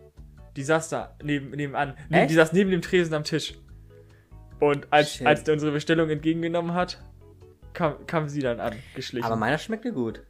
Die 0.57 0.65
saß 0.65 0.89
da 0.89 1.15
neben, 1.23 1.51
nebenan. 1.51 1.95
Neben, 2.09 2.29
die 2.29 2.35
saß 2.35 2.53
neben 2.53 2.71
dem 2.71 2.83
Tresen 2.83 3.15
am 3.15 3.25
Tisch. 3.25 3.59
Und 4.59 4.93
als, 4.93 5.15
Shit. 5.15 5.27
als 5.27 5.45
der 5.45 5.55
unsere 5.55 5.73
Bestellung 5.73 6.09
entgegengenommen 6.09 6.75
hat, 6.75 7.03
kam, 7.73 8.07
kam 8.07 8.29
sie 8.29 8.41
dann 8.41 8.61
an, 8.61 8.75
geschlichen. 8.95 9.25
Aber 9.25 9.37
meiner 9.37 9.59
schmeckte 9.59 9.93
gut. 9.93 10.23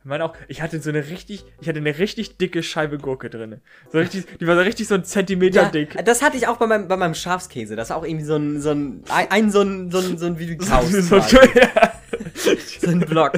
Ich 0.00 0.06
meine 0.06 0.24
auch, 0.24 0.34
ich 0.48 0.62
hatte 0.62 0.80
so 0.80 0.88
eine 0.88 1.08
richtig, 1.08 1.44
ich 1.60 1.68
hatte 1.68 1.78
eine 1.78 1.98
richtig 1.98 2.38
dicke 2.38 2.62
Scheibe 2.62 2.96
Gurke 2.96 3.28
drin. 3.28 3.60
So 3.92 3.98
richtig, 3.98 4.38
die 4.38 4.46
war 4.46 4.54
so 4.56 4.62
richtig 4.62 4.88
so 4.88 4.94
ein 4.94 5.04
Zentimeter 5.04 5.66
dick. 5.66 6.02
das 6.06 6.22
hatte 6.22 6.38
ich 6.38 6.48
auch 6.48 6.56
bei 6.56 6.66
meinem, 6.66 6.88
bei 6.88 6.96
meinem 6.96 7.12
Schafskäse. 7.12 7.76
Das 7.76 7.90
ist 7.90 7.94
auch 7.94 8.04
irgendwie 8.04 8.24
so 8.24 8.36
ein, 8.36 8.62
so 8.62 8.70
ein, 8.70 9.04
ein, 9.10 9.50
so 9.50 9.60
ein, 9.60 9.90
so 9.90 9.98
ein, 9.98 10.16
so 10.16 10.24
ein 10.24 10.38
wie 10.38 10.46
du 10.46 10.56
kaufst. 10.56 10.92
so, 11.02 11.16
quasi. 11.16 11.36
ja. 11.54 11.92
so 12.80 12.90
ein 12.90 13.00
Block. 13.00 13.32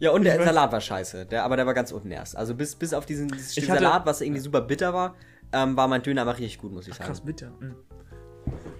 Ja, 0.00 0.10
und 0.10 0.24
der 0.24 0.40
Ich 0.40 0.44
Salat 0.44 0.72
war 0.72 0.80
scheiße. 0.80 1.26
Der, 1.26 1.44
aber 1.44 1.54
der 1.54 1.66
war 1.66 1.74
ganz 1.74 1.92
unten 1.92 2.10
erst. 2.10 2.36
Also 2.36 2.56
bis, 2.56 2.74
bis 2.74 2.92
auf 2.92 3.06
diesen 3.06 3.30
hatte- 3.30 3.64
Salat, 3.64 4.04
was 4.04 4.20
irgendwie 4.22 4.40
super 4.40 4.60
bitter 4.60 4.92
war, 4.92 5.14
ähm, 5.52 5.76
war 5.76 5.86
mein 5.86 6.02
Döner 6.02 6.22
aber 6.22 6.32
richtig 6.32 6.58
gut, 6.58 6.72
muss 6.72 6.88
ich 6.88 6.94
sagen. 6.94 7.06
Krass 7.06 7.20
bitter. 7.20 7.52
Mhm. 7.60 7.76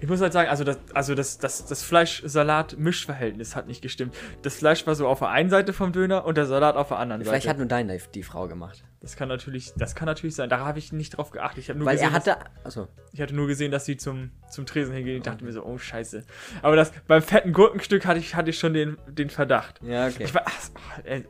Ich 0.03 0.09
muss 0.09 0.19
halt 0.19 0.33
sagen, 0.33 0.49
also 0.49 0.65
das, 0.65 0.79
also 0.93 1.15
das, 1.15 1.37
das, 1.37 1.65
das 1.65 1.81
Fleisch-Salat-Mischverhältnis 1.83 3.55
hat 3.55 3.67
nicht 3.67 3.81
gestimmt. 3.81 4.13
Das 4.41 4.55
Fleisch 4.55 4.85
war 4.85 4.95
so 4.95 5.07
auf 5.07 5.19
der 5.19 5.29
einen 5.29 5.49
Seite 5.49 5.71
vom 5.71 5.93
Döner 5.93 6.25
und 6.25 6.35
der 6.35 6.45
Salat 6.45 6.75
auf 6.75 6.89
der 6.89 6.99
anderen 6.99 7.21
Vielleicht 7.21 7.43
Seite. 7.43 7.51
hat 7.51 7.57
nur 7.57 7.67
deine 7.67 7.97
die 8.13 8.23
Frau 8.23 8.49
gemacht. 8.49 8.83
das 8.99 9.15
kann 9.15 9.29
natürlich, 9.29 9.71
das 9.77 9.95
kann 9.95 10.07
natürlich 10.07 10.35
sein. 10.35 10.49
Da 10.49 10.59
habe 10.59 10.77
ich 10.77 10.91
nicht 10.91 11.11
drauf 11.11 11.31
geachtet. 11.31 11.59
Ich 11.59 11.69
habe 11.69 11.79
nur 11.79 11.85
Weil 11.85 11.95
gesehen, 11.95 12.09
er 12.09 12.13
hatte. 12.13 12.35
Dass, 12.65 12.77
ich 13.13 13.21
hatte 13.21 13.33
nur 13.33 13.47
gesehen, 13.47 13.71
dass 13.71 13.85
sie 13.85 13.95
zum, 13.95 14.31
zum 14.49 14.65
Tresen 14.65 14.93
hingehen. 14.93 15.17
Ich 15.17 15.23
dachte 15.23 15.45
mir 15.45 15.53
so, 15.53 15.63
oh 15.63 15.77
Scheiße. 15.77 16.25
Aber 16.61 16.75
das 16.75 16.91
beim 17.07 17.21
fetten 17.21 17.53
Gurkenstück 17.53 18.05
hatte 18.05 18.19
ich, 18.19 18.35
hatte 18.35 18.49
ich 18.49 18.59
schon 18.59 18.73
den, 18.73 18.97
den 19.07 19.29
Verdacht. 19.29 19.79
Ja, 19.83 20.07
okay. 20.07 20.25
Ich 20.25 20.33
war, 20.33 20.43
ach, 20.45 21.05
äh, 21.05 21.23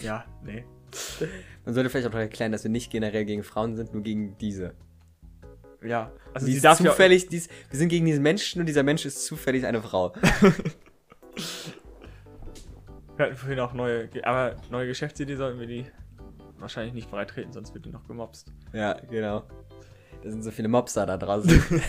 ja, 0.00 0.24
nee. 0.42 0.64
Man 1.66 1.74
sollte 1.74 1.90
vielleicht 1.90 2.08
auch 2.08 2.12
noch 2.12 2.18
erklären, 2.20 2.52
dass 2.52 2.64
wir 2.64 2.70
nicht 2.70 2.90
generell 2.90 3.26
gegen 3.26 3.42
Frauen 3.42 3.76
sind, 3.76 3.92
nur 3.92 4.02
gegen 4.02 4.38
diese. 4.38 4.72
Ja, 5.82 6.12
also 6.34 6.46
die 6.46 6.54
ist 6.54 6.76
zufällig, 6.76 7.28
die 7.28 7.36
ist, 7.38 7.50
wir 7.70 7.78
sind 7.78 7.88
gegen 7.88 8.04
diesen 8.06 8.22
Menschen 8.22 8.60
und 8.60 8.66
dieser 8.66 8.82
Mensch 8.82 9.06
ist 9.06 9.24
zufällig 9.24 9.64
eine 9.66 9.82
Frau. 9.82 10.12
Wir 13.16 13.26
hatten 13.26 13.36
vorhin 13.36 13.60
auch 13.60 13.74
neue, 13.74 14.08
aber 14.24 14.56
neue 14.70 14.86
Geschäftsidee 14.86 15.36
sollten 15.36 15.60
wir 15.60 15.66
die 15.66 15.84
wahrscheinlich 16.58 16.94
nicht 16.94 17.10
breitreten, 17.10 17.52
sonst 17.52 17.74
wird 17.74 17.84
die 17.84 17.90
noch 17.90 18.06
gemobst. 18.06 18.50
Ja, 18.72 18.94
genau. 18.94 19.42
Da 20.22 20.30
sind 20.30 20.42
so 20.42 20.50
viele 20.50 20.68
Mobster 20.68 21.04
da 21.04 21.18
draußen. 21.18 21.62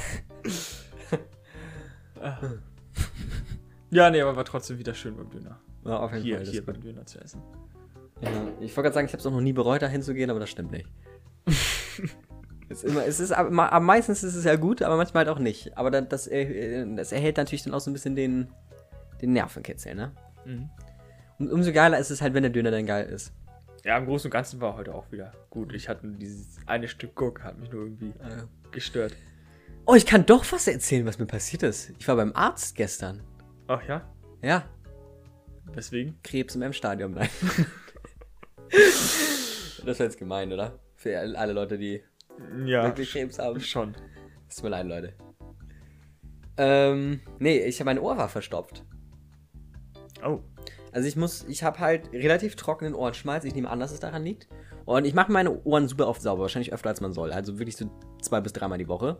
Ja, 3.89 4.09
nee, 4.09 4.21
aber 4.21 4.35
war 4.37 4.45
trotzdem 4.45 4.77
wieder 4.77 4.93
schön 4.93 5.17
beim 5.17 5.29
Döner. 5.29 5.59
ja, 5.85 5.99
auf 5.99 6.11
jeden 6.13 6.23
Hier, 6.23 6.37
Fall. 6.37 6.45
hier 6.45 6.53
ist 6.59 6.65
gut. 6.65 6.73
beim 6.73 6.81
Döner 6.81 7.05
zu 7.05 7.19
essen. 7.19 7.41
Ja, 8.21 8.29
ich 8.61 8.75
wollte 8.77 8.83
gerade 8.83 8.93
sagen, 8.93 9.07
ich 9.07 9.13
habe 9.13 9.19
es 9.19 9.25
auch 9.25 9.31
noch 9.31 9.41
nie 9.41 9.51
bereut, 9.53 9.81
da 9.81 9.87
hinzugehen, 9.87 10.29
aber 10.29 10.39
das 10.39 10.49
stimmt 10.49 10.71
nicht. 10.71 10.87
ist 12.71 12.83
immer, 12.83 13.05
es 13.05 13.19
ist, 13.19 13.31
am 13.31 13.59
am 13.59 13.85
meisten 13.85 14.11
ist 14.11 14.23
es 14.23 14.43
ja 14.43 14.55
gut, 14.55 14.81
aber 14.81 14.97
manchmal 14.97 15.25
halt 15.25 15.35
auch 15.35 15.39
nicht. 15.39 15.77
Aber 15.77 15.91
dann, 15.91 16.09
das, 16.09 16.27
äh, 16.27 16.85
das 16.95 17.11
erhält 17.11 17.37
natürlich 17.37 17.63
dann 17.63 17.73
auch 17.73 17.79
so 17.79 17.89
ein 17.89 17.93
bisschen 17.93 18.15
den, 18.15 18.49
den 19.21 19.33
Nervenkitzel, 19.33 19.95
ne? 19.95 20.11
Mhm. 20.45 20.69
Und 21.39 21.51
umso 21.51 21.71
geiler 21.71 21.97
ist 21.99 22.11
es 22.11 22.21
halt, 22.21 22.33
wenn 22.33 22.43
der 22.43 22.51
Döner 22.51 22.71
dann 22.71 22.85
geil 22.85 23.07
ist. 23.07 23.33
Ja, 23.83 23.97
im 23.97 24.05
Großen 24.05 24.27
und 24.27 24.31
Ganzen 24.31 24.61
war 24.61 24.75
heute 24.75 24.93
auch 24.93 25.11
wieder 25.11 25.31
gut. 25.49 25.73
Ich 25.73 25.89
hatte 25.89 26.07
dieses 26.07 26.57
eine 26.67 26.87
Stück 26.87 27.15
Guck, 27.15 27.43
hat 27.43 27.57
mich 27.57 27.71
nur 27.71 27.83
irgendwie 27.83 28.13
gestört. 28.71 29.15
Oh, 29.85 29.95
ich 29.95 30.05
kann 30.05 30.25
doch 30.25 30.45
was 30.51 30.67
erzählen, 30.67 31.05
was 31.07 31.17
mir 31.17 31.25
passiert 31.25 31.63
ist. 31.63 31.91
Ich 31.97 32.07
war 32.07 32.15
beim 32.15 32.35
Arzt 32.35 32.75
gestern. 32.75 33.21
Ach 33.67 33.81
ja? 33.87 34.07
Ja, 34.43 34.65
Deswegen? 35.75 36.19
Krebs 36.23 36.55
im 36.55 36.61
M-Stadium, 36.61 37.11
nein. 37.13 37.29
das 38.71 39.99
wäre 39.99 40.03
jetzt 40.03 40.17
gemein, 40.17 40.51
oder? 40.51 40.79
Für 40.95 41.17
alle 41.19 41.53
Leute, 41.53 41.77
die 41.77 42.03
Ja. 42.65 42.83
wirklich 42.83 43.11
Krebs 43.11 43.39
haben. 43.39 43.59
Schon. 43.59 43.93
Tut 44.53 44.63
mir 44.63 44.69
leid, 44.69 44.85
Leute. 44.87 45.13
Ähm, 46.57 47.21
nee, 47.39 47.59
ich 47.59 47.79
habe 47.79 47.85
mein 47.85 47.99
Ohr 47.99 48.17
war 48.17 48.29
verstopft. 48.29 48.83
Oh. 50.25 50.39
Also 50.91 51.07
ich 51.07 51.15
muss, 51.15 51.45
ich 51.47 51.63
habe 51.63 51.79
halt 51.79 52.11
relativ 52.11 52.55
trockenen 52.55 52.93
Ohrenschmalz. 52.93 53.45
Ich 53.45 53.55
nehme 53.55 53.69
an, 53.69 53.79
dass 53.79 53.91
es 53.91 53.99
daran 53.99 54.23
liegt. 54.23 54.47
Und 54.85 55.05
ich 55.05 55.13
mache 55.13 55.31
meine 55.31 55.63
Ohren 55.63 55.87
super 55.87 56.07
oft 56.07 56.21
sauber, 56.21 56.41
wahrscheinlich 56.41 56.73
öfter 56.73 56.89
als 56.89 57.01
man 57.01 57.13
soll. 57.13 57.31
Also 57.31 57.59
wirklich 57.59 57.77
so 57.77 57.89
zwei 58.21 58.41
bis 58.41 58.51
dreimal 58.53 58.77
die 58.77 58.87
Woche. 58.87 59.19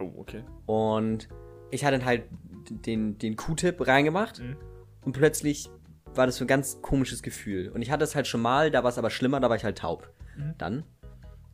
Oh, 0.00 0.12
okay. 0.16 0.42
Und 0.66 1.28
ich 1.70 1.84
hatte 1.84 1.98
dann 1.98 2.06
halt 2.06 2.24
den, 2.70 3.18
den 3.18 3.36
Q-Tip 3.36 3.86
reingemacht 3.86 4.40
Mhm. 4.40 4.56
und 5.04 5.12
plötzlich 5.12 5.68
war 6.14 6.26
das 6.26 6.36
so 6.36 6.44
ein 6.44 6.48
ganz 6.48 6.80
komisches 6.80 7.22
Gefühl. 7.22 7.68
Und 7.68 7.82
ich 7.82 7.90
hatte 7.90 8.04
es 8.04 8.14
halt 8.14 8.26
schon 8.26 8.40
mal, 8.40 8.70
da 8.70 8.82
war 8.82 8.90
es 8.90 8.98
aber 8.98 9.10
schlimmer, 9.10 9.40
da 9.40 9.48
war 9.50 9.56
ich 9.56 9.64
halt 9.64 9.78
taub. 9.78 10.10
Mhm. 10.36 10.54
Dann. 10.56 10.84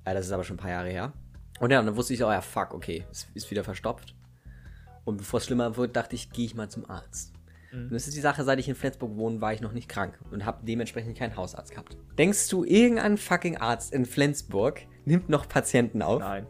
Ja, 0.06 0.14
das 0.14 0.26
ist 0.26 0.32
aber 0.32 0.44
schon 0.44 0.56
ein 0.56 0.60
paar 0.60 0.70
Jahre 0.70 0.88
her. 0.88 1.12
Und 1.60 1.70
ja, 1.70 1.80
dann 1.80 1.96
wusste 1.96 2.14
ich 2.14 2.22
oh 2.22 2.30
ja, 2.30 2.40
fuck, 2.40 2.74
okay, 2.74 3.04
es 3.10 3.28
ist 3.34 3.50
wieder 3.50 3.64
verstopft. 3.64 4.14
Und 5.04 5.18
bevor 5.18 5.38
es 5.38 5.46
schlimmer 5.46 5.76
wird, 5.76 5.96
dachte 5.96 6.14
ich, 6.14 6.30
gehe 6.30 6.46
ich 6.46 6.54
mal 6.54 6.68
zum 6.68 6.88
Arzt. 6.88 7.34
Mhm. 7.72 7.84
Und 7.84 7.92
das 7.92 8.06
ist 8.06 8.16
die 8.16 8.20
Sache, 8.20 8.44
seit 8.44 8.58
ich 8.58 8.68
in 8.68 8.74
Flensburg 8.74 9.16
wohne, 9.16 9.40
war 9.40 9.52
ich 9.52 9.60
noch 9.60 9.72
nicht 9.72 9.88
krank 9.88 10.18
und 10.30 10.44
habe 10.44 10.64
dementsprechend 10.64 11.16
keinen 11.16 11.36
Hausarzt 11.36 11.70
gehabt. 11.70 11.96
Denkst 12.18 12.48
du, 12.48 12.64
irgendein 12.64 13.16
fucking 13.18 13.58
Arzt 13.58 13.92
in 13.92 14.06
Flensburg 14.06 14.82
nimmt 15.04 15.28
noch 15.28 15.48
Patienten 15.48 16.02
auf? 16.02 16.20
Nein. 16.20 16.46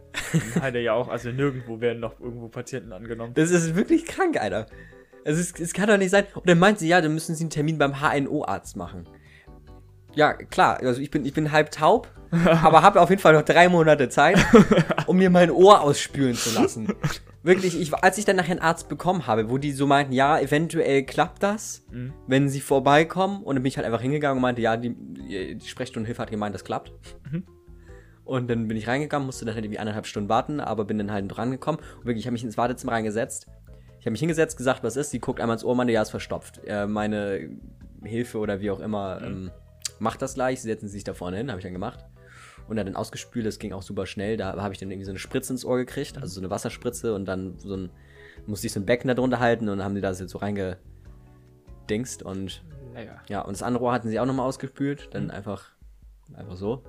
Hat 0.61 0.75
er 0.75 0.81
ja 0.81 0.93
auch, 0.93 1.09
also 1.09 1.31
nirgendwo 1.31 1.81
werden 1.81 2.01
noch 2.01 2.21
irgendwo 2.21 2.49
Patienten 2.49 2.93
angenommen. 2.93 3.35
Das 3.35 3.51
ist 3.51 3.75
wirklich 3.75 4.05
krank, 4.07 4.41
Alter. 4.41 4.67
Also 5.25 5.41
es, 5.41 5.59
es 5.59 5.73
kann 5.73 5.89
doch 5.89 5.97
nicht 5.97 6.11
sein. 6.11 6.27
Und 6.35 6.49
dann 6.49 6.59
meint 6.59 6.79
sie, 6.79 6.89
ja, 6.89 7.01
dann 7.01 7.15
müssen 7.15 7.35
sie 7.35 7.45
einen 7.45 7.51
Termin 7.51 7.79
beim 7.79 8.01
HNO-Arzt 8.01 8.77
machen. 8.77 9.09
Ja, 10.15 10.35
klar, 10.35 10.79
also 10.81 11.01
ich 11.01 11.11
bin, 11.11 11.25
ich 11.25 11.33
bin 11.33 11.51
halb 11.51 11.73
taub, 11.73 12.09
aber 12.63 12.83
habe 12.83 13.01
auf 13.01 13.11
jeden 13.11 13.23
Fall 13.23 13.35
noch 13.35 13.43
drei 13.43 13.69
Monate 13.69 14.09
Zeit, 14.09 14.39
um 15.07 15.17
mir 15.17 15.31
mein 15.31 15.51
Ohr 15.51 15.81
ausspülen 15.81 16.35
zu 16.35 16.55
lassen. 16.55 16.89
Wirklich, 17.43 17.79
ich, 17.79 17.93
als 17.95 18.17
ich 18.19 18.25
dann 18.25 18.37
nachher 18.37 18.53
einen 18.53 18.61
Arzt 18.61 18.89
bekommen 18.89 19.27
habe, 19.27 19.51
wo 19.51 19.59
die 19.59 19.73
so 19.73 19.87
meinten, 19.87 20.13
ja, 20.13 20.39
eventuell 20.39 21.05
klappt 21.05 21.43
das, 21.43 21.85
Mhm. 21.91 22.13
wenn 22.27 22.49
sie 22.49 22.61
vorbeikommen. 22.61 23.43
Und 23.43 23.57
dann 23.57 23.63
bin 23.63 23.69
ich 23.69 23.77
halt 23.77 23.87
einfach 23.87 24.01
hingegangen 24.01 24.39
und 24.39 24.43
meinte, 24.43 24.63
ja, 24.63 24.77
die, 24.77 24.95
die 24.95 25.61
Sprechstundenhilfe 25.69 26.23
hat 26.23 26.31
gemeint, 26.31 26.55
das 26.55 26.65
klappt. 26.65 26.93
Mhm. 27.31 27.45
Und 28.25 28.49
dann 28.49 28.67
bin 28.69 28.77
ich 28.79 28.89
reingegangen, 28.89 29.27
musste 29.27 29.45
dann 29.45 29.55
halt 29.55 29.65
irgendwie 29.65 29.79
eineinhalb 29.79 30.07
Stunden 30.07 30.31
warten, 30.31 30.59
aber 30.61 30.87
bin 30.87 30.97
dann 30.97 31.13
halt 31.13 31.27
dran 31.29 31.51
gekommen. 31.51 31.79
Und 31.99 32.07
wirklich, 32.07 32.21
ich 32.21 32.27
habe 32.27 32.33
mich 32.33 32.45
ins 32.45 32.57
Wartezimmer 32.57 32.93
reingesetzt. 32.93 33.47
Ich 34.01 34.07
habe 34.07 34.13
mich 34.13 34.21
hingesetzt, 34.21 34.57
gesagt, 34.57 34.83
was 34.83 34.97
ist. 34.97 35.11
Sie 35.11 35.19
guckt 35.19 35.41
einmal 35.41 35.57
ins 35.57 35.65
Ohr, 35.65 35.75
meinte, 35.75 35.93
ja, 35.93 36.01
ist 36.01 36.11
verstopft. 36.11 36.63
Äh, 36.67 36.87
meine 36.87 37.51
Hilfe 38.03 38.39
oder 38.39 38.61
wie 38.61 38.71
auch 38.71 38.81
immer 38.81 39.21
ähm, 39.23 39.51
macht 39.99 40.23
das 40.23 40.35
gleich. 40.35 40.63
Sie 40.63 40.69
setzen 40.69 40.89
sich 40.89 41.05
da 41.05 41.13
vorne 41.13 41.37
hin, 41.37 41.51
habe 41.51 41.59
ich 41.61 41.65
dann 41.65 41.73
gemacht. 41.75 42.05
Und 42.69 42.77
dann 42.77 42.97
ausgespült, 42.97 43.45
das 43.45 43.59
ging 43.59 43.73
auch 43.73 43.83
super 43.83 44.07
schnell. 44.07 44.37
Da 44.37 44.57
habe 44.57 44.73
ich 44.73 44.81
dann 44.81 44.91
irgendwie 44.91 45.05
so 45.05 45.11
eine 45.11 45.19
Spritze 45.19 45.53
ins 45.53 45.65
Ohr 45.65 45.77
gekriegt, 45.77 46.17
also 46.17 46.29
so 46.29 46.41
eine 46.41 46.51
Wasserspritze 46.51 47.15
und 47.15 47.27
dann 47.27 47.59
so 47.59 47.77
ein, 47.77 47.91
musste 48.47 48.67
ich 48.67 48.73
so 48.73 48.81
ein 48.81 48.87
Becken 48.87 49.09
da 49.09 49.15
drunter 49.15 49.39
halten 49.39 49.69
und 49.69 49.79
dann 49.79 49.85
haben 49.85 49.95
die 49.95 50.01
das 50.01 50.19
jetzt 50.21 50.31
so 50.31 50.39
reingedingst 50.39 52.23
und 52.23 52.65
Naja. 52.95 53.21
ja, 53.29 53.43
und 53.43 53.53
das 53.53 53.63
andere 53.63 53.85
Ohr 53.85 53.93
hatten 53.93 54.09
sie 54.09 54.19
auch 54.19 54.27
nochmal 54.27 54.47
ausgespült, 54.47 55.09
dann 55.13 55.31
einfach, 55.31 55.71
einfach 56.35 56.57
so. 56.57 56.83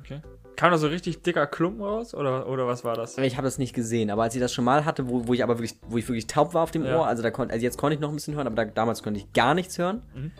Okay. 0.00 0.22
Kam 0.56 0.70
da 0.72 0.78
so 0.78 0.86
richtig 0.88 1.22
dicker 1.22 1.46
Klumpen 1.46 1.82
raus? 1.82 2.14
Oder, 2.14 2.48
oder 2.48 2.66
was 2.66 2.84
war 2.84 2.94
das? 2.94 3.18
Ich 3.18 3.36
habe 3.36 3.46
das 3.46 3.58
nicht 3.58 3.74
gesehen, 3.74 4.10
aber 4.10 4.22
als 4.22 4.34
ich 4.34 4.40
das 4.40 4.52
schon 4.52 4.64
mal 4.64 4.84
hatte, 4.86 5.08
wo, 5.08 5.26
wo 5.26 5.34
ich 5.34 5.42
aber 5.42 5.58
wirklich, 5.58 5.78
wo 5.88 5.98
ich 5.98 6.08
wirklich 6.08 6.26
taub 6.26 6.54
war 6.54 6.62
auf 6.62 6.70
dem 6.70 6.84
Ja. 6.84 6.98
Ohr, 6.98 7.06
also 7.06 7.22
da 7.22 7.30
konnte, 7.30 7.52
also 7.52 7.62
jetzt 7.62 7.76
konnte 7.76 7.94
ich 7.94 8.00
noch 8.00 8.08
ein 8.08 8.14
bisschen 8.14 8.34
hören, 8.34 8.46
aber 8.46 8.56
da, 8.56 8.64
damals 8.64 9.02
konnte 9.02 9.20
ich 9.20 9.32
gar 9.34 9.54
nichts 9.54 9.78
hören. 9.78 10.02
Mhm. 10.14 10.32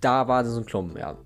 Da 0.00 0.26
war 0.28 0.44
so 0.44 0.58
ein 0.60 0.66
Klumpen, 0.66 0.98
ja. 0.98 1.16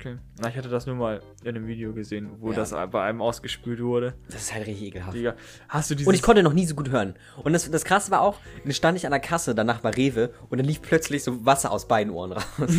Okay. 0.00 0.16
Na, 0.40 0.48
ich 0.48 0.56
hatte 0.56 0.70
das 0.70 0.86
nur 0.86 0.96
mal 0.96 1.20
in 1.42 1.48
einem 1.48 1.66
Video 1.66 1.92
gesehen, 1.92 2.30
wo 2.40 2.52
Ja. 2.52 2.56
das 2.56 2.70
bei 2.70 3.02
einem 3.02 3.20
ausgespült 3.20 3.82
wurde. 3.82 4.14
Das 4.30 4.40
ist 4.42 4.54
halt 4.54 4.66
richtig 4.66 4.88
ekelhaft. 4.88 5.14
Digga, 5.14 5.34
hast 5.68 5.90
du 5.90 5.94
dieses... 5.94 6.08
Und 6.08 6.14
ich 6.14 6.22
konnte 6.22 6.42
noch 6.42 6.54
nie 6.54 6.64
so 6.64 6.74
gut 6.74 6.88
hören. 6.88 7.16
Und 7.44 7.52
das, 7.52 7.70
das 7.70 7.84
krasse 7.84 8.10
war 8.10 8.22
auch, 8.22 8.38
dann 8.64 8.72
stand 8.72 8.96
ich 8.96 9.04
an 9.04 9.10
der 9.10 9.20
Kasse, 9.20 9.54
danach 9.54 9.80
bei 9.80 9.90
Rewe 9.90 10.32
und 10.48 10.56
dann 10.56 10.66
lief 10.66 10.80
plötzlich 10.80 11.22
so 11.22 11.44
Wasser 11.44 11.70
aus 11.70 11.86
beiden 11.86 12.14
Ohren 12.14 12.32
raus. 12.32 12.44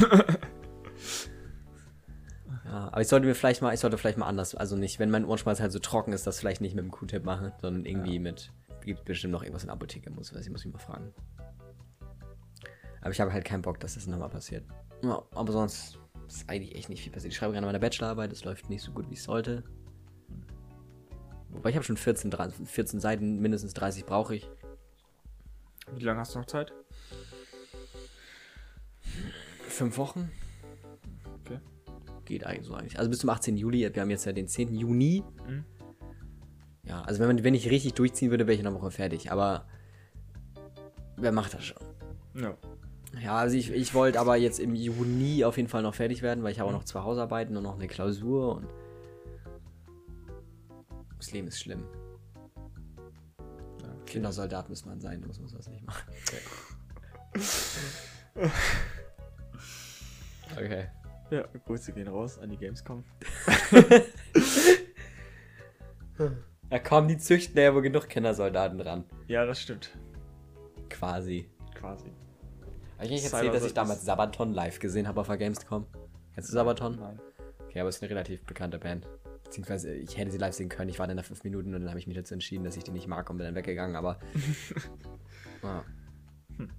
ja, 2.65 2.89
aber 2.91 3.01
ich 3.01 3.07
sollte 3.07 3.27
mir 3.27 3.35
vielleicht 3.35 3.61
mal, 3.61 3.71
ich 3.71 3.79
sollte 3.79 3.99
vielleicht 3.99 4.17
mal 4.17 4.25
anders, 4.25 4.55
also 4.55 4.75
nicht, 4.75 4.97
wenn 4.97 5.11
mein 5.11 5.23
Ohrenschmalz 5.23 5.59
halt 5.59 5.71
so 5.71 5.77
trocken 5.77 6.13
ist, 6.13 6.25
das 6.25 6.39
vielleicht 6.39 6.61
nicht 6.61 6.73
mit 6.73 6.83
dem 6.83 6.89
Q-Tip 6.89 7.23
machen, 7.23 7.51
sondern 7.61 7.85
irgendwie 7.85 8.17
mit, 8.17 8.51
gibt 8.83 9.05
bestimmt 9.05 9.31
noch 9.33 9.43
irgendwas 9.43 9.61
in 9.61 9.67
der 9.67 9.75
Apotheke, 9.75 10.09
muss, 10.09 10.31
ich, 10.31 10.49
muss 10.49 10.65
ich 10.65 10.71
mal 10.73 10.79
fragen. 10.79 11.13
Aber 13.01 13.11
ich 13.11 13.21
habe 13.21 13.31
halt 13.31 13.45
keinen 13.45 13.61
Bock, 13.61 13.79
dass 13.79 13.93
das 13.93 14.07
nochmal 14.07 14.29
passiert. 14.29 14.63
Ja, 15.03 15.21
aber 15.35 15.51
sonst 15.51 16.00
ist 16.35 16.49
eigentlich 16.49 16.75
echt 16.75 16.89
nicht 16.89 17.01
viel 17.01 17.11
passiert. 17.11 17.33
Ich 17.33 17.37
schreibe 17.37 17.53
gerade 17.53 17.65
meine 17.65 17.79
Bachelorarbeit, 17.79 18.31
es 18.31 18.43
läuft 18.43 18.69
nicht 18.69 18.83
so 18.83 18.91
gut, 18.91 19.09
wie 19.09 19.15
es 19.15 19.23
sollte. 19.23 19.63
Wobei 21.49 21.69
ich 21.69 21.75
habe 21.75 21.83
schon 21.83 21.97
14, 21.97 22.31
3 22.31 22.49
14 22.49 22.99
Seiten, 22.99 23.39
mindestens 23.39 23.73
30 23.73 24.05
brauche 24.05 24.35
ich. 24.35 24.49
Wie 25.95 26.03
lange 26.03 26.19
hast 26.19 26.35
du 26.35 26.39
noch 26.39 26.45
Zeit? 26.45 26.73
Fünf 29.67 29.97
Wochen? 29.97 30.31
Okay. 31.41 31.59
Geht 32.25 32.45
eigentlich 32.45 32.67
so 32.67 32.73
eigentlich. 32.73 32.97
Also 32.97 33.09
bis 33.09 33.19
zum 33.19 33.29
18. 33.29 33.57
Juli. 33.57 33.93
Wir 33.93 34.01
haben 34.01 34.09
jetzt 34.09 34.25
ja 34.25 34.31
den 34.31 34.47
10. 34.47 34.73
Juni. 34.75 35.23
Mhm. 35.47 35.65
Ja, 36.83 37.01
also 37.01 37.19
wenn, 37.19 37.27
man, 37.27 37.43
wenn 37.43 37.53
ich 37.53 37.69
richtig 37.69 37.93
durchziehen 37.93 38.31
würde, 38.31 38.47
wäre 38.47 38.53
ich 38.53 38.59
in 38.59 38.67
einer 38.67 38.75
Woche 38.75 38.91
fertig. 38.91 39.31
Aber 39.31 39.67
wer 41.17 41.31
macht 41.31 41.53
das 41.53 41.65
schon? 41.65 41.77
Ja. 42.35 42.57
Ja, 43.19 43.35
also 43.35 43.57
ich, 43.57 43.71
ich 43.71 43.93
wollte 43.93 44.19
aber 44.19 44.37
jetzt 44.37 44.59
im 44.59 44.73
Juni 44.73 45.43
auf 45.43 45.57
jeden 45.57 45.69
Fall 45.69 45.83
noch 45.83 45.95
fertig 45.95 46.21
werden, 46.21 46.43
weil 46.43 46.51
ich 46.51 46.59
habe 46.59 46.69
auch 46.69 46.73
noch 46.73 46.85
zwei 46.85 47.01
Hausarbeiten 47.01 47.57
und 47.57 47.63
noch 47.63 47.75
eine 47.75 47.87
Klausur 47.87 48.55
und 48.55 48.67
das 51.17 51.31
Leben 51.31 51.47
ist 51.47 51.59
schlimm. 51.59 51.83
Kindersoldat 54.05 54.67
muss 54.69 54.85
man 54.85 54.99
sein, 54.99 55.23
muss 55.25 55.39
man 55.39 55.47
sowas 55.47 55.67
nicht 55.69 55.85
machen. 55.85 56.11
Okay. 60.53 60.87
Ja, 61.29 61.45
Grüße 61.65 61.93
gehen 61.93 62.09
raus 62.09 62.37
an 62.37 62.49
die 62.49 62.57
Gamescom. 62.57 63.05
Da 66.69 66.79
kommen 66.79 67.07
die 67.07 67.17
züchten 67.17 67.57
ja 67.57 67.73
wohl 67.73 67.81
genug 67.81 68.07
Kindersoldaten 68.07 68.77
dran. 68.77 69.05
Ja, 69.27 69.45
das 69.45 69.61
stimmt. 69.61 69.89
Quasi. 70.89 71.49
Quasi. 71.73 72.11
Habe 73.01 73.07
ich 73.07 73.23
nicht 73.23 73.33
erzählt, 73.33 73.51
dass 73.51 73.65
ich 73.65 73.73
damals 73.73 74.05
Sabaton 74.05 74.53
live 74.53 74.77
gesehen 74.77 75.07
habe 75.07 75.21
auf 75.21 75.25
der 75.25 75.37
Gamescom? 75.37 75.87
Kennst 76.35 76.49
du 76.49 76.53
Sabaton? 76.53 76.99
Nein. 76.99 77.19
Okay, 77.65 77.79
aber 77.79 77.89
es 77.89 77.95
ist 77.95 78.03
eine 78.03 78.11
relativ 78.11 78.45
bekannte 78.45 78.77
Band. 78.77 79.07
Beziehungsweise 79.43 79.91
ich 79.91 80.19
hätte 80.19 80.29
sie 80.29 80.37
live 80.37 80.53
sehen 80.53 80.69
können. 80.69 80.91
Ich 80.91 80.99
war 80.99 81.07
dann 81.07 81.17
da 81.17 81.23
fünf 81.23 81.43
Minuten 81.43 81.73
und 81.73 81.81
dann 81.81 81.89
habe 81.89 81.97
ich 81.97 82.05
mich 82.05 82.15
dazu 82.15 82.35
entschieden, 82.35 82.63
dass 82.63 82.77
ich 82.77 82.83
die 82.83 82.91
nicht 82.91 83.07
mag 83.07 83.27
und 83.31 83.37
bin 83.37 83.47
dann 83.47 83.55
weggegangen. 83.55 83.95
Aber 83.95 84.19
ja. 85.63 85.83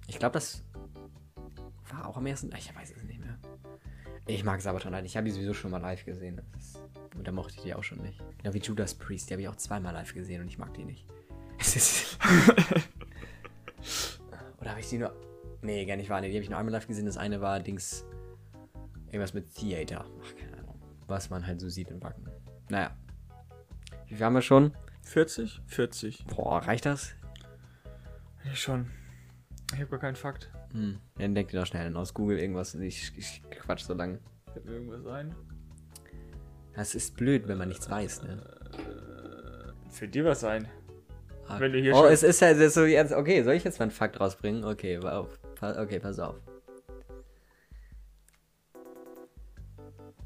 ich 0.07 0.17
glaube, 0.17 0.31
das 0.31 0.63
war 1.91 2.07
auch 2.07 2.15
am 2.15 2.25
ersten. 2.25 2.55
Ich 2.57 2.73
weiß 2.73 2.93
es 2.95 3.03
nicht 3.03 3.19
mehr. 3.19 3.37
Ich 4.25 4.45
mag 4.45 4.61
Sabaton 4.61 4.95
halt. 4.95 5.05
Ich 5.05 5.17
habe 5.17 5.25
die 5.25 5.31
sowieso 5.31 5.53
schon 5.53 5.71
mal 5.71 5.81
live 5.81 6.05
gesehen. 6.05 6.41
Ist, 6.57 6.81
und 7.17 7.27
da 7.27 7.33
mochte 7.33 7.55
ich 7.57 7.63
die 7.63 7.75
auch 7.75 7.83
schon 7.83 8.01
nicht. 8.01 8.23
Genau 8.37 8.53
wie 8.53 8.59
Judas 8.59 8.95
Priest. 8.95 9.29
Die 9.29 9.33
habe 9.33 9.41
ich 9.41 9.49
auch 9.49 9.57
zweimal 9.57 9.93
live 9.93 10.13
gesehen 10.13 10.39
und 10.39 10.47
ich 10.47 10.57
mag 10.57 10.73
die 10.73 10.85
nicht. 10.85 11.05
Oder 14.61 14.69
habe 14.69 14.79
ich 14.79 14.87
die 14.87 14.99
nur. 14.99 15.13
Nee, 15.63 15.85
gar 15.85 15.95
nicht 15.95 16.09
wahr. 16.09 16.21
Nee, 16.21 16.27
die 16.27 16.35
habe 16.35 16.43
ich 16.43 16.49
nur 16.49 16.59
einmal 16.59 16.73
live 16.73 16.87
gesehen. 16.87 17.05
Das 17.05 17.17
eine 17.17 17.41
war 17.41 17.59
Dings. 17.59 18.05
Irgendwas 19.07 19.33
mit 19.33 19.53
Theater. 19.55 20.05
Ach, 20.21 20.35
keine 20.35 20.57
Ahnung. 20.57 20.79
Was 21.07 21.29
man 21.29 21.47
halt 21.47 21.61
so 21.61 21.69
sieht 21.69 21.89
in 21.89 22.01
Wacken. 22.03 22.29
Naja. 22.69 22.95
Wie 24.07 24.15
viel 24.15 24.25
haben 24.25 24.33
wir 24.33 24.41
schon? 24.41 24.73
40? 25.03 25.61
40. 25.67 26.25
Boah, 26.27 26.59
reicht 26.59 26.85
das? 26.85 27.13
Ja, 28.43 28.53
schon. 28.55 28.91
Ich 29.73 29.79
habe 29.79 29.89
gar 29.89 29.99
keinen 29.99 30.15
Fakt. 30.15 30.51
Hm. 30.71 30.99
Dann 31.17 31.35
denkt 31.35 31.53
ihr 31.53 31.59
doch 31.59 31.67
schnell 31.67 31.95
aus 31.95 32.13
Google 32.13 32.39
irgendwas. 32.39 32.75
Ich, 32.75 33.17
ich 33.17 33.41
quatsch 33.51 33.83
so 33.83 33.93
lange. 33.93 34.19
Fällt 34.51 34.65
mir 34.65 34.73
irgendwas 34.73 35.05
ein? 35.05 35.33
Das 36.73 36.95
ist 36.95 37.15
blöd, 37.15 37.47
wenn 37.47 37.57
man 37.57 37.69
nichts 37.69 37.89
weiß, 37.89 38.23
ne? 38.23 38.41
Fällt 39.91 40.15
dir 40.15 40.25
was 40.25 40.43
ein? 40.43 40.67
Ah. 41.47 41.59
Wenn 41.59 41.71
du 41.71 41.79
hier 41.79 41.95
oh, 41.95 42.05
es 42.05 42.23
ist 42.23 42.41
ja 42.41 42.49
ist 42.49 42.73
so 42.73 42.83
ernst. 42.83 43.13
Okay, 43.13 43.43
soll 43.43 43.53
ich 43.53 43.63
jetzt 43.63 43.79
mal 43.79 43.83
einen 43.83 43.91
Fakt 43.91 44.19
rausbringen? 44.19 44.63
Okay, 44.63 44.97
auf. 44.97 45.39
Okay, 45.71 45.99
pass 45.99 46.19
auf. 46.19 46.35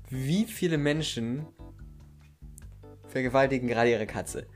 Wie 0.09 0.45
viele 0.45 0.77
Menschen 0.77 1.45
vergewaltigen 3.07 3.67
gerade 3.67 3.91
ihre 3.91 4.07
Katze? 4.07 4.47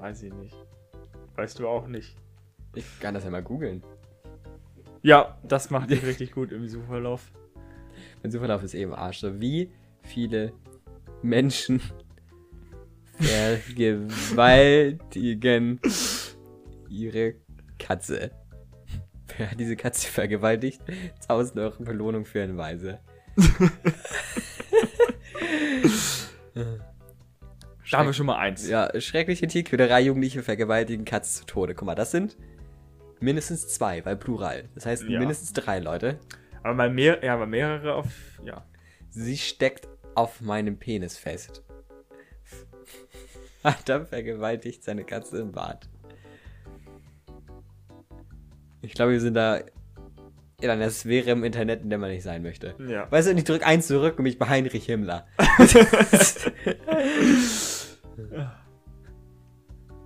Weiß 0.00 0.24
ich 0.24 0.34
nicht. 0.34 0.56
Weißt 1.36 1.56
du 1.58 1.68
auch 1.68 1.86
nicht. 1.86 2.16
Ich 2.74 3.00
kann 3.00 3.14
das 3.14 3.24
ja 3.24 3.30
mal 3.30 3.42
googeln. 3.42 3.82
Ja, 5.02 5.38
das 5.42 5.70
macht 5.70 5.88
dich 5.90 6.04
richtig 6.04 6.32
gut 6.32 6.52
im 6.52 6.68
Suchverlauf. 6.68 7.32
Mein 8.22 8.30
Suchverlauf 8.30 8.62
ist 8.62 8.74
eben 8.74 8.92
Arsch. 8.94 9.20
So, 9.20 9.40
wie 9.40 9.72
viele 10.02 10.52
Menschen 11.22 11.80
vergewaltigen 13.18 15.80
ihre 16.88 17.34
Katze? 17.78 18.41
Wer 19.38 19.50
hat 19.50 19.60
diese 19.60 19.76
Katze 19.76 20.08
vergewaltigt? 20.08 20.80
1000 21.28 21.58
Euro 21.60 21.82
Belohnung 21.84 22.24
für 22.24 22.42
eine 22.42 22.56
Weise. 22.56 22.98
Da 27.90 27.98
haben 27.98 28.06
wir 28.06 28.12
schon 28.14 28.26
mal 28.26 28.38
eins. 28.38 28.66
Ja, 28.68 28.88
schreckliche 29.00 29.46
Tierquälerei, 29.46 30.00
Jugendliche 30.02 30.42
vergewaltigen 30.42 31.04
Katze 31.04 31.40
zu 31.40 31.46
Tode. 31.46 31.74
Guck 31.74 31.86
mal, 31.86 31.94
das 31.94 32.10
sind 32.10 32.36
mindestens 33.20 33.68
zwei, 33.68 34.04
weil 34.04 34.16
Plural. 34.16 34.68
Das 34.74 34.86
heißt 34.86 35.04
Ja. 35.04 35.18
mindestens 35.18 35.52
drei 35.52 35.78
Leute. 35.78 36.18
Aber 36.62 36.74
mal 36.74 36.90
mehr, 36.90 37.22
ja, 37.24 37.36
mal 37.36 37.46
mehrere 37.46 37.94
auf, 37.94 38.06
ja. 38.44 38.64
Sie 39.10 39.36
steckt 39.36 39.88
auf 40.14 40.40
meinem 40.40 40.78
Penis 40.78 41.18
fest. 41.18 41.62
Vater 43.62 44.06
vergewaltigt 44.06 44.84
seine 44.84 45.04
Katze 45.04 45.38
im 45.38 45.52
Bad. 45.52 45.88
Ich 48.82 48.94
glaube, 48.94 49.12
wir 49.12 49.20
sind 49.20 49.34
da 49.34 49.60
in 50.60 50.70
einer 50.70 50.90
Sphäre 50.90 51.30
im 51.30 51.44
Internet, 51.44 51.82
in 51.82 51.90
der 51.90 51.98
man 51.98 52.10
nicht 52.10 52.22
sein 52.22 52.42
möchte. 52.42 52.74
Ja. 52.86 53.10
Weißt 53.10 53.28
du, 53.28 53.32
ich 53.32 53.44
drück 53.44 53.66
eins 53.66 53.86
zurück 53.86 54.18
und 54.18 54.24
mich 54.24 54.38
bei 54.38 54.48
Heinrich 54.48 54.86
Himmler. 54.86 55.26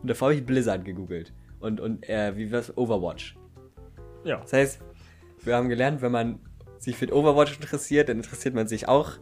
und 0.02 0.08
davor 0.10 0.28
habe 0.28 0.34
ich 0.34 0.46
Blizzard 0.46 0.84
gegoogelt. 0.84 1.32
Und, 1.60 1.80
und 1.80 2.08
äh, 2.08 2.36
wie 2.36 2.52
war's? 2.52 2.76
Overwatch. 2.76 3.36
Ja. 4.24 4.40
Das 4.40 4.52
heißt, 4.52 4.80
wir 5.42 5.56
haben 5.56 5.68
gelernt, 5.68 6.02
wenn 6.02 6.12
man 6.12 6.38
sich 6.78 6.96
für 6.96 7.12
Overwatch 7.14 7.56
interessiert, 7.56 8.08
dann 8.08 8.18
interessiert 8.18 8.54
man 8.54 8.66
sich 8.68 8.88
auch 8.88 9.12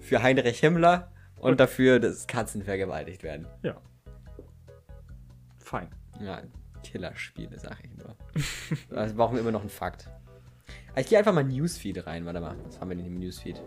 für 0.00 0.22
Heinrich 0.22 0.60
Himmler 0.60 1.10
und 1.36 1.60
dafür, 1.60 2.00
dass 2.00 2.26
Katzen 2.26 2.62
vergewaltigt 2.62 3.22
werden. 3.22 3.46
Ja. 3.62 3.80
Fein. 5.58 5.88
Ja, 6.20 6.42
Killerspiele, 6.82 7.58
sag 7.58 7.78
ich 7.84 7.90
nur. 7.96 8.16
also 8.98 9.14
brauchen 9.16 9.34
wir 9.34 9.40
immer 9.40 9.50
noch 9.52 9.60
einen 9.60 9.70
Fakt. 9.70 10.08
Ah, 10.94 11.00
Ich 11.00 11.08
gehe 11.08 11.18
einfach 11.18 11.32
mal 11.32 11.44
Newsfeed 11.44 12.06
rein. 12.06 12.24
Warte 12.26 12.40
mal, 12.40 12.56
was 12.64 12.80
haben 12.80 12.90
wir 12.90 12.96
denn 12.96 13.06
im 13.06 13.18
Newsfeed? 13.18 13.60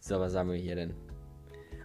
So, 0.00 0.20
was 0.20 0.32
sagen 0.32 0.50
wir 0.50 0.56
hier 0.56 0.74
denn? 0.76 0.94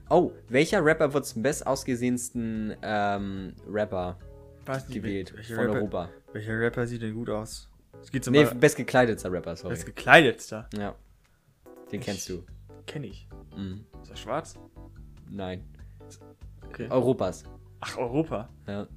Oh, 0.09 0.31
welcher 0.49 0.83
Rapper 0.83 1.13
wird 1.13 1.25
zum 1.25 1.41
bestausgesehensten 1.41 2.75
ähm, 2.81 3.53
Rapper 3.67 4.17
Weiß 4.65 4.87
nicht, 4.89 4.95
gewählt 5.01 5.33
welcher 5.35 5.55
von 5.55 5.65
Rapper, 5.65 5.77
Europa? 5.79 6.09
welcher 6.33 6.59
Rapper 6.59 6.85
sieht 6.87 7.01
denn 7.01 7.13
gut 7.13 7.29
aus? 7.29 7.69
Es 8.01 8.11
geht 8.11 8.23
zum 8.23 8.33
Nee, 8.33 8.45
bestgekleidetster 8.45 9.31
Rapper, 9.31 9.55
sorry. 9.55 9.75
Das 9.75 9.85
gekleidetster. 9.85 10.67
ja. 10.77 10.95
Den 11.91 11.99
Ich- 11.99 12.05
kennst 12.05 12.29
du. 12.29 12.43
Kenn 12.87 13.03
ich. 13.03 13.27
Mhm. 13.55 13.85
Ist 14.01 14.09
er 14.11 14.15
schwarz? 14.17 14.57
Nein. 15.29 15.63
Okay. 16.67 16.87
Europas. 16.89 17.43
Ach, 17.79 17.97
Europa. 17.97 18.49
Ja. 18.67 18.87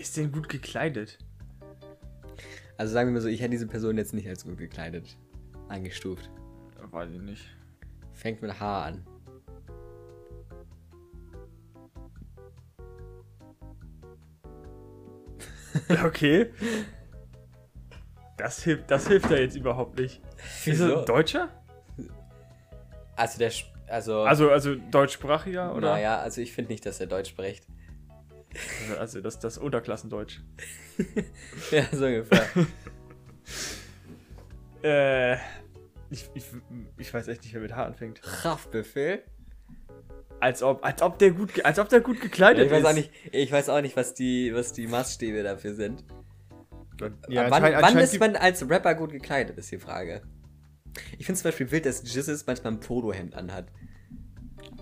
Ist 0.00 0.16
denn 0.16 0.32
gut 0.32 0.48
gekleidet? 0.48 1.18
Also 2.78 2.94
sagen 2.94 3.10
wir 3.10 3.12
mal 3.12 3.20
so, 3.20 3.28
ich 3.28 3.40
hätte 3.40 3.50
diese 3.50 3.66
Person 3.66 3.98
jetzt 3.98 4.14
nicht 4.14 4.26
als 4.26 4.44
gut 4.44 4.56
gekleidet 4.56 5.16
eingestuft. 5.68 6.30
Weiß 6.90 7.10
ich 7.12 7.20
nicht. 7.20 7.44
Fängt 8.14 8.40
mit 8.40 8.58
H 8.58 8.84
an. 8.84 9.06
Okay. 16.04 16.50
Das 18.36 18.62
hilft, 18.62 18.90
das 18.90 19.06
hilft 19.06 19.30
ja 19.30 19.36
jetzt 19.36 19.54
überhaupt 19.56 19.98
nicht. 19.98 20.20
Ist 20.64 20.80
er 20.80 21.00
ein 21.00 21.04
Deutscher? 21.04 21.48
Also 23.14 23.38
der, 23.38 23.52
also, 23.86 24.22
Also, 24.22 24.50
also 24.50 24.74
deutschsprachiger, 24.76 25.74
oder? 25.74 25.92
naja, 25.92 26.18
also 26.18 26.40
ich 26.40 26.52
finde 26.52 26.72
nicht, 26.72 26.86
dass 26.86 27.00
er 27.00 27.06
Deutsch 27.06 27.28
spricht. 27.30 27.66
Also, 28.88 29.00
also 29.00 29.20
das, 29.20 29.38
das 29.38 29.58
Unterklassendeutsch. 29.58 30.40
ja, 31.70 31.84
so 31.92 32.06
ungefähr. 32.06 32.46
Äh, 34.82 35.34
ich, 36.10 36.28
ich, 36.34 36.44
ich 36.96 37.12
weiß 37.12 37.28
echt 37.28 37.42
nicht, 37.42 37.52
wer 37.52 37.60
mit 37.60 37.74
H 37.76 37.84
anfängt. 37.84 38.20
Haftbefehl? 38.44 39.22
Als 40.40 40.62
ob, 40.62 40.82
als 40.84 41.02
ob 41.02 41.18
der 41.18 41.32
gut, 41.32 41.62
als 41.64 41.78
ob 41.78 41.90
der 41.90 42.00
gut 42.00 42.20
gekleidet 42.20 42.66
ich 42.66 42.72
weiß 42.72 42.80
ist. 42.80 42.86
auch 42.86 42.94
nicht, 42.94 43.10
ich 43.30 43.52
weiß 43.52 43.68
auch 43.68 43.82
nicht, 43.82 43.94
was 43.96 44.14
die, 44.14 44.54
was 44.54 44.72
die 44.72 44.86
Maßstäbe 44.86 45.42
dafür 45.42 45.74
sind. 45.74 46.02
Ja, 47.28 47.42
Aber 47.42 47.50
wann, 47.50 47.64
anscheinend- 47.64 47.82
wann 47.82 47.98
ist 47.98 48.20
man 48.20 48.36
als 48.36 48.68
Rapper 48.68 48.94
gut 48.94 49.12
gekleidet, 49.12 49.58
ist 49.58 49.70
die 49.70 49.78
Frage. 49.78 50.22
Ich 51.18 51.26
finde 51.26 51.38
zum 51.40 51.48
Beispiel 51.50 51.70
wild, 51.70 51.84
dass 51.86 52.02
Jizzes 52.02 52.46
manchmal 52.46 52.72
ein 52.72 52.80
Polohemd 52.80 53.34
anhat. 53.34 53.66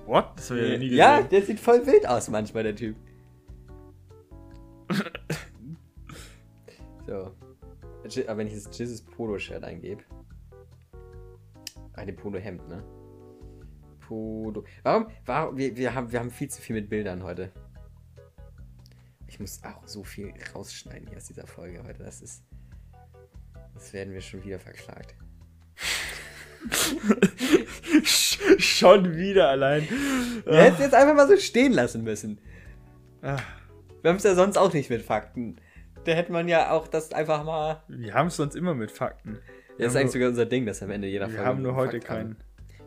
What? 0.06 0.30
Das 0.36 0.50
habe 0.50 0.60
ich 0.60 0.72
ja 0.72 0.78
nie 0.78 0.84
gesehen. 0.90 0.98
ja, 0.98 1.22
der 1.22 1.42
sieht 1.42 1.60
voll 1.60 1.84
wild 1.86 2.06
aus 2.08 2.28
manchmal, 2.28 2.62
der 2.62 2.76
Typ. 2.76 2.96
So. 7.06 7.34
Aber 8.26 8.38
wenn 8.38 8.46
ich 8.46 8.54
jetzt 8.54 8.78
Jizzes 8.78 9.02
Polo-Shirt 9.02 9.62
eingebe. 9.64 10.02
Eine 11.94 12.12
Polo-Hemd, 12.12 12.68
ne? 12.68 12.82
Polo. 14.00 14.64
Warum? 14.82 15.08
Warum? 15.26 15.56
Wir, 15.56 15.76
wir, 15.76 15.94
haben, 15.94 16.10
wir 16.12 16.20
haben 16.20 16.30
viel 16.30 16.48
zu 16.48 16.62
viel 16.62 16.76
mit 16.76 16.88
Bildern 16.88 17.22
heute. 17.22 17.50
Ich 19.26 19.38
muss 19.40 19.62
auch 19.64 19.86
so 19.86 20.04
viel 20.04 20.32
rausschneiden 20.54 21.08
hier 21.08 21.18
aus 21.18 21.24
dieser 21.26 21.46
Folge 21.46 21.82
heute. 21.84 22.02
Das 22.04 22.22
ist. 22.22 22.42
Das 23.74 23.92
werden 23.92 24.12
wir 24.14 24.20
schon 24.20 24.42
wieder 24.44 24.58
verklagt. 24.58 25.14
Sch- 28.02 28.58
Schon 28.58 29.16
wieder 29.16 29.48
allein. 29.50 29.82
Wir 30.44 30.62
hätten 30.62 30.74
es 30.76 30.80
jetzt 30.80 30.94
einfach 30.94 31.14
mal 31.14 31.28
so 31.28 31.36
stehen 31.36 31.72
lassen 31.72 32.02
müssen. 32.02 32.40
Ah, 33.22 33.38
Wir 34.02 34.10
haben 34.10 34.16
es 34.16 34.22
ja 34.24 34.34
sonst 34.34 34.56
auch 34.56 34.72
nicht 34.72 34.90
mit 34.90 35.02
Fakten. 35.02 35.56
Da 36.04 36.12
hätte 36.12 36.32
man 36.32 36.48
ja 36.48 36.70
auch 36.70 36.86
das 36.88 37.12
einfach 37.12 37.44
mal. 37.44 37.82
Wir 37.88 38.14
haben 38.14 38.28
es 38.28 38.36
sonst 38.36 38.54
immer 38.54 38.74
mit 38.74 38.90
Fakten. 38.92 39.32
Wir 39.32 39.40
Das 39.78 39.86
ist 39.88 39.94
haben 39.94 40.00
eigentlich 40.02 40.12
sogar 40.12 40.28
unser 40.28 40.46
Ding, 40.46 40.66
dass 40.66 40.82
am 40.82 40.90
Ende 40.90 41.08
jeder 41.08 41.26
nur, 41.26 41.32
wir 41.32 41.38
Folge 41.38 41.48
haben 41.48 41.62
nur 41.62 41.74
heute 41.74 41.98
Fakt 42.00 42.10
haben. 42.10 42.16
keinen. 42.36 42.36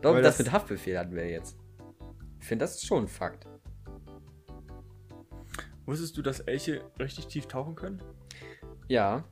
Doch, 0.02 0.14
weil 0.14 0.22
das, 0.22 0.36
das- 0.38 0.46
mit 0.46 0.52
Haftbefehl 0.52 0.98
hatten 0.98 1.14
wir 1.14 1.28
jetzt. 1.28 1.56
Ich 2.40 2.46
finde, 2.46 2.64
das 2.64 2.74
ist 2.76 2.86
schon 2.86 3.04
ein 3.04 3.08
Fakt. 3.08 3.46
Wusstest 5.86 6.16
du, 6.16 6.22
dass 6.22 6.40
Elche 6.40 6.80
richtig 6.98 7.26
tief 7.26 7.46
tauchen 7.46 7.74
können? 7.74 8.02
Ja. 8.88 9.24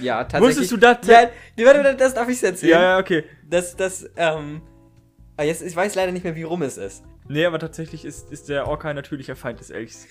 Ja, 0.00 0.24
tatsächlich. 0.24 0.48
Wusstest 0.58 0.72
du 0.72 0.76
das? 0.78 1.06
Ja, 1.06 1.92
das 1.94 2.14
darf 2.14 2.28
ich 2.28 2.42
erzählen. 2.42 2.72
Ja, 2.72 2.82
ja, 2.82 2.98
okay. 2.98 3.24
Das, 3.48 3.76
das, 3.76 4.08
ähm. 4.16 4.62
ah, 5.36 5.42
Jetzt, 5.44 5.62
ich 5.62 5.76
weiß 5.76 5.94
leider 5.94 6.12
nicht 6.12 6.24
mehr, 6.24 6.34
wie 6.34 6.42
rum 6.44 6.62
es 6.62 6.78
ist. 6.78 7.04
Nee, 7.28 7.44
aber 7.44 7.58
tatsächlich 7.58 8.04
ist, 8.04 8.30
ist 8.32 8.48
der 8.48 8.66
Orca 8.68 8.88
ein 8.88 8.96
natürlicher 8.96 9.36
Feind 9.36 9.60
des 9.60 9.70
Elchs. 9.70 10.06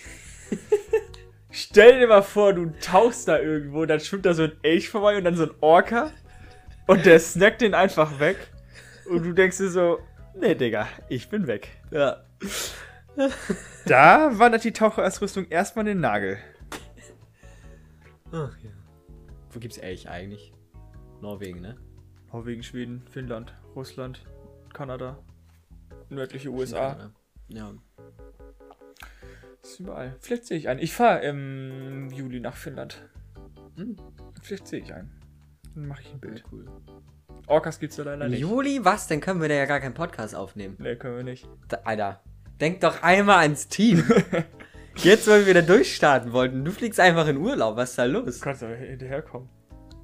Stell 1.58 2.00
dir 2.00 2.06
mal 2.06 2.22
vor, 2.22 2.52
du 2.52 2.66
tauchst 2.82 3.28
da 3.28 3.38
irgendwo, 3.38 3.86
dann 3.86 3.98
schwimmt 3.98 4.26
da 4.26 4.34
so 4.34 4.42
ein 4.42 4.52
Elch 4.60 4.90
vorbei 4.90 5.16
und 5.16 5.24
dann 5.24 5.36
so 5.36 5.44
ein 5.44 5.54
Orca 5.62 6.10
und 6.86 7.06
der 7.06 7.18
snackt 7.18 7.62
den 7.62 7.72
einfach 7.72 8.20
weg 8.20 8.36
und 9.08 9.22
du 9.22 9.32
denkst 9.32 9.56
dir 9.56 9.70
so, 9.70 9.98
nee, 10.38 10.54
Digga, 10.54 10.86
ich 11.08 11.30
bin 11.30 11.46
weg. 11.46 11.70
Ja. 11.90 12.22
Da 13.86 14.38
wandert 14.38 14.64
die 14.64 14.74
Taucherausrüstung 14.74 15.46
erstmal 15.48 15.86
in 15.86 15.94
den 15.94 16.00
Nagel. 16.00 16.36
Ach 18.32 18.54
ja. 18.62 18.70
Wo 19.50 19.58
gibt's 19.58 19.78
Elch 19.78 20.10
eigentlich? 20.10 20.52
Norwegen, 21.22 21.62
ne? 21.62 21.78
Norwegen, 22.30 22.62
Schweden, 22.62 23.02
Finnland, 23.10 23.54
Russland, 23.74 24.26
Kanada, 24.74 25.24
nördliche 26.10 26.50
USA. 26.50 27.10
Ja. 27.48 27.72
Ist 29.66 29.80
überall. 29.80 30.14
Vielleicht 30.20 30.46
sehe 30.46 30.56
ich 30.56 30.68
einen. 30.68 30.80
Ich 30.80 30.94
fahre 30.94 31.22
im 31.22 32.08
Juli 32.10 32.38
nach 32.38 32.56
Finnland. 32.56 33.02
Hm. 33.76 33.96
Vielleicht 34.40 34.68
sehe 34.68 34.80
ich 34.80 34.94
einen. 34.94 35.10
Dann 35.74 35.88
mache 35.88 36.02
ich 36.02 36.12
ein 36.12 36.20
Bild. 36.20 36.44
Cool. 36.52 36.66
Orcas 37.48 37.80
gibt's 37.80 37.96
da 37.96 38.04
leider 38.04 38.28
nicht. 38.28 38.40
Juli? 38.40 38.84
Was? 38.84 39.08
Dann 39.08 39.20
können 39.20 39.40
wir 39.40 39.48
da 39.48 39.54
ja 39.56 39.66
gar 39.66 39.80
keinen 39.80 39.94
Podcast 39.94 40.36
aufnehmen. 40.36 40.76
Nee, 40.78 40.94
können 40.94 41.16
wir 41.16 41.24
nicht. 41.24 41.48
Da, 41.68 41.78
Alter, 41.84 42.20
denk 42.60 42.80
doch 42.80 43.02
einmal 43.02 43.38
ans 43.38 43.66
Team. 43.66 44.04
Jetzt, 44.96 45.26
weil 45.26 45.40
wir 45.40 45.48
wieder 45.48 45.62
durchstarten 45.62 46.32
wollten. 46.32 46.64
Du 46.64 46.70
fliegst 46.70 47.00
einfach 47.00 47.26
in 47.26 47.36
Urlaub. 47.36 47.76
Was 47.76 47.90
ist 47.90 47.98
da 47.98 48.04
los? 48.04 48.38
Du 48.38 48.44
kannst 48.44 48.62
aber 48.62 48.76
hinterherkommen. 48.76 49.48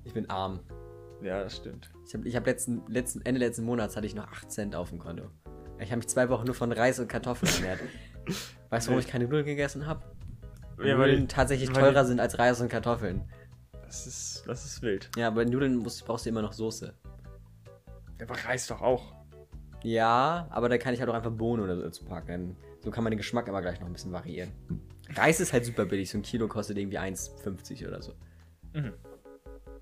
Ich 0.05 0.13
bin 0.13 0.29
arm. 0.29 0.59
Ja, 1.23 1.41
das 1.41 1.57
stimmt. 1.57 1.91
Ich 2.05 2.15
habe 2.15 2.29
ich 2.29 2.35
hab 2.35 2.47
letzten, 2.47 2.83
letzten, 2.89 3.23
Ende 3.25 3.39
letzten 3.39 3.65
Monats 3.65 3.97
hatte 3.97 4.07
ich 4.07 4.17
noch 4.17 4.27
8 4.27 4.51
Cent 4.51 4.75
auf 4.75 4.91
dem 4.91 4.99
Konto. 4.99 5.31
Ich 5.79 5.91
habe 5.91 5.99
mich 5.99 6.09
zwei 6.09 6.29
Wochen 6.29 6.47
nur 6.47 6.55
von 6.55 6.73
Reis 6.73 6.99
und 6.99 7.09
Kartoffeln 7.09 7.51
ernährt. 7.63 7.81
Weißt 8.71 8.87
du, 8.87 8.91
warum 8.91 9.01
ich 9.01 9.07
keine 9.09 9.25
Nudeln 9.25 9.45
gegessen 9.45 9.87
habe? 9.87 10.03
Ja, 10.79 10.99
weil 10.99 11.09
Nudeln 11.11 11.21
die- 11.23 11.27
tatsächlich 11.35 11.75
weil 11.75 11.83
teurer 11.83 12.05
sind 12.05 12.21
als 12.21 12.39
Reis 12.39 12.61
und 12.61 12.69
Kartoffeln. 12.69 13.23
Das 13.85 14.07
ist, 14.07 14.45
das 14.47 14.65
ist 14.65 14.81
wild. 14.83 15.11
Ja, 15.17 15.29
aber 15.29 15.45
Nudeln 15.45 15.77
musst, 15.77 16.05
brauchst 16.07 16.25
du 16.25 16.31
immer 16.31 16.43
noch 16.43 16.53
Soße. 16.53 16.95
Aber 18.23 18.35
Reis 18.47 18.67
doch 18.67 18.81
auch. 18.81 19.13
Ja, 19.83 20.47
aber 20.51 20.69
da 20.69 20.79
kann 20.79 20.95
ich 20.95 21.01
halt 21.01 21.11
auch 21.11 21.15
einfach 21.15 21.33
Bohnen 21.33 21.63
oder 21.63 21.77
so 21.77 21.83
dazu 21.83 22.05
packen. 22.05 22.57
So 22.81 22.91
kann 22.91 23.05
man 23.05 23.11
den 23.11 23.19
Geschmack 23.19 23.49
immer 23.49 23.61
gleich 23.61 23.81
noch 23.81 23.87
ein 23.89 23.93
bisschen 23.93 24.13
variieren. 24.13 24.53
Reis 25.15 25.41
ist 25.41 25.53
halt 25.53 25.65
super 25.67 25.85
billig. 25.85 26.09
So 26.11 26.19
ein 26.19 26.23
Kilo 26.23 26.49
kostet 26.49 26.79
irgendwie 26.79 26.99
1,50 26.99 27.87
oder 27.87 28.01
so. 28.01 28.15
Mhm. 28.73 28.93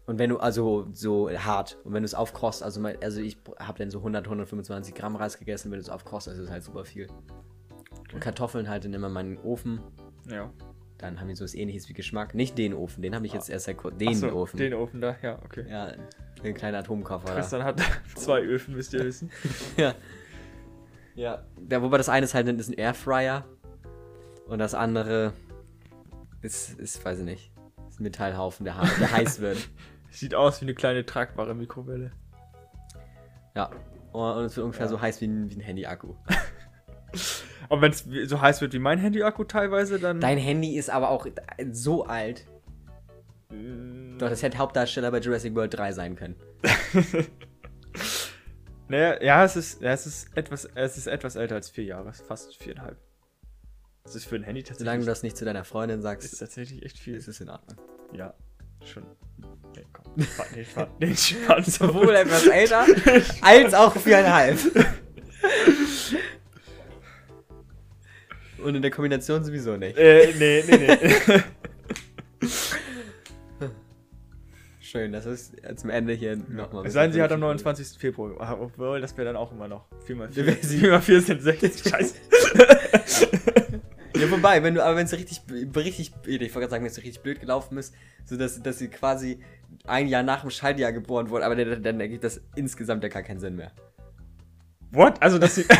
Und 0.06 0.18
wenn 0.18 0.30
du, 0.30 0.38
also 0.38 0.88
so 0.92 1.30
hart, 1.30 1.78
und 1.84 1.92
wenn 1.92 2.02
du 2.02 2.06
es 2.06 2.14
aufkochst, 2.14 2.62
also, 2.62 2.82
also 3.00 3.20
ich 3.20 3.36
habe 3.60 3.78
dann 3.78 3.90
so 3.90 3.98
100, 3.98 4.24
125 4.26 4.94
Gramm 4.94 5.14
Reis 5.14 5.38
gegessen, 5.38 5.70
wenn 5.70 5.78
du 5.78 5.82
es 5.84 5.90
aufkochst, 5.90 6.26
ist 6.28 6.38
es 6.38 6.50
halt 6.50 6.64
super 6.64 6.84
viel. 6.84 7.06
Und 8.12 8.20
Kartoffeln 8.20 8.68
halt 8.68 8.84
dann 8.84 8.92
immer 8.94 9.08
meinen 9.08 9.38
Ofen, 9.38 9.80
Ja. 10.28 10.50
dann 10.98 11.20
haben 11.20 11.28
die 11.28 11.34
so 11.34 11.44
was 11.44 11.54
ähnliches 11.54 11.88
wie 11.88 11.92
Geschmack. 11.92 12.34
Nicht 12.34 12.58
den 12.58 12.74
Ofen, 12.74 13.02
den 13.02 13.14
habe 13.14 13.24
ich 13.26 13.32
jetzt 13.32 13.48
erst 13.50 13.66
seit 13.66 13.76
kur- 13.76 13.92
den 13.92 14.14
so, 14.14 14.32
Ofen. 14.32 14.56
Den 14.58 14.74
Ofen 14.74 15.00
da, 15.00 15.16
ja, 15.22 15.38
okay. 15.44 15.64
Ja, 15.68 15.92
den 16.42 16.54
kleinen 16.54 16.74
Atomkoffer. 16.76 17.28
da. 17.28 17.34
Christian 17.34 17.62
hat 17.64 17.80
zwei 18.16 18.40
Öfen, 18.40 18.74
müsst 18.74 18.92
ihr 18.94 19.04
wissen. 19.04 19.30
Ja. 19.76 19.94
Ja. 21.14 21.42
ja. 21.70 21.82
Wobei 21.82 21.98
das 21.98 22.08
eine 22.08 22.24
ist 22.24 22.34
halt 22.34 22.48
ein, 22.48 22.58
ist 22.58 22.68
ein 22.70 22.74
Airfryer 22.78 23.44
und 24.46 24.58
das 24.58 24.74
andere 24.74 25.32
ist, 26.42 26.78
ist 26.80 27.04
weiß 27.04 27.18
ich 27.20 27.24
nicht, 27.24 27.52
ist 27.88 28.00
ein 28.00 28.04
Metallhaufen, 28.04 28.64
der, 28.64 28.74
der 28.98 29.12
heiß 29.16 29.40
wird. 29.40 29.68
Sieht 30.10 30.34
aus 30.34 30.60
wie 30.60 30.64
eine 30.64 30.74
kleine 30.74 31.04
tragbare 31.06 31.54
Mikrowelle. 31.54 32.10
Ja. 33.54 33.70
Und 34.12 34.22
und 34.38 34.44
es 34.46 34.56
wird 34.56 34.64
ungefähr 34.64 34.86
Ja. 34.86 34.90
so 34.90 35.00
heiß 35.00 35.20
wie 35.20 35.26
ein, 35.28 35.50
wie 35.50 35.54
ein 35.56 35.60
Handy-Akku. 35.60 36.14
Und 37.70 37.80
wenn 37.80 37.92
es 37.92 38.04
so 38.28 38.40
heiß 38.40 38.60
wird 38.60 38.72
wie 38.74 38.78
mein 38.78 38.98
Handy-Akku 38.98 39.44
teilweise, 39.44 39.98
dann. 39.98 40.20
Dein 40.20 40.38
Handy 40.38 40.76
ist 40.76 40.90
aber 40.90 41.08
auch 41.08 41.26
so 41.72 42.04
alt. 42.04 42.44
Mm, 43.50 44.18
Doch, 44.18 44.28
das 44.28 44.42
hätte 44.42 44.58
Hauptdarsteller 44.58 45.10
bei 45.10 45.20
Jurassic 45.20 45.54
World 45.54 45.72
3 45.74 45.92
sein 45.92 46.16
können. 46.16 46.36
Naja, 48.88 49.22
ja, 49.22 49.44
es 49.44 49.54
ist, 49.54 49.80
ja, 49.82 49.92
es 49.92 50.04
ist 50.04 50.36
etwas, 50.36 50.68
es 50.74 50.96
ist 50.96 51.06
etwas 51.06 51.36
älter 51.36 51.54
als 51.54 51.70
vier 51.70 51.84
Jahre, 51.84 52.12
fast 52.12 52.56
viereinhalb. 52.56 52.98
Das 54.02 54.16
ist 54.16 54.24
für 54.24 54.34
ein 54.34 54.42
Handy 54.42 54.62
tatsächlich, 54.64 54.80
Solange 54.80 55.00
du 55.02 55.06
das 55.06 55.22
nicht 55.22 55.36
zu 55.36 55.44
deiner 55.44 55.62
Freundin 55.62 55.98
ist 55.98 56.02
sagst, 56.02 56.36
tatsächlich 56.40 56.82
echt 56.84 56.98
viel. 56.98 57.14
ist 57.14 57.28
es 57.28 57.40
in 57.40 57.50
Ordnung. 57.50 57.78
Ja, 58.12 58.34
schon. 58.84 59.04
Nee, 59.76 59.84
komm. 59.92 60.06
Nee, 60.16 60.64
Spaß, 60.64 60.88
nee, 60.98 61.14
Spaß. 61.14 61.66
Sowohl 61.78 62.16
etwas 62.16 62.48
älter 62.48 62.84
als 63.42 63.74
auch 63.74 63.94
viereinhalb. 63.96 64.58
Und 68.64 68.74
in 68.74 68.82
der 68.82 68.90
Kombination 68.90 69.44
sowieso 69.44 69.76
nicht. 69.76 69.96
Äh, 69.96 70.32
nee, 70.38 70.64
nee, 70.66 70.76
nee. 70.76 71.40
Schön, 74.80 75.12
das 75.12 75.24
ist 75.24 75.54
zum 75.76 75.90
Ende 75.90 76.14
hier 76.14 76.36
nochmal. 76.36 76.84
Es 76.84 76.94
sei 76.94 77.04
denn, 77.04 77.12
sie 77.12 77.22
hat 77.22 77.30
am 77.30 77.38
29. 77.40 77.96
Februar. 77.98 78.34
Ah, 78.40 78.58
Obwohl, 78.60 79.00
das 79.00 79.16
wäre 79.16 79.26
dann 79.26 79.36
auch 79.36 79.52
immer 79.52 79.68
noch. 79.68 79.86
4 80.04 80.16
mal 80.16 80.28
4. 80.32 80.46
Wer 80.46 80.54
wäre 80.54 80.66
sie? 80.66 80.78
4 80.78 80.90
mal 80.90 81.00
4 81.00 81.20
sind 81.20 81.42
60. 81.42 81.90
Scheiße. 81.92 82.14
Ja, 84.16 84.30
wobei, 84.30 84.62
wenn 84.62 84.74
du, 84.74 84.84
aber 84.84 84.96
wenn 84.96 85.06
es 85.06 85.12
richtig, 85.12 85.40
richtig, 85.74 86.12
ich 86.26 86.30
wollte 86.30 86.50
gerade 86.50 86.70
sagen, 86.70 86.84
wenn 86.84 86.90
es 86.90 86.98
richtig 86.98 87.20
blöd 87.22 87.40
gelaufen 87.40 87.78
ist, 87.78 87.94
so 88.24 88.36
dass, 88.36 88.62
dass 88.62 88.78
sie 88.78 88.88
quasi 88.88 89.40
ein 89.86 90.08
Jahr 90.08 90.22
nach 90.22 90.42
dem 90.42 90.50
Schaltjahr 90.50 90.92
geboren 90.92 91.30
wurde, 91.30 91.46
aber 91.46 91.56
dann, 91.56 91.82
dann 91.82 92.00
ergibt 92.00 92.24
das 92.24 92.40
insgesamt 92.54 93.02
ja 93.02 93.08
gar 93.08 93.22
keinen 93.22 93.40
Sinn 93.40 93.56
mehr. 93.56 93.72
What? 94.90 95.22
Also, 95.22 95.38
dass 95.38 95.54
sie. 95.54 95.64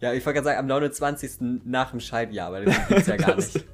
Ja, 0.00 0.12
ich 0.12 0.24
wollte 0.24 0.34
gerade 0.34 0.44
sagen, 0.44 0.58
am 0.60 0.66
29. 0.66 1.62
nach 1.64 1.90
dem 1.90 2.00
Schaltjahr, 2.00 2.48
aber 2.48 2.64
das 2.64 2.88
gibt's 2.88 3.06
ja 3.08 3.16
gar 3.16 3.36
nicht. 3.36 3.64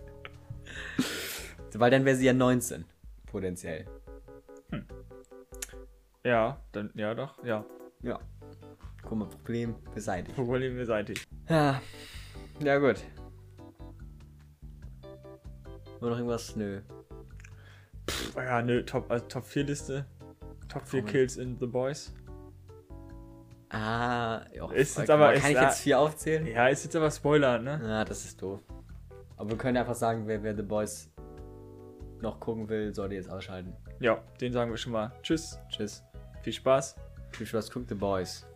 Weil 1.74 1.90
dann 1.90 2.04
wäre 2.04 2.16
sie 2.16 2.24
ja 2.26 2.32
19, 2.32 2.84
potenziell. 3.26 3.84
ja, 6.24 6.60
dann, 6.72 6.90
ja, 6.94 7.14
doch, 7.14 7.42
ja. 7.44 7.64
Ja. 8.02 8.18
Guck 9.02 9.18
mal, 9.18 9.28
Problem 9.28 9.74
beseitigt. 9.94 10.34
Problem 10.36 10.76
beseitigt. 10.76 11.26
Ja. 11.48 11.82
Ja, 12.60 12.78
gut. 12.78 13.02
Nur 16.00 16.10
noch 16.10 16.16
irgendwas? 16.16 16.54
Nö. 16.56 16.80
Oh 18.36 18.40
ja, 18.40 18.62
nö, 18.62 18.82
Top, 18.84 19.10
also 19.10 19.24
Top 19.26 19.44
4 19.44 19.64
Liste. 19.64 20.06
Top 20.68 20.86
4 20.86 21.02
Komm. 21.02 21.10
Kills 21.10 21.36
in 21.36 21.58
The 21.58 21.66
Boys. 21.66 22.14
Ah, 23.74 24.42
ja. 24.52 24.70
Ist 24.70 24.96
jetzt 24.96 25.06
kann 25.06 25.16
aber- 25.16 25.26
man- 25.26 25.34
ist 25.34 25.42
Kann 25.42 25.50
ich 25.52 25.60
jetzt 25.60 25.80
vier 25.80 25.98
aufzählen? 25.98 26.46
Ja, 26.46 26.68
ist 26.68 26.84
jetzt 26.84 26.94
aber 26.96 27.10
Spoiler, 27.10 27.58
ne? 27.58 27.80
Ja, 27.82 28.04
das 28.04 28.24
ist 28.24 28.40
doof. 28.40 28.60
Aber 29.36 29.50
wir 29.50 29.58
können 29.58 29.76
einfach 29.76 29.94
sagen, 29.96 30.26
wer, 30.26 30.42
wer 30.42 30.54
The 30.54 30.62
Boys 30.62 31.10
noch 32.20 32.38
gucken 32.40 32.68
will, 32.68 32.94
sollte 32.94 33.16
jetzt 33.16 33.28
ausschalten. 33.30 33.74
Ja, 34.00 34.22
den 34.40 34.52
sagen 34.52 34.70
wir 34.70 34.76
schon 34.76 34.92
mal. 34.92 35.12
Tschüss, 35.22 35.58
Tschüss. 35.68 36.04
viel 36.42 36.52
Spaß, 36.52 36.96
Viel 37.32 37.46
Spaß, 37.46 37.70
guckt 37.70 37.88
The 37.88 37.94
Boys. 37.96 38.46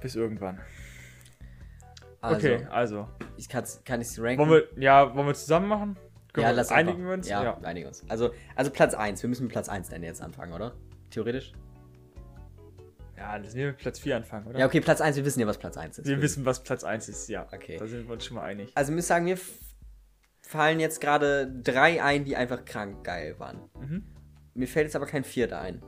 bis 0.00 0.16
irgendwann. 0.16 0.60
Also, 2.20 2.36
okay, 2.36 2.66
also. 2.70 3.08
ich 3.36 3.48
kann's, 3.48 3.82
kann 3.84 4.00
ich 4.00 4.18
ranken? 4.18 4.38
Wollen 4.38 4.50
wir, 4.76 4.82
ja, 4.82 5.14
wollen 5.14 5.26
wir 5.26 5.34
zusammen 5.34 5.68
machen? 5.68 5.96
Können 6.32 6.44
ja, 6.44 6.50
wir, 6.50 6.56
lass 6.56 6.72
einigen 6.72 7.04
wir 7.06 7.12
uns? 7.14 7.28
Ja, 7.28 7.42
wir 7.42 7.66
einigen 7.66 7.86
uns. 7.86 8.04
Also, 8.08 8.32
also 8.56 8.70
Platz 8.70 8.94
1. 8.94 9.22
Wir 9.22 9.28
müssen 9.28 9.44
mit 9.44 9.52
Platz 9.52 9.68
1 9.68 9.88
dann 9.88 10.02
jetzt 10.02 10.20
anfangen, 10.20 10.52
oder? 10.52 10.72
Theoretisch? 11.10 11.52
Ja, 13.24 13.38
das 13.38 13.54
wir 13.54 13.68
mit 13.68 13.78
Platz 13.78 14.00
4 14.00 14.16
anfangen, 14.16 14.46
oder? 14.46 14.58
Ja, 14.58 14.66
okay, 14.66 14.82
Platz 14.82 15.00
1. 15.00 15.16
Wir 15.16 15.24
wissen 15.24 15.40
ja, 15.40 15.46
was 15.46 15.56
Platz 15.56 15.78
1 15.78 15.98
ist. 15.98 16.06
Wir 16.06 16.20
wissen, 16.20 16.44
was 16.44 16.62
Platz 16.62 16.84
1 16.84 17.08
ist, 17.08 17.28
ja. 17.28 17.46
Okay. 17.50 17.78
Da 17.78 17.86
sind 17.86 18.06
wir 18.06 18.12
uns 18.12 18.26
schon 18.26 18.36
mal 18.36 18.42
einig. 18.42 18.70
Also, 18.74 18.92
ich 18.92 18.96
muss 18.96 19.06
sagen, 19.06 19.24
mir 19.24 19.38
fallen 20.42 20.78
jetzt 20.78 21.00
gerade 21.00 21.50
drei 21.62 22.02
ein, 22.02 22.26
die 22.26 22.36
einfach 22.36 22.66
krank 22.66 23.02
geil 23.02 23.36
waren. 23.38 23.62
Mhm. 23.80 24.04
Mir 24.52 24.68
fällt 24.68 24.84
jetzt 24.84 24.96
aber 24.96 25.06
kein 25.06 25.24
vierter 25.24 25.58
ein. 25.58 25.82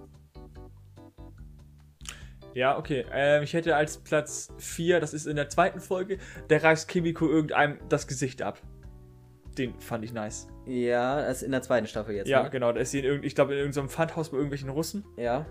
Ja, 2.55 2.79
okay. 2.79 3.05
Ähm, 3.13 3.43
ich 3.43 3.53
hätte 3.53 3.77
als 3.77 3.99
Platz 3.99 4.49
4, 4.57 4.99
das 4.99 5.13
ist 5.13 5.27
in 5.27 5.37
der 5.37 5.51
zweiten 5.51 5.81
Folge, 5.81 6.17
der 6.49 6.65
reißt 6.65 6.89
Kimiko 6.89 7.29
irgendeinem 7.29 7.79
das 7.91 8.07
Gesicht 8.07 8.41
ab. 8.41 8.63
Den 9.59 9.79
fand 9.79 10.05
ich 10.05 10.15
nice. 10.15 10.49
Ja, 10.65 11.21
das 11.21 11.39
ist 11.39 11.43
in 11.43 11.53
der 11.53 11.61
zweiten 11.61 11.87
Staffel 11.87 12.15
jetzt. 12.15 12.29
ja, 12.29 12.45
ne? 12.45 12.51
genau. 12.51 12.73
Da 12.73 12.81
ist 12.81 12.93
sie 12.93 13.01
in 13.01 13.05
irgend, 13.05 13.27
ich 13.27 13.35
glaube, 13.35 13.53
in 13.53 13.59
irgendeinem 13.59 13.91
Pfandhaus 13.91 14.31
bei 14.31 14.39
irgendwelchen 14.39 14.71
Russen. 14.71 15.05
Ja. 15.19 15.45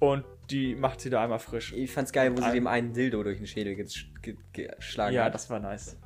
Und 0.00 0.24
die 0.50 0.74
macht 0.74 1.00
sie 1.00 1.10
da 1.10 1.22
einmal 1.22 1.38
frisch. 1.38 1.72
Ich 1.74 1.92
fand's 1.92 2.10
geil, 2.12 2.32
wo 2.36 2.42
sie 2.42 2.50
dem 2.50 2.66
einen 2.66 2.92
Dildo 2.92 3.22
durch 3.22 3.36
den 3.38 3.46
Schädel 3.46 3.74
ges- 3.74 4.06
ge 4.22 4.34
geschlagen 4.52 5.14
Ja, 5.14 5.24
hat. 5.26 5.34
das 5.34 5.48
war 5.48 5.60
nice. 5.60 5.96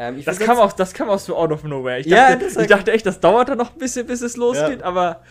ähm, 0.00 0.18
ich 0.18 0.24
Das 0.24 0.38
kam, 0.40 0.58
auch, 0.58 0.72
das 0.72 0.92
kam 0.94 1.08
auch 1.08 1.18
so 1.20 1.36
out 1.36 1.52
of 1.52 1.62
nowhere. 1.62 2.00
Ich 2.00 2.06
Ja, 2.06 2.30
dachte, 2.32 2.44
das 2.46 2.56
war- 2.56 2.62
ich 2.62 2.68
dachte 2.68 2.90
echt, 2.92 3.06
das 3.06 3.20
dauert 3.20 3.48
dann 3.50 3.58
noch 3.58 3.72
ein 3.72 3.78
bisschen, 3.78 4.06
bis 4.06 4.20
es 4.22 4.36
losgeht, 4.36 4.80
Ja. 4.80 4.84
aber 4.86 5.22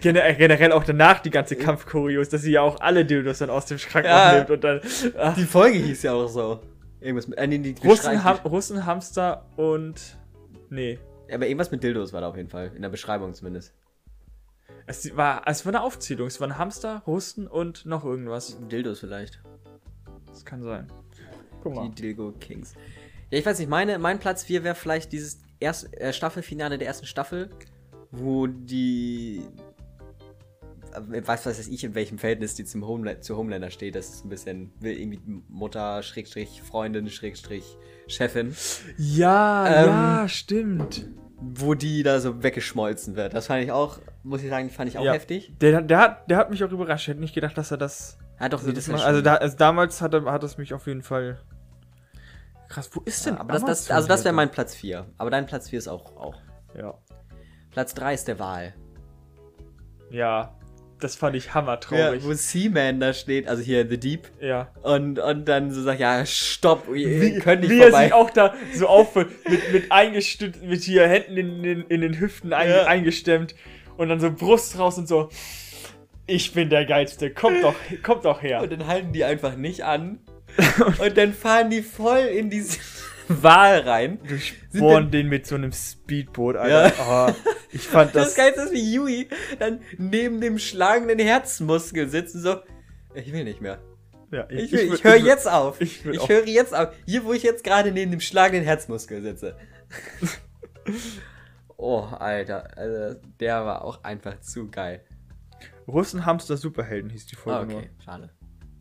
generell, 0.00 0.34
generell 0.36 0.72
auch 0.72 0.84
danach 0.84 1.20
die 1.20 1.30
ganze 1.30 1.56
Kampfchoreos, 1.56 2.28
dass 2.28 2.42
sie 2.42 2.52
ja 2.52 2.62
auch 2.62 2.80
alle 2.80 3.04
Dildos 3.04 3.38
dann 3.38 3.50
aus 3.50 3.66
dem 3.66 3.78
Schrank 3.78 4.06
Ja. 4.06 4.28
abnimmt 4.30 4.50
und 4.50 4.64
dann 4.64 4.80
ach, 5.18 5.34
Die 5.34 5.44
Folge 5.44 5.78
hieß 5.78 6.02
ja 6.04 6.12
auch 6.14 6.28
so. 6.28 6.60
Irgendwas 7.00 7.28
mit. 7.28 7.38
Äh, 7.38 7.46
nee, 7.46 7.58
die 7.58 7.74
Russen, 7.86 8.24
Ham 8.24 8.38
Russen, 8.44 8.86
Hamster 8.86 9.44
und. 9.56 10.16
Nee. 10.70 10.98
Aber 11.32 11.46
irgendwas 11.46 11.70
mit 11.70 11.82
Dildos 11.82 12.12
war 12.12 12.20
da 12.22 12.28
auf 12.28 12.36
jeden 12.36 12.48
Fall. 12.48 12.70
In 12.74 12.82
der 12.82 12.88
Beschreibung 12.88 13.34
zumindest. 13.34 13.74
Es 14.86 15.16
war, 15.16 15.42
es 15.46 15.64
war 15.64 15.74
eine 15.74 15.82
Aufzählung. 15.82 16.26
Es 16.26 16.40
waren 16.40 16.58
Hamster, 16.58 17.02
Russen 17.06 17.46
und 17.46 17.86
noch 17.86 18.04
irgendwas. 18.04 18.58
Dildos 18.70 19.00
vielleicht. 19.00 19.40
Das 20.26 20.44
kann 20.44 20.62
sein. 20.62 20.88
Guck 21.62 21.72
Die 21.72 21.78
mal. 21.78 21.88
Dilgo 21.90 22.32
Kings. 22.32 22.74
Ja, 23.30 23.38
ich 23.38 23.46
weiß 23.46 23.58
nicht, 23.58 23.68
meine, 23.70 23.98
mein 23.98 24.18
Platz 24.18 24.44
4 24.44 24.64
wäre 24.64 24.74
vielleicht 24.74 25.12
dieses 25.12 25.40
erst, 25.60 25.94
äh, 25.98 26.12
Staffelfinale 26.12 26.76
der 26.76 26.86
ersten 26.86 27.06
Staffel, 27.06 27.48
wo 28.10 28.46
die. 28.46 29.42
äh, 30.92 31.22
Was 31.24 31.46
weiß 31.46 31.66
ich, 31.68 31.84
in 31.84 31.94
welchem 31.94 32.18
Verhältnis 32.18 32.54
die 32.54 32.64
zum 32.64 32.86
Homela 32.86 33.20
zu 33.20 33.36
Homelander 33.36 33.70
steht. 33.70 33.94
Das 33.94 34.10
ist 34.10 34.24
ein 34.26 34.28
bisschen 34.28 34.72
will 34.80 34.98
irgendwie 34.98 35.20
Mutter, 35.48 36.02
Schrägstrich, 36.02 36.60
Freundin, 36.62 37.08
Schrägstrich, 37.08 37.78
Chefin. 38.06 38.54
Ja, 38.98 39.66
Ähm, 39.66 39.86
ja, 39.86 40.28
stimmt. 40.28 41.08
Wo 41.36 41.74
die 41.74 42.02
da 42.02 42.20
so 42.20 42.42
weggeschmolzen 42.42 43.16
wird. 43.16 43.34
Das 43.34 43.48
fand 43.48 43.64
ich 43.64 43.72
auch, 43.72 43.98
muss 44.22 44.42
ich 44.42 44.48
sagen, 44.48 44.70
fand 44.70 44.88
ich 44.88 44.98
auch 44.98 45.04
Ja. 45.04 45.12
heftig. 45.12 45.52
Der, 45.60 45.82
der, 45.82 45.98
hat, 45.98 46.30
der 46.30 46.36
hat 46.38 46.50
mich 46.50 46.62
auch 46.62 46.70
überrascht. 46.70 47.04
Ich 47.04 47.08
hätte 47.08 47.20
nicht 47.20 47.34
gedacht, 47.34 47.58
dass 47.58 47.70
er 47.70 47.76
das. 47.76 48.18
Ja, 48.40 48.48
doch, 48.48 48.58
Also, 48.58 48.70
wie 48.70 48.74
das 48.74 48.86
ja 48.86 48.94
also, 48.96 49.20
da, 49.20 49.34
also 49.36 49.56
damals 49.56 50.00
hat, 50.00 50.14
er, 50.14 50.24
hat 50.24 50.44
es 50.44 50.58
mich 50.58 50.72
auf 50.74 50.86
jeden 50.86 51.02
Fall. 51.02 51.40
Krass, 52.68 52.88
wo 52.92 53.00
ist 53.00 53.26
denn 53.26 53.34
Ja, 53.34 53.40
aber 53.40 53.52
das, 53.52 53.64
das, 53.64 53.90
also 53.90 54.08
das 54.08 54.24
wäre 54.24 54.34
mein 54.34 54.50
Platz 54.50 54.74
4. 54.74 55.06
Aber 55.18 55.30
dein 55.30 55.46
Platz 55.46 55.68
4 55.70 55.78
ist 55.78 55.88
auch, 55.88 56.16
auch. 56.16 56.36
Ja. 56.76 56.94
Platz 57.70 57.94
3 57.94 58.14
ist 58.14 58.28
der 58.28 58.38
Wahl. 58.38 58.74
Ja. 60.10 60.56
Das 61.04 61.16
fand 61.16 61.36
ich 61.36 61.52
hammertraurig. 61.52 62.24
wo 62.24 62.32
Seaman 62.32 62.98
da 62.98 63.12
steht, 63.12 63.46
also 63.46 63.62
hier 63.62 63.86
The 63.86 63.98
Deep, 63.98 64.26
Ja. 64.40 64.68
und, 64.82 65.18
und 65.18 65.44
dann 65.46 65.70
so 65.70 65.82
sagt, 65.82 66.00
ja, 66.00 66.24
stopp, 66.24 66.88
ihr 66.96 67.40
könnt 67.40 67.60
nicht 67.60 67.70
wie 67.70 67.78
er 67.80 67.90
vorbei. 67.90 68.04
sich 68.04 68.12
auch 68.14 68.30
da 68.30 68.54
so 68.74 68.86
aufführt, 68.86 69.28
mit, 69.46 69.70
mit 69.70 69.92
eingestützt, 69.92 70.62
mit 70.62 70.82
hier 70.82 71.06
Händen 71.06 71.36
in, 71.36 71.62
den 71.62 71.82
in 71.88 72.00
den 72.00 72.18
Hüften 72.18 72.54
ein, 72.54 72.70
Ja. 72.70 72.86
eingestemmt 72.86 73.54
und 73.98 74.08
dann 74.08 74.18
so 74.18 74.30
Brust 74.32 74.78
raus 74.78 74.96
und 74.96 75.06
so. 75.06 75.28
Ich 76.26 76.54
bin 76.54 76.70
der 76.70 76.86
Geilste, 76.86 77.28
kommt 77.28 77.62
doch, 77.62 77.74
kommt 78.02 78.24
doch 78.24 78.40
her. 78.40 78.62
Und 78.62 78.72
dann 78.72 78.86
halten 78.86 79.12
die 79.12 79.24
einfach 79.24 79.56
nicht 79.56 79.84
an. 79.84 80.20
und 81.00 81.18
dann 81.18 81.34
fahren 81.34 81.68
die 81.68 81.82
voll 81.82 82.20
in 82.20 82.48
diese 82.48 82.78
Wahl 83.42 83.80
rein. 83.80 84.18
Bohren 84.72 85.10
den 85.10 85.28
mit 85.28 85.46
so 85.46 85.54
einem 85.54 85.72
Speedboot, 85.72 86.56
Alter. 86.56 86.92
Oh, 87.00 87.52
ich 87.72 87.82
fand 87.86 88.14
Das, 88.14 88.28
das. 88.28 88.34
Geilste 88.36 88.62
ist, 88.62 88.72
wie 88.72 88.94
Yui 88.94 89.28
dann 89.58 89.80
neben 89.98 90.40
dem 90.40 90.58
schlagenden 90.58 91.18
Herzmuskel 91.18 92.08
sitzt 92.08 92.34
und 92.34 92.42
so, 92.42 92.56
ich 93.14 93.32
will 93.32 93.44
nicht 93.44 93.60
mehr. 93.60 93.78
ja, 94.30 94.46
Ich, 94.50 94.72
will, 94.72 94.80
ich, 94.80 95.00
würd- 95.00 95.04
höre 95.04 95.16
jetzt 95.16 95.48
auf. 95.48 95.80
ich 95.80 96.04
Ich, 96.04 96.28
höre 96.28 96.46
jetzt 96.46 96.74
auf. 96.74 96.88
Hier, 97.06 97.24
wo 97.24 97.32
ich 97.32 97.42
jetzt 97.42 97.64
gerade 97.64 97.92
neben 97.92 98.10
dem 98.10 98.20
schlagenden 98.20 98.64
Herzmuskel 98.64 99.22
sitze. 99.22 99.56
Oh, 101.76 102.02
Alter. 102.02 102.68
Also, 102.76 103.20
der 103.40 103.64
war 103.66 103.84
auch 103.84 104.04
einfach 104.04 104.40
zu 104.40 104.70
geil. 104.70 105.02
Russen 105.88 106.24
Hamster 106.24 106.56
Superhelden 106.56 107.10
hieß 107.10 107.26
die 107.26 107.36
Folge 107.36 107.74
Ah, 107.74 107.78
okay, 107.78 107.90
schade. 108.04 108.30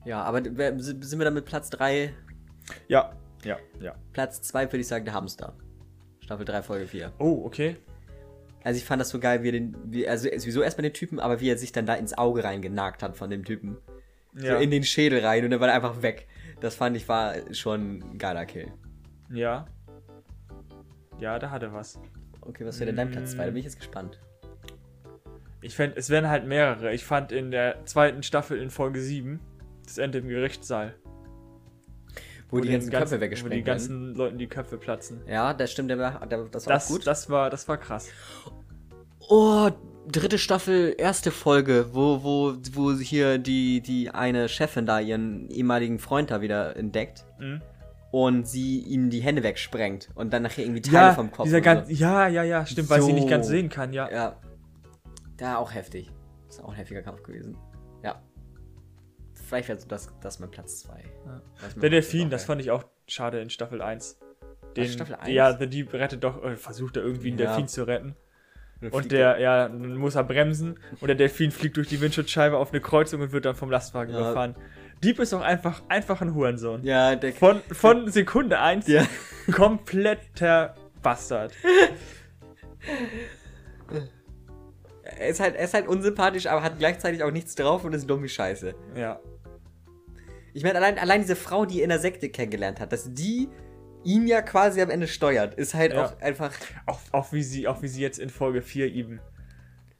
Ja, 0.06 0.22
aber 0.24 0.42
sind 0.44 1.18
wir 1.18 1.26
dann 1.26 1.34
mit 1.34 1.46
Platz 1.46 1.70
3? 1.70 2.14
nur. 2.14 2.76
Ja, 2.88 3.14
ja, 3.44 3.58
ja. 3.80 3.96
Platz 4.14 4.42
2 4.42 4.68
würde 4.68 4.80
ich 4.80 4.88
sagen, 4.88 5.06
der 5.06 5.14
Hamster. 5.14 5.56
Staffel 6.20 6.46
3, 6.46 6.62
Folge 6.64 6.88
4. 6.88 7.14
Oh, 7.20 7.44
okay. 7.46 7.78
Also 8.64 8.78
ich 8.78 8.86
fand 8.86 9.02
das 9.02 9.10
so 9.10 9.20
geil, 9.20 9.44
wie 9.44 9.50
er 9.50 9.54
den, 9.54 9.76
wie, 9.86 10.08
also 10.08 10.30
sowieso 10.30 10.62
erstmal 10.62 10.84
den 10.84 10.94
Typen, 10.94 11.20
aber 11.20 11.42
wie 11.42 11.50
er 11.50 11.58
sich 11.58 11.72
dann 11.74 11.86
da 11.86 11.96
ins 11.96 12.18
Auge 12.18 12.44
reingenagt 12.44 13.04
hat 13.04 13.18
von 13.18 13.30
dem 13.30 13.44
Typen. 13.44 13.78
Ja. 14.36 14.56
So 14.56 14.64
in 14.64 14.72
den 14.72 14.84
Schädel 14.84 15.24
rein 15.24 15.44
und 15.44 15.52
dann 15.52 15.60
war 15.60 15.68
er 15.68 15.76
einfach 15.76 16.02
weg. 16.02 16.28
Das 16.60 16.76
fand 16.76 16.96
ich 16.96 17.08
war 17.10 17.36
schon 17.54 18.00
ein 18.00 18.18
geiler 18.18 18.46
Kill. 18.46 18.72
Ja. 19.30 19.66
Ja, 21.20 21.38
da 21.40 21.52
hat 21.52 21.62
er 21.62 21.74
was. 21.74 22.00
Okay, 22.42 22.66
was 22.66 22.80
wäre 22.80 22.88
denn 22.88 22.96
dein 22.96 23.12
Platz 23.12 23.32
2? 23.32 23.46
Da 23.46 23.46
bin 23.46 23.58
ich 23.58 23.66
jetzt 23.66 23.80
gespannt. 23.80 24.20
Ich 25.62 25.76
fände, 25.76 25.96
es 25.98 26.10
wären 26.10 26.30
halt 26.30 26.46
mehrere. 26.46 26.94
Ich 26.94 27.06
fand 27.06 27.32
in 27.32 27.52
der 27.52 27.86
zweiten 27.86 28.24
Staffel 28.24 28.62
in 28.62 28.70
Folge 28.70 29.02
7 29.02 29.40
das 29.86 29.98
Ende 29.98 30.20
im 30.20 30.28
Gerichtssaal. 30.28 30.96
Wo, 32.54 32.60
die 32.62 32.70
den 32.70 32.74
ganzen 32.80 32.92
Köpfe 32.92 33.12
Wo 33.12 33.16
die 33.16 33.22
weggesprengt 33.22 33.54
werden. 33.54 33.66
ganzen 33.66 34.16
Leuten 34.16 34.38
die 34.38 34.48
Köpfe 34.48 34.78
platzen. 34.78 35.22
Ja, 35.28 35.54
das 35.54 35.72
stimmt, 35.72 35.90
der 35.90 35.98
war, 36.00 36.26
der, 36.26 36.44
das 36.46 36.66
war 36.68 36.74
Das, 36.74 36.88
gut. 36.88 37.06
das, 37.08 37.30
war, 37.30 37.50
das 37.50 37.68
war 37.68 37.78
krass. 37.78 38.08
Oh, 39.30 39.70
dritte 40.12 40.38
Staffel, 40.38 40.96
erste 40.98 41.32
Folge, 41.32 41.88
wo, 41.94 42.24
wo, 42.24 42.54
wo 42.74 42.92
hier 42.94 43.38
die, 43.38 43.82
die 43.82 44.10
eine 44.10 44.50
Chefin 44.50 44.86
da 44.86 45.00
ihren 45.00 45.50
ehemaligen 45.50 46.00
Freund 46.00 46.30
da 46.32 46.42
wieder 46.42 46.76
entdeckt 46.76 47.26
Mhm. 47.40 47.62
und 48.12 48.48
sie 48.48 48.80
ihm 48.80 49.10
die 49.10 49.22
Hände 49.22 49.44
wegsprengt 49.44 50.10
und 50.16 50.34
dann 50.34 50.44
nachher 50.44 50.64
irgendwie 50.64 50.82
Teile 50.82 51.08
Ja, 51.08 51.14
vom 51.14 51.32
Kopf. 51.32 51.46
dieser 51.46 51.62
ganz, 51.62 51.88
so. 51.88 51.94
ja, 51.96 52.28
ja, 52.28 52.44
ja, 52.44 52.66
stimmt, 52.66 52.90
weil 52.90 53.02
sie 53.02 53.14
nicht 53.14 53.24
So. 53.24 53.30
ganz 53.30 53.48
sehen 53.48 53.70
kann, 53.70 53.94
ja. 53.94 54.12
Ja. 54.12 54.36
Da 55.38 55.56
auch 55.58 55.74
heftig. 55.74 56.12
Ist 56.50 56.62
auch 56.64 56.70
ein 56.70 56.76
heftiger 56.76 57.02
Kampf 57.02 57.24
gewesen. 57.24 57.56
Vielleicht 59.54 59.70
wäre 59.70 59.80
so 59.80 59.88
das, 59.88 60.12
das 60.20 60.40
mein 60.40 60.50
Platz 60.50 60.80
2. 60.80 60.94
Ja. 61.28 61.42
Der 61.80 61.90
Delfin, 61.92 62.32
das 62.32 62.46
fand 62.46 62.60
ich 62.60 62.72
auch 62.72 62.84
schade 63.08 63.40
in 63.40 63.52
Staffel 63.52 63.84
1. 63.84 64.18
Den, 64.76 64.88
Staffel 64.88 65.14
1? 65.14 65.30
Ja, 65.30 65.56
The 65.56 65.68
Deep 65.68 65.94
rettet 65.94 66.24
doch, 66.24 66.44
äh, 66.44 66.56
versucht 66.56 66.98
er 66.98 67.04
irgendwie 67.04 67.30
einen 67.30 67.38
Ja. 67.38 67.46
Delfin 67.50 67.68
zu 67.68 67.86
retten. 67.86 68.16
Und 68.90 69.12
der, 69.12 69.38
ja, 69.40 69.68
dann 69.70 69.96
muss 69.96 70.16
er 70.16 70.24
bremsen 70.24 70.80
und 71.00 71.08
der 71.08 71.16
Delfin 71.16 71.52
fliegt 71.52 71.78
durch 71.78 71.88
die 71.88 72.02
Windschutzscheibe 72.02 72.58
auf 72.58 72.72
eine 72.72 72.82
Kreuzung 72.82 73.22
und 73.22 73.32
wird 73.32 73.46
dann 73.46 73.56
vom 73.56 73.70
Lastwagen 73.70 74.12
Ja. 74.12 74.20
überfahren. 74.22 74.56
Dieb 75.04 75.20
ist 75.20 75.34
auch 75.36 75.42
einfach, 75.42 75.84
einfach 75.88 76.20
ein 76.22 76.34
Hurensohn. 76.34 76.84
Ja, 76.84 77.16
der. 77.16 77.34
Von, 77.34 77.62
von 77.72 78.08
Sekunde 78.12 78.60
1 78.60 78.88
ja. 78.88 79.06
kompletter 79.52 80.74
Bastard. 81.04 81.54
Er 85.04 85.28
ist, 85.28 85.40
halt, 85.40 85.56
er 85.56 85.66
ist 85.66 85.74
halt 85.74 85.88
unsympathisch, 85.88 86.48
aber 86.48 86.64
hat 86.64 86.80
gleichzeitig 86.80 87.24
auch 87.24 87.32
nichts 87.32 87.56
drauf 87.56 87.84
und 87.84 87.94
ist 87.94 88.10
dumm 88.10 88.24
wie 88.24 88.30
Scheiße. 88.30 88.74
Ja. 88.96 89.20
Ich 90.54 90.64
meine, 90.64 90.76
allein, 90.78 91.00
allein 91.00 91.22
diese 91.22 91.36
Frau, 91.36 91.66
die 91.66 91.80
er 91.80 91.84
in 91.84 91.90
der 91.90 92.00
Sekte 92.00 92.30
kennengelernt 92.30 92.80
hat, 92.80 92.92
dass 92.92 93.14
die 93.14 93.50
ihn 94.04 94.28
ja 94.28 94.42
quasi 94.42 94.82
am 94.82 94.90
Ende 94.90 95.08
steuert, 95.08 95.56
ist 95.56 95.74
halt 95.74 95.94
Ja. 95.94 96.06
auch 96.06 96.22
einfach. 96.22 96.54
Auch, 96.86 97.00
auch, 97.12 97.34
wie 97.34 97.44
sie, 97.44 97.68
auch 97.68 97.82
wie 97.82 97.88
sie 97.88 98.02
jetzt 98.02 98.20
in 98.20 98.30
Folge 98.30 98.62
4 98.62 98.88
ihm, 98.88 99.20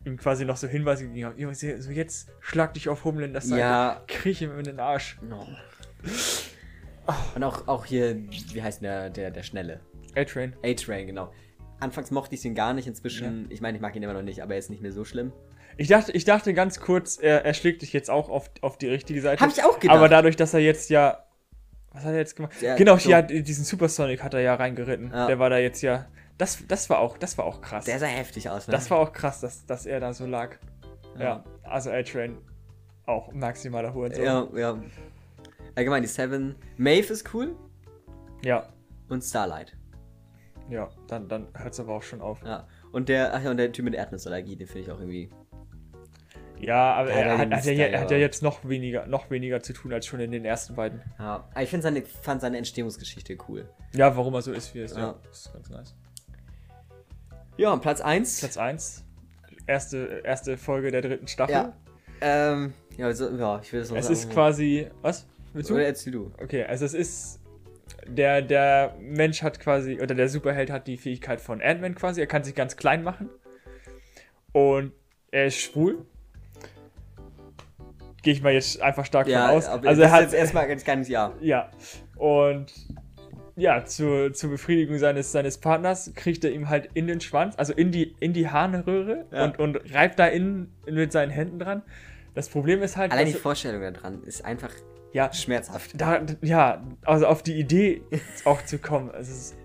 ihm 0.06 0.18
quasi 0.18 0.46
noch 0.46 0.58
so 0.58 0.68
Hinweise 0.68 1.08
gegeben 1.08 1.28
hat. 1.30 1.40
Ja, 1.40 1.54
So 1.54 1.92
jetzt 1.92 2.30
schlag 2.42 2.74
dich 2.74 2.90
auf 2.90 3.04
Homelanders 3.06 3.46
Seite. 3.48 3.62
Ja. 3.62 4.04
Kriech 4.08 4.42
ihm 4.42 4.58
in 4.58 4.66
den 4.66 4.80
Arsch. 4.80 5.18
No. 5.22 5.48
Und 7.36 7.44
auch, 7.44 7.68
auch 7.68 7.86
hier, 7.86 8.16
wie 8.54 8.62
heißt 8.62 8.82
der, 8.82 9.10
der, 9.10 9.32
der 9.32 9.44
Schnelle? 9.44 9.80
A-Train. 10.16 10.54
A-Train, 10.64 11.08
genau. 11.08 11.34
Anfangs 11.80 12.12
mochte 12.12 12.36
ich 12.36 12.46
ihn 12.46 12.56
gar 12.56 12.74
nicht, 12.74 12.88
inzwischen, 12.88 13.48
ich 13.50 13.60
meine, 13.60 13.78
ich 13.78 13.82
mag 13.82 13.96
ihn 13.96 14.04
immer 14.04 14.14
noch 14.14 14.22
nicht, 14.22 14.42
aber 14.42 14.54
er 14.54 14.60
ist 14.60 14.70
nicht 14.70 14.82
mehr 14.82 14.92
so 14.94 15.04
schlimm. 15.04 15.34
Ich 15.78 15.88
dachte, 15.88 16.12
ich 16.12 16.26
dachte 16.26 16.54
ganz 16.54 16.80
kurz, 16.80 17.18
er, 17.18 17.46
er 17.46 17.54
schlägt 17.54 17.82
dich 17.82 17.94
jetzt 17.94 18.10
auch 18.10 18.30
auf, 18.30 18.50
auf 18.62 18.78
die 18.78 18.88
richtige 18.90 19.22
Seite. 19.22 19.42
Hab 19.44 19.50
ich 19.52 19.64
auch 19.64 19.80
gedacht. 19.80 19.98
Aber 19.98 20.10
dadurch, 20.10 20.36
dass 20.36 20.54
er 20.54 20.60
jetzt 20.60 20.90
ja. 20.90 21.24
Was 21.92 22.04
hat 22.06 22.12
er 22.14 22.18
jetzt 22.20 22.36
gemacht? 22.36 22.54
Ja, 22.62 22.76
genau, 22.76 22.98
so- 22.98 23.10
ja, 23.10 23.22
diesen 23.22 23.64
Supersonic 23.66 24.24
hat 24.24 24.34
er 24.34 24.40
ja 24.42 24.56
reingeritten. 24.56 25.12
Ja. 25.12 25.28
Der 25.28 25.40
war 25.40 25.50
da 25.50 25.58
jetzt 25.58 25.82
ja. 25.82 26.08
Das, 26.38 26.66
das 26.68 26.90
war 26.90 26.98
auch, 27.00 27.18
das 27.18 27.38
war 27.38 27.46
auch 27.46 27.62
krass. 27.62 27.86
Der 27.86 28.00
sah 28.00 28.08
heftig 28.08 28.50
aus, 28.50 28.68
ne? 28.68 28.72
das 28.72 28.90
war 28.90 28.98
auch 28.98 29.14
krass, 29.14 29.40
dass, 29.42 29.66
dass 29.68 29.86
er 29.86 30.00
da 30.00 30.14
so 30.14 30.26
lag. 30.26 30.56
Ja, 31.18 31.24
Ja. 31.24 31.44
also 31.64 31.92
A-Train 31.92 32.38
auch 33.06 33.32
maximaler 33.34 33.94
Hurensohn. 33.94 34.24
Ja, 34.26 34.48
ja. 34.56 34.82
Allgemein, 35.76 36.02
die 36.02 36.08
Seven. 36.08 36.56
Maeve 36.78 37.14
ist 37.14 37.34
cool 37.36 37.56
ja, 38.44 38.68
und 39.10 39.22
Starlight. 39.24 39.76
ja, 40.70 40.90
dann, 41.08 41.28
dann 41.30 41.48
hört 41.54 41.74
es 41.74 41.80
aber 41.80 41.94
auch 41.94 42.04
schon 42.04 42.22
auf. 42.22 42.42
Ja. 42.44 42.68
Und 42.92 43.10
der, 43.10 43.34
ach 43.36 43.44
ja, 43.44 43.52
und 43.52 43.58
der 43.58 43.72
Typ 43.72 43.86
mit 43.86 43.94
Erdnussallergie, 43.94 44.56
den 44.56 44.68
finde 44.68 44.82
ich 44.82 44.92
auch 44.92 45.00
irgendwie. 45.00 45.30
Ja, 46.66 46.94
aber 46.96 47.12
er 47.12 47.38
hat, 47.38 47.52
hat, 47.52 47.66
er 47.68 48.02
hat 48.02 48.12
ja 48.12 48.18
jetzt 48.18 48.42
noch 48.44 48.68
weniger, 48.68 49.06
noch 49.08 49.30
weniger 49.30 49.62
zu 49.62 49.74
tun 49.74 49.92
als 49.94 50.06
schon 50.06 50.20
in 50.20 50.32
den 50.32 50.46
ersten 50.46 50.76
beiden. 50.76 51.02
Ja. 51.20 51.48
Aber 51.52 51.62
ich 51.64 51.70
finde 51.70 51.84
seine, 51.84 52.02
fand 52.04 52.42
seine 52.42 52.58
Entstehungsgeschichte 52.58 53.38
cool. 53.48 53.70
Ja, 53.94 54.16
warum 54.18 54.34
er 54.34 54.42
so 54.42 54.52
ist, 54.52 54.74
wie 54.74 54.80
er 54.80 54.86
ist. 54.86 54.96
Ja, 54.98 55.02
Ja. 55.04 55.16
das 55.28 55.46
ist 55.46 55.54
ganz 55.54 55.70
nice. 55.70 55.96
Ja, 57.58 57.76
Platz 57.78 58.02
1. 58.02 58.40
Platz 58.40 58.58
1. 58.58 59.04
Erste, 59.68 60.22
erste 60.24 60.58
Folge 60.58 60.92
der 60.92 61.02
dritten 61.02 61.28
Staffel. 61.28 61.54
Ja. 61.54 61.74
Ähm, 62.22 62.74
ja, 62.98 63.14
so, 63.14 63.30
ja, 63.36 63.60
ich 63.62 63.72
will 63.74 63.80
das 63.82 63.90
noch 63.90 63.98
Es 63.98 64.06
sagen. 64.06 64.14
ist 64.20 64.30
quasi. 64.32 64.88
Was? 65.02 65.28
Willst 65.54 65.70
du? 65.70 65.76
Oder 65.76 65.86
erzähl 65.86 66.14
du. 66.14 66.32
Okay, 66.42 66.64
also 66.64 66.86
es 66.86 66.94
ist. 66.94 67.40
Der, 68.08 68.42
der 68.42 68.96
Mensch 69.00 69.44
hat 69.44 69.60
quasi, 69.62 70.00
oder 70.02 70.14
der 70.16 70.28
Superheld 70.28 70.70
hat 70.70 70.88
die 70.88 70.98
Fähigkeit 70.98 71.40
von 71.40 71.62
Ant-Man 71.62 71.96
quasi. 71.96 72.20
Er 72.20 72.28
kann 72.28 72.44
sich 72.44 72.56
ganz 72.56 72.76
klein 72.76 73.04
machen. 73.04 73.30
Und 74.52 74.92
er 75.32 75.46
ist 75.46 75.58
schwul. 75.58 76.06
Gehe 78.24 78.34
ich 78.34 78.42
mal 78.42 78.52
jetzt 78.54 78.82
einfach 78.82 79.06
stark 79.06 79.28
Ja, 79.28 79.48
von 79.50 79.58
aus. 79.58 79.68
Also 79.68 79.84
das 79.84 80.00
er 80.00 80.12
hat. 80.12 80.22
jetzt 80.24 80.34
erstmal 80.34 80.68
ganz 80.68 80.84
kleines 80.84 81.08
Ja. 81.10 81.34
Ja. 81.42 81.70
Und 82.16 82.74
ja, 83.56 83.86
zur, 83.86 84.34
zur 84.34 84.50
Befriedigung 84.50 84.98
seines, 84.98 85.32
seines 85.32 85.60
Partners 85.60 86.12
kriegt 86.16 86.44
er 86.44 86.52
ihm 86.52 86.70
halt 86.70 86.90
in 86.96 87.06
den 87.06 87.22
Schwanz, 87.22 87.54
also 87.58 87.72
in 87.74 87.92
die, 87.92 88.16
in 88.20 88.34
die 88.34 88.50
Harnröhre 88.50 89.26
Ja. 89.32 89.44
und, 89.46 89.60
und 89.60 89.94
reibt 89.94 90.18
da 90.18 90.26
in, 90.26 90.72
mit 90.90 91.12
seinen 91.12 91.30
Händen 91.30 91.60
dran. 91.60 91.84
Das 92.34 92.50
Problem 92.50 92.82
ist 92.82 92.98
halt, 92.98 93.12
Allein 93.12 93.28
die 93.28 93.34
Vorstellung 93.34 93.94
daran 93.94 94.24
ist 94.24 94.44
einfach 94.44 94.72
ja, 95.12 95.32
schmerzhaft. 95.32 95.92
da, 96.02 96.22
ja, 96.42 96.82
also 97.06 97.28
auf 97.28 97.44
die 97.44 97.54
Idee 97.60 98.02
auch 98.46 98.64
zu 98.66 98.80
kommen. 98.80 99.12
Ist, 99.12 99.56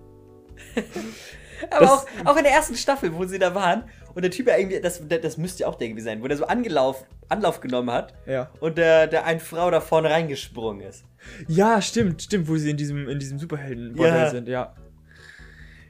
Aber 1.70 1.92
auch, 1.92 2.06
auch 2.26 2.36
in 2.36 2.44
der 2.44 2.52
ersten 2.52 2.74
Staffel, 2.76 3.14
wo 3.14 3.24
sie 3.24 3.38
da 3.38 3.54
waren 3.54 3.84
und 4.14 4.22
der 4.22 4.30
Typ 4.30 4.48
ja 4.48 4.56
irgendwie, 4.56 4.80
das, 4.80 5.02
das, 5.06 5.36
müsste 5.36 5.62
ja 5.62 5.68
auch 5.68 5.74
der 5.74 5.88
irgendwie 5.88 6.02
sein, 6.02 6.22
wo 6.22 6.28
der 6.28 6.36
so 6.36 6.46
Angelauf, 6.46 7.06
Anlauf 7.28 7.60
genommen 7.60 7.90
hat 7.90 8.14
ja. 8.26 8.50
und 8.60 8.78
der, 8.78 9.06
der 9.06 9.24
eine 9.24 9.40
Frau 9.40 9.70
da 9.70 9.80
vorne 9.80 10.10
reingesprungen 10.10 10.86
ist. 10.86 11.04
Ja, 11.46 11.80
stimmt, 11.82 12.22
stimmt, 12.22 12.48
wo 12.48 12.56
sie 12.56 12.70
in 12.70 12.76
diesem, 12.76 13.08
in 13.08 13.18
diesem 13.18 13.38
superhelden 13.38 13.96
Ja. 13.96 14.30
sind, 14.30 14.48
ja. 14.48 14.74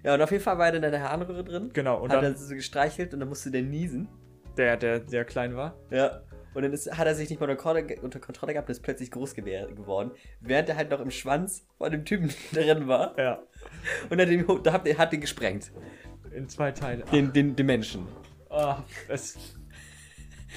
Ja, 0.05 0.15
und 0.15 0.23
auf 0.23 0.31
jeden 0.31 0.43
Fall 0.43 0.59
war 0.59 0.67
er 0.67 0.73
dann 0.73 0.85
in 0.85 0.91
der 0.93 1.03
Harnröhre 1.03 1.45
drin. 1.45 1.71
Genau, 1.73 2.01
und 2.01 2.13
hat 2.13 2.23
dann 2.23 2.33
er 2.33 2.39
so 2.39 2.55
gestreichelt 2.55 3.13
und 3.15 3.21
dann 3.21 3.29
musste 3.29 3.51
der 3.51 3.63
niesen. 3.63 4.09
der, 4.57 4.77
der, 4.77 5.01
der 5.01 5.25
klein 5.25 5.57
war. 5.57 5.77
Ja. 5.91 6.21
Und 6.55 6.63
dann 6.63 6.73
ist, 6.73 6.97
hat 6.97 7.07
er 7.07 7.15
sich 7.15 7.31
nicht 7.31 7.41
mal 7.41 7.49
unter 7.49 7.63
Kontrolle, 7.63 8.01
unter 8.03 8.19
Kontrolle 8.19 8.53
gehabt 8.53 8.69
und 8.69 8.73
ist 8.73 8.83
plötzlich 8.83 9.11
groß 9.11 9.35
geworden, 9.35 10.11
während 10.41 10.69
er 10.69 10.77
halt 10.77 10.91
noch 10.91 11.01
im 11.01 11.11
Schwanz 11.11 11.67
von 11.77 11.93
dem 11.93 12.05
Typen 12.05 12.31
drin 12.53 12.89
war. 12.89 13.17
Ja. 13.19 13.43
Und 14.11 14.19
er 14.19 14.27
den, 14.27 14.47
hat, 14.49 14.99
hat 14.99 15.13
den 15.13 15.21
gesprengt. 15.21 15.71
In 16.35 16.49
zwei 16.49 16.73
Teile. 16.73 17.05
Den, 17.13 17.33
den, 17.33 17.57
den 17.57 17.67
Menschen. 17.67 18.07
Ah, 18.51 18.79
es. 19.09 19.37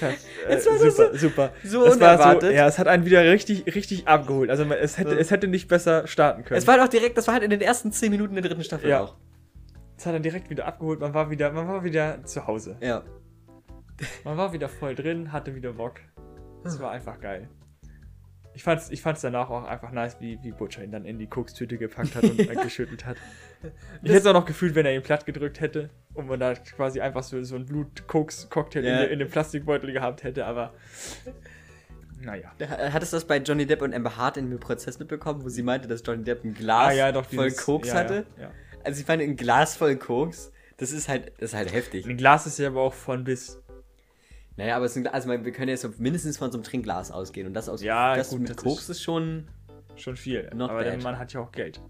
Das, 0.00 0.14
Es 0.48 0.66
äh, 0.66 0.70
war 0.70 0.78
nur 0.78 0.90
super, 0.90 1.18
super. 1.18 1.52
so 1.62 1.84
Es 1.84 2.00
war 2.00 2.14
unerwartet. 2.14 2.54
ja, 2.54 2.66
es 2.66 2.78
hat 2.78 2.88
einen 2.88 3.04
wieder 3.04 3.22
richtig, 3.30 3.66
richtig 3.74 4.08
abgeholt. 4.08 4.48
Also 4.50 4.64
es 4.64 4.96
hätte, 4.98 5.18
es 5.18 5.30
hätte 5.30 5.48
nicht 5.48 5.68
besser 5.68 6.06
starten 6.06 6.44
können. 6.44 6.56
Es 6.58 6.66
war 6.66 6.74
halt 6.78 6.82
auch 6.84 6.88
direkt, 6.88 7.18
das 7.18 7.26
war 7.26 7.34
halt 7.34 7.44
in 7.44 7.50
den 7.50 7.60
ersten 7.60 7.92
10 7.92 8.10
Minuten 8.10 8.34
der 8.34 8.42
dritten 8.42 8.64
Staffel 8.64 8.88
Ja. 8.88 9.02
auch. 9.02 9.16
es 9.98 10.06
hat 10.06 10.14
dann 10.14 10.22
direkt 10.22 10.48
wieder 10.50 10.66
abgeholt. 10.66 10.98
Man 11.00 11.12
war 11.14 11.30
wieder, 11.30 11.52
man 11.52 11.68
war 11.68 11.84
wieder 11.84 12.24
zu 12.24 12.46
Hause. 12.46 12.76
Ja. 12.80 13.02
Man 14.24 14.36
war 14.38 14.52
wieder 14.54 14.68
voll 14.68 14.94
drin, 14.94 15.30
hatte 15.30 15.54
wieder 15.54 15.74
Bock. 15.74 16.00
Es 16.64 16.80
war 16.80 16.90
einfach 16.90 17.20
geil. 17.20 17.48
Ich 18.54 18.62
fand's, 18.62 18.90
ich 18.90 19.00
fand's 19.00 19.22
danach 19.22 19.48
auch 19.48 19.64
einfach 19.64 19.92
nice, 19.92 20.16
wie, 20.20 20.38
wie 20.42 20.52
Butcher 20.52 20.84
ihn 20.84 20.90
dann 20.90 21.04
in 21.06 21.18
die 21.18 21.26
Kokstüte 21.26 21.78
gepackt 21.78 22.14
hat 22.14 22.24
und 22.24 22.36
geschüttelt 22.62 23.06
hat. 23.06 23.16
Ich 24.02 24.10
hätte 24.10 24.18
es 24.20 24.26
auch 24.26 24.32
noch 24.34 24.44
gefühlt, 24.44 24.74
wenn 24.74 24.84
er 24.84 24.94
ihn 24.94 25.02
platt 25.02 25.24
gedrückt 25.24 25.60
hätte 25.60 25.88
und 26.14 26.26
man 26.26 26.38
da 26.38 26.54
quasi 26.54 27.00
einfach 27.00 27.22
so, 27.22 27.42
so 27.44 27.54
einen 27.56 27.64
Blut-Koks-Cocktail 27.66 28.84
Ja. 28.84 29.02
in, 29.04 29.10
in 29.12 29.18
dem 29.20 29.30
Plastikbeutel 29.30 29.92
gehabt 29.92 30.22
hätte, 30.24 30.44
aber. 30.44 30.74
Naja. 32.20 32.52
Hattest 32.92 33.12
du 33.12 33.16
das 33.16 33.24
bei 33.24 33.38
Johnny 33.38 33.66
Depp 33.66 33.82
und 33.82 33.94
Amber 33.94 34.16
Hart 34.16 34.36
in 34.36 34.48
dem 34.50 34.60
Prozess 34.60 34.98
mitbekommen, 34.98 35.42
wo 35.44 35.48
sie 35.48 35.62
meinte, 35.62 35.88
dass 35.88 36.02
Johnny 36.06 36.22
Depp 36.24 36.44
ein 36.44 36.54
Glas 36.54 36.88
Ah, 36.88 36.92
ja, 36.92 37.12
doch, 37.12 37.24
voll 37.26 37.48
dieses- 37.48 37.64
Koks 37.64 37.88
ja, 37.88 37.94
hatte? 37.94 38.26
Ja, 38.36 38.44
ja. 38.44 38.50
Also 38.84 39.00
ich 39.00 39.08
meine, 39.08 39.22
ein 39.24 39.36
Glas 39.36 39.76
voll 39.76 39.96
Koks, 39.96 40.52
das 40.76 40.92
ist 40.92 41.08
halt, 41.08 41.32
das 41.38 41.50
ist 41.50 41.54
halt 41.56 41.72
heftig. 41.72 42.06
Ein 42.06 42.16
Glas 42.16 42.46
ist 42.46 42.58
ja 42.58 42.68
aber 42.68 42.80
auch 42.82 42.94
von 42.94 43.24
bis. 43.24 43.61
Naja, 44.56 44.76
aber 44.76 44.86
Gla- 44.86 45.08
also 45.10 45.28
wir 45.30 45.52
können 45.52 45.68
jetzt 45.68 45.98
mindestens 45.98 46.36
von 46.38 46.50
so 46.52 46.58
einem 46.58 46.64
Trinkglas 46.64 47.10
ausgehen 47.10 47.46
und 47.46 47.54
das 47.54 47.68
aus 47.68 47.82
Ja, 47.82 48.14
das 48.16 48.30
gut, 48.30 48.40
mit 48.40 48.50
das 48.50 48.56
Koks 48.56 48.82
ist- 48.84 48.88
ist, 48.90 49.02
schon 49.02 49.48
Schon 49.96 50.16
viel. 50.16 50.48
Aber 50.58 50.82
der 50.84 50.92
bad. 50.92 51.02
Mann 51.02 51.18
hat 51.18 51.32
ja 51.34 51.40
auch 51.40 51.52
Geld. 51.52 51.80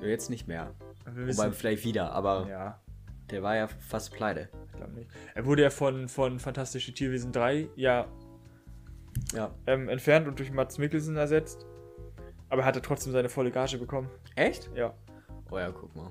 ja, 0.00 0.06
jetzt 0.06 0.28
nicht 0.28 0.48
mehr. 0.48 0.74
Wobei 1.06 1.52
vielleicht 1.52 1.84
wieder, 1.84 2.10
aber 2.12 2.48
ja. 2.48 2.80
Der 3.30 3.44
war 3.44 3.54
ja 3.54 3.68
fast 3.68 4.12
pleite. 4.12 4.48
Ich 4.66 4.72
glaube 4.72 4.92
nicht. 4.94 5.08
Er 5.36 5.46
wurde 5.46 5.62
ja 5.62 5.70
von, 5.70 6.08
von 6.08 6.40
Fantastische 6.40 6.92
Tierwesen 6.92 7.30
3 7.30 7.68
ja 7.76 8.06
Ja. 9.32 9.54
ähm, 9.68 9.88
entfernt 9.88 10.26
und 10.26 10.38
durch 10.40 10.50
Mats 10.50 10.78
Mikkelsen 10.78 11.16
ersetzt. 11.16 11.64
Aber 12.48 12.62
er 12.62 12.66
hatte 12.66 12.82
trotzdem 12.82 13.12
seine 13.12 13.28
volle 13.28 13.52
Gage 13.52 13.78
bekommen. 13.78 14.08
Echt? 14.34 14.68
Ja. 14.74 14.92
Oh 15.52 15.58
ja, 15.58 15.70
guck 15.70 15.94
mal. 15.94 16.10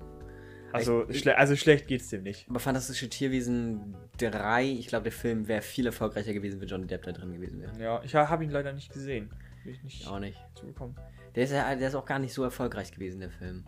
Also, 0.74 1.08
Ich- 1.10 1.20
schle 1.20 1.38
also 1.38 1.56
schlecht 1.56 1.88
geht's 1.88 2.10
dem 2.10 2.24
nicht. 2.24 2.48
Aber 2.50 2.60
Fantastische 2.60 3.10
Tierwesen 3.10 3.96
3, 4.18 4.64
ich 4.66 4.88
glaube, 4.88 5.04
der 5.04 5.12
Film 5.12 5.48
wäre 5.48 5.62
viel 5.62 5.86
erfolgreicher 5.86 6.34
gewesen, 6.34 6.62
wenn 6.62 6.68
Johnny 6.68 6.88
Depp 6.88 7.04
da 7.04 7.12
drin 7.12 7.34
gewesen 7.34 7.62
wäre. 7.62 7.80
Ja, 7.82 8.02
ich 8.04 8.14
habe 8.16 8.44
ihn 8.44 8.50
leider 8.52 8.74
nicht 8.74 8.92
gesehen. 8.94 9.30
Bin 9.64 9.74
ich 9.74 9.84
nicht 9.84 10.08
Auch 10.08 10.20
nicht. 10.20 10.38
zugekommen. 10.56 10.96
Der 11.36 11.44
ist, 11.44 11.52
ja, 11.52 11.76
der 11.76 11.88
ist 11.88 11.96
auch 11.96 12.06
gar 12.06 12.20
nicht 12.20 12.34
so 12.34 12.44
erfolgreich 12.44 12.92
gewesen, 12.92 13.20
der 13.20 13.30
Film. 13.32 13.66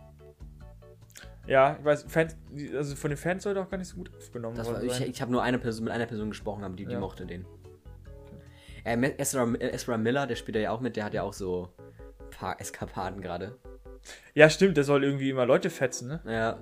Ja, 1.46 1.76
ich 1.78 1.84
weiß, 1.84 2.04
Fans, 2.08 2.36
also 2.76 2.94
von 2.94 3.10
den 3.10 3.16
Fans 3.16 3.42
sollte 3.42 3.60
auch 3.60 3.68
gar 3.68 3.76
nicht 3.78 3.88
so 3.88 3.96
gut 3.96 4.10
aufgenommen 4.16 4.56
worden 4.56 4.86
ich 4.86 5.00
ich 5.00 5.20
habe 5.20 5.32
nur 5.32 5.42
eine 5.42 5.58
Person, 5.58 5.84
mit 5.84 5.92
einer 5.92 6.06
Person 6.06 6.28
gesprochen, 6.30 6.62
aber 6.62 6.76
die, 6.76 6.86
die 6.86 6.92
Ja. 6.92 7.00
mochte 7.00 7.26
den. 7.26 7.44
Äh, 8.84 8.96
Ezra, 9.18 9.52
Ezra 9.58 9.96
Miller, 9.96 10.26
der 10.26 10.36
spielt 10.36 10.56
ja 10.56 10.70
auch 10.70 10.80
mit, 10.80 10.96
der 10.96 11.04
hat 11.04 11.14
ja 11.14 11.22
auch 11.22 11.32
so 11.32 11.72
ein 12.20 12.30
paar 12.30 12.60
Eskapaden 12.60 13.20
gerade. 13.20 13.58
Ja, 14.34 14.48
stimmt, 14.50 14.76
der 14.76 14.84
soll 14.84 15.04
irgendwie 15.04 15.30
immer 15.30 15.46
Leute 15.46 15.70
fetzen, 15.70 16.08
ne? 16.08 16.20
Ja. 16.26 16.58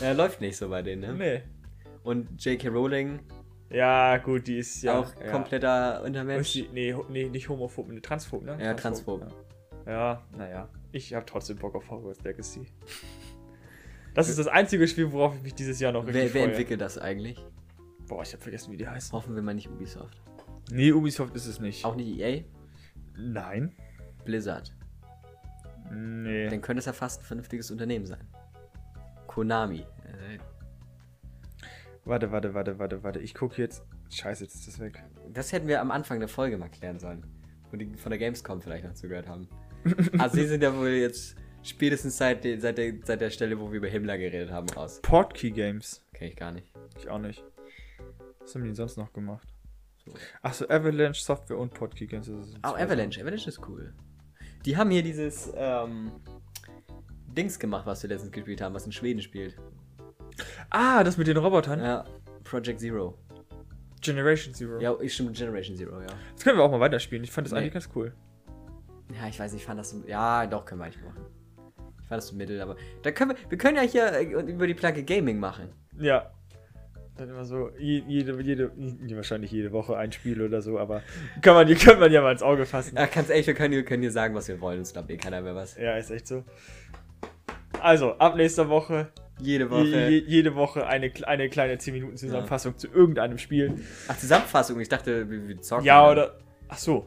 ja, 0.00 0.12
läuft 0.12 0.40
nicht 0.40 0.56
so 0.56 0.68
bei 0.68 0.82
denen, 0.82 1.02
ne? 1.02 1.12
Nee. 1.14 1.42
Und 2.02 2.42
J.K. 2.44 2.68
Rowling, 2.68 3.20
Ja, 3.70 4.16
gut, 4.18 4.46
die 4.46 4.58
ist 4.58 4.82
ja. 4.82 4.98
auch 4.98 5.14
kompletter 5.30 6.02
Untermensch. 6.02 6.52
die, 6.52 6.68
nee, 6.72 6.94
nee, 7.08 7.28
nicht 7.28 7.48
homophob, 7.48 7.88
ne, 7.88 8.00
transphob, 8.02 8.42
ne? 8.44 8.58
Ja, 8.60 8.74
transphob. 8.74 9.26
Ja, 9.86 9.92
ja 9.92 10.22
naja. 10.36 10.68
Ich 10.90 11.14
habe 11.14 11.24
trotzdem 11.26 11.56
Bock 11.56 11.74
auf 11.74 11.90
Hogwarts 11.90 12.22
Legacy. 12.22 12.66
Das 14.14 14.28
ist 14.28 14.38
das 14.38 14.46
einzige 14.46 14.86
Spiel, 14.88 15.10
worauf 15.12 15.36
ich 15.36 15.42
mich 15.42 15.54
dieses 15.54 15.80
Jahr 15.80 15.92
noch 15.92 16.06
Wer, 16.06 16.14
richtig 16.14 16.34
wer 16.34 16.42
freue. 16.42 16.50
entwickelt 16.50 16.80
das 16.80 16.98
eigentlich? 16.98 17.42
Boah, 18.08 18.22
ich 18.22 18.32
habe 18.32 18.42
vergessen, 18.42 18.72
wie 18.72 18.76
die 18.76 18.86
heißen. 18.86 19.12
Hoffen 19.12 19.34
wir 19.34 19.42
mal 19.42 19.54
nicht 19.54 19.70
Ubisoft. 19.70 20.20
Nee, 20.70 20.92
Ubisoft 20.92 21.34
ist 21.34 21.46
es 21.46 21.60
nicht. 21.60 21.84
Auch 21.84 21.94
nicht 21.94 22.18
EA? 22.18 22.42
Nein. 23.16 23.74
Blizzard. 24.24 24.74
Nee. 25.90 26.48
Dann 26.48 26.60
könnte 26.60 26.78
es 26.80 26.86
ja 26.86 26.92
fast 26.92 27.20
ein 27.22 27.24
vernünftiges 27.24 27.70
Unternehmen 27.70 28.06
sein. 28.06 28.20
Konami. 29.26 29.80
Äh, 30.04 30.38
Warte, 32.04 32.32
warte, 32.32 32.52
warte, 32.52 32.78
warte, 32.78 33.02
warte. 33.04 33.20
Ich 33.20 33.34
gucke 33.34 33.62
jetzt. 33.62 33.84
Scheiße, 34.10 34.42
jetzt 34.44 34.56
ist 34.56 34.66
das 34.66 34.80
weg. 34.80 35.02
Das 35.32 35.52
hätten 35.52 35.68
wir 35.68 35.80
am 35.80 35.90
Anfang 35.92 36.18
der 36.18 36.28
Folge 36.28 36.58
mal 36.58 36.68
klären 36.68 36.98
sollen. 36.98 37.24
Wo 37.70 37.76
die 37.76 37.94
von 37.96 38.10
der 38.10 38.18
Gamescom 38.18 38.60
vielleicht 38.60 38.84
noch 38.84 38.94
zugehört 38.94 39.28
haben. 39.28 39.48
also 40.18 40.36
sie 40.36 40.46
sind 40.46 40.62
ja 40.62 40.76
wohl 40.76 40.88
jetzt 40.88 41.36
spätestens 41.62 42.16
seit, 42.18 42.42
der- 42.44 42.60
seit, 42.60 42.76
der, 42.78 42.94
seit 43.04 43.20
der 43.20 43.30
Stelle, 43.30 43.58
wo 43.58 43.70
wir 43.70 43.78
über 43.78 43.86
Himmler 43.88 44.18
geredet 44.18 44.50
haben, 44.50 44.68
raus. 44.70 45.00
Portkey 45.02 45.52
Games. 45.52 46.04
Kenn 46.12 46.28
ich 46.28 46.36
gar 46.36 46.50
nicht. 46.52 46.72
Ich 46.98 47.08
auch 47.08 47.18
nicht. 47.20 47.42
Was 48.40 48.54
haben 48.54 48.62
die 48.62 48.68
denn 48.68 48.74
sonst 48.74 48.96
noch 48.96 49.12
gemacht? 49.12 49.46
So. 50.04 50.12
Achso, 50.42 50.64
Avalanche 50.68 51.22
Software 51.22 51.58
und 51.58 51.72
Portkey 51.72 52.06
Games. 52.08 52.26
das 52.26 52.54
Oh, 52.64 52.74
Avalanche. 52.76 53.20
Avalanche 53.22 53.48
ist 53.48 53.60
cool. 53.68 53.94
Die 54.64 54.76
haben 54.76 54.90
hier 54.90 55.02
dieses 55.02 55.52
ähm, 55.56 56.12
Dings 57.26 57.58
gemacht, 57.58 57.86
was 57.86 58.02
wir 58.02 58.10
letztens 58.10 58.32
gespielt 58.32 58.60
haben, 58.60 58.74
was 58.74 58.86
in 58.86 58.92
Schweden 58.92 59.20
spielt. 59.22 59.56
Ah, 60.70 61.02
das 61.04 61.16
mit 61.16 61.26
den 61.26 61.36
Robotern? 61.36 61.80
Ja, 61.80 62.04
Project 62.44 62.80
Zero. 62.80 63.18
Generation 64.00 64.54
Zero. 64.54 64.80
Ja, 64.80 64.94
ich 65.00 65.14
stimmt, 65.14 65.36
Generation 65.36 65.76
Zero, 65.76 66.00
ja. 66.00 66.06
Das 66.34 66.44
können 66.44 66.58
wir 66.58 66.64
auch 66.64 66.70
mal 66.70 66.80
weiterspielen. 66.80 67.22
Ich 67.24 67.30
fand 67.30 67.46
das 67.46 67.52
Nee. 67.52 67.58
eigentlich 67.60 67.72
ganz 67.74 67.88
cool. 67.94 68.12
Ja, 69.20 69.28
ich 69.28 69.38
weiß 69.38 69.52
nicht, 69.52 69.62
ich 69.62 69.66
fand 69.66 69.78
das 69.78 69.90
so. 69.90 70.02
Ja, 70.06 70.46
doch, 70.46 70.64
können 70.64 70.80
wir 70.80 70.86
eigentlich 70.86 71.04
machen. 71.04 71.24
Ich 72.00 72.08
fand 72.08 72.18
das 72.18 72.28
so 72.28 72.36
mittel, 72.36 72.60
aber. 72.60 72.76
Da 73.02 73.10
können 73.12 73.30
wir. 73.32 73.50
Wir 73.50 73.58
können 73.58 73.76
ja 73.76 73.82
hier 73.82 74.12
äh, 74.12 74.24
über 74.24 74.66
die 74.66 74.74
Plugin 74.74 75.04
Gaming 75.06 75.38
machen. 75.38 75.68
Ja. 75.98 76.30
Dann 77.16 77.28
immer 77.28 77.44
so, 77.44 77.70
je- 77.78 78.02
jede, 78.08 78.40
jede, 78.40 78.72
je- 79.06 79.16
wahrscheinlich 79.16 79.50
jede 79.50 79.70
Woche 79.72 79.96
ein 79.98 80.12
Spiel 80.12 80.40
oder 80.40 80.62
so, 80.62 80.78
aber 80.78 81.02
kann 81.42 81.54
man, 81.54 81.68
kann 81.76 82.00
man 82.00 82.10
ja 82.10 82.22
mal 82.22 82.32
ins 82.32 82.42
Auge 82.42 82.64
fassen. 82.66 82.96
Ja, 82.96 83.06
ganz 83.06 83.28
ehrlich, 83.28 83.46
wir 83.46 83.54
können, 83.54 83.74
wir 83.74 83.84
können 83.84 84.02
hier 84.02 84.10
sagen, 84.10 84.34
was 84.34 84.48
wir 84.48 84.60
wollen. 84.60 84.78
Uns 84.78 84.92
glaubt 84.92 85.10
eh 85.10 85.16
keiner 85.18 85.40
mehr 85.42 85.54
was. 85.54 85.76
Ja, 85.76 85.96
ist 85.96 86.10
echt 86.10 86.26
so. 86.26 86.42
Also, 87.80 88.12
ab 88.18 88.36
nächster 88.36 88.68
Woche, 88.68 89.08
Jede 89.40 89.64
je, 89.64 89.70
Woche. 89.70 90.08
je, 90.08 90.18
jede 90.26 90.54
Woche 90.54 90.86
eine, 90.86 91.10
eine 91.26 91.48
kleine 91.48 91.76
10 91.78 91.94
Minuten 91.94 92.16
Zusammenfassung 92.16 92.78
zu 92.78 92.88
irgendeinem 92.88 93.38
Spiel. 93.38 93.74
Ach, 94.08 94.16
Zusammenfassung. 94.16 94.78
Ich 94.80 94.88
dachte, 94.88 95.28
wir, 95.28 95.48
wir 95.48 95.60
zocken. 95.60 95.84
Ja, 95.84 96.08
oder. 96.10 96.38
Ach 96.68 96.78
so. 96.78 97.06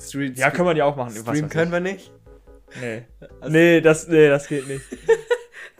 Stream, 0.00 0.34
Ja, 0.34 0.50
kann 0.50 0.64
man 0.64 0.76
ja 0.76 0.84
auch 0.84 0.96
machen. 0.96 1.10
Stream 1.14 1.48
können 1.48 1.70
wir 1.72 1.80
nicht. 1.80 2.10
ich. 2.74 2.80
Nee. 2.80 3.02
Also- 3.40 3.52
nee, 3.52 3.80
das, 3.80 4.08
nee, 4.08 4.28
das 4.28 4.48
geht 4.48 4.66
nicht. 4.68 4.82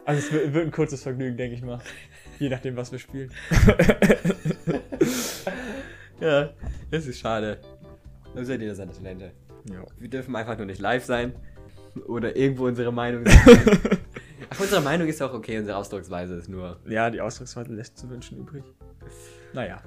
Also, 0.04 0.20
es 0.20 0.32
wird, 0.32 0.54
wird 0.54 0.64
ein 0.66 0.70
kurzes 0.70 1.02
Vergnügen, 1.02 1.36
denke 1.36 1.56
ich 1.56 1.62
mal. 1.62 1.80
Je 2.38 2.48
nachdem, 2.48 2.76
was 2.76 2.92
wir 2.92 2.98
spielen. 2.98 3.30
Ja, 6.20 6.50
das 6.90 7.06
ist 7.06 7.18
schade. 7.18 7.58
Das 8.34 8.46
seid 8.46 8.60
ihr 8.62 8.74
seine 8.74 8.92
Talente. 8.92 9.32
Ja. 9.70 9.84
Wir 9.98 10.08
dürfen 10.08 10.34
einfach 10.34 10.56
nur 10.56 10.66
nicht 10.66 10.80
live 10.80 11.04
sein. 11.04 11.34
Oder 12.06 12.36
irgendwo 12.36 12.66
unsere 12.66 12.92
Meinung 12.92 13.26
sagen. 13.26 13.78
Ach, 14.50 14.60
unsere 14.60 14.80
Meinung 14.80 15.08
ist 15.08 15.22
auch 15.22 15.32
okay, 15.32 15.58
unsere 15.58 15.76
Ausdrucksweise 15.76 16.34
ist 16.36 16.48
nur. 16.48 16.78
Ja, 16.86 17.10
die 17.10 17.20
Ausdrucksweise 17.20 17.72
lässt 17.72 17.98
zu 17.98 18.08
wünschen 18.08 18.38
übrig. 18.38 18.64
Naja. 19.52 19.82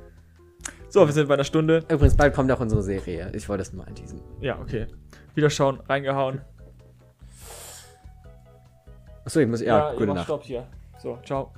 So, 0.89 1.05
wir 1.05 1.13
sind 1.13 1.27
bei 1.27 1.35
einer 1.35 1.43
Stunde. 1.43 1.83
Übrigens, 1.87 2.15
bald 2.15 2.33
kommt 2.33 2.51
auch 2.51 2.59
unsere 2.59 2.81
Serie. 2.81 3.31
Ich 3.33 3.47
wollte 3.47 3.63
das 3.63 3.73
nur 3.73 3.87
anteasen. 3.87 4.21
Ja, 4.41 4.59
okay. 4.59 4.87
Wiederschauen, 5.35 5.79
reingehauen. 5.81 6.41
Achso, 9.23 9.39
ich 9.39 9.47
muss. 9.47 9.61
Ja, 9.61 9.91
ihr 9.91 9.97
gute 9.97 10.13
Nacht. 10.13 10.25
Stopp 10.25 10.43
hier. 10.43 10.65
So, 10.99 11.19
ciao. 11.23 11.53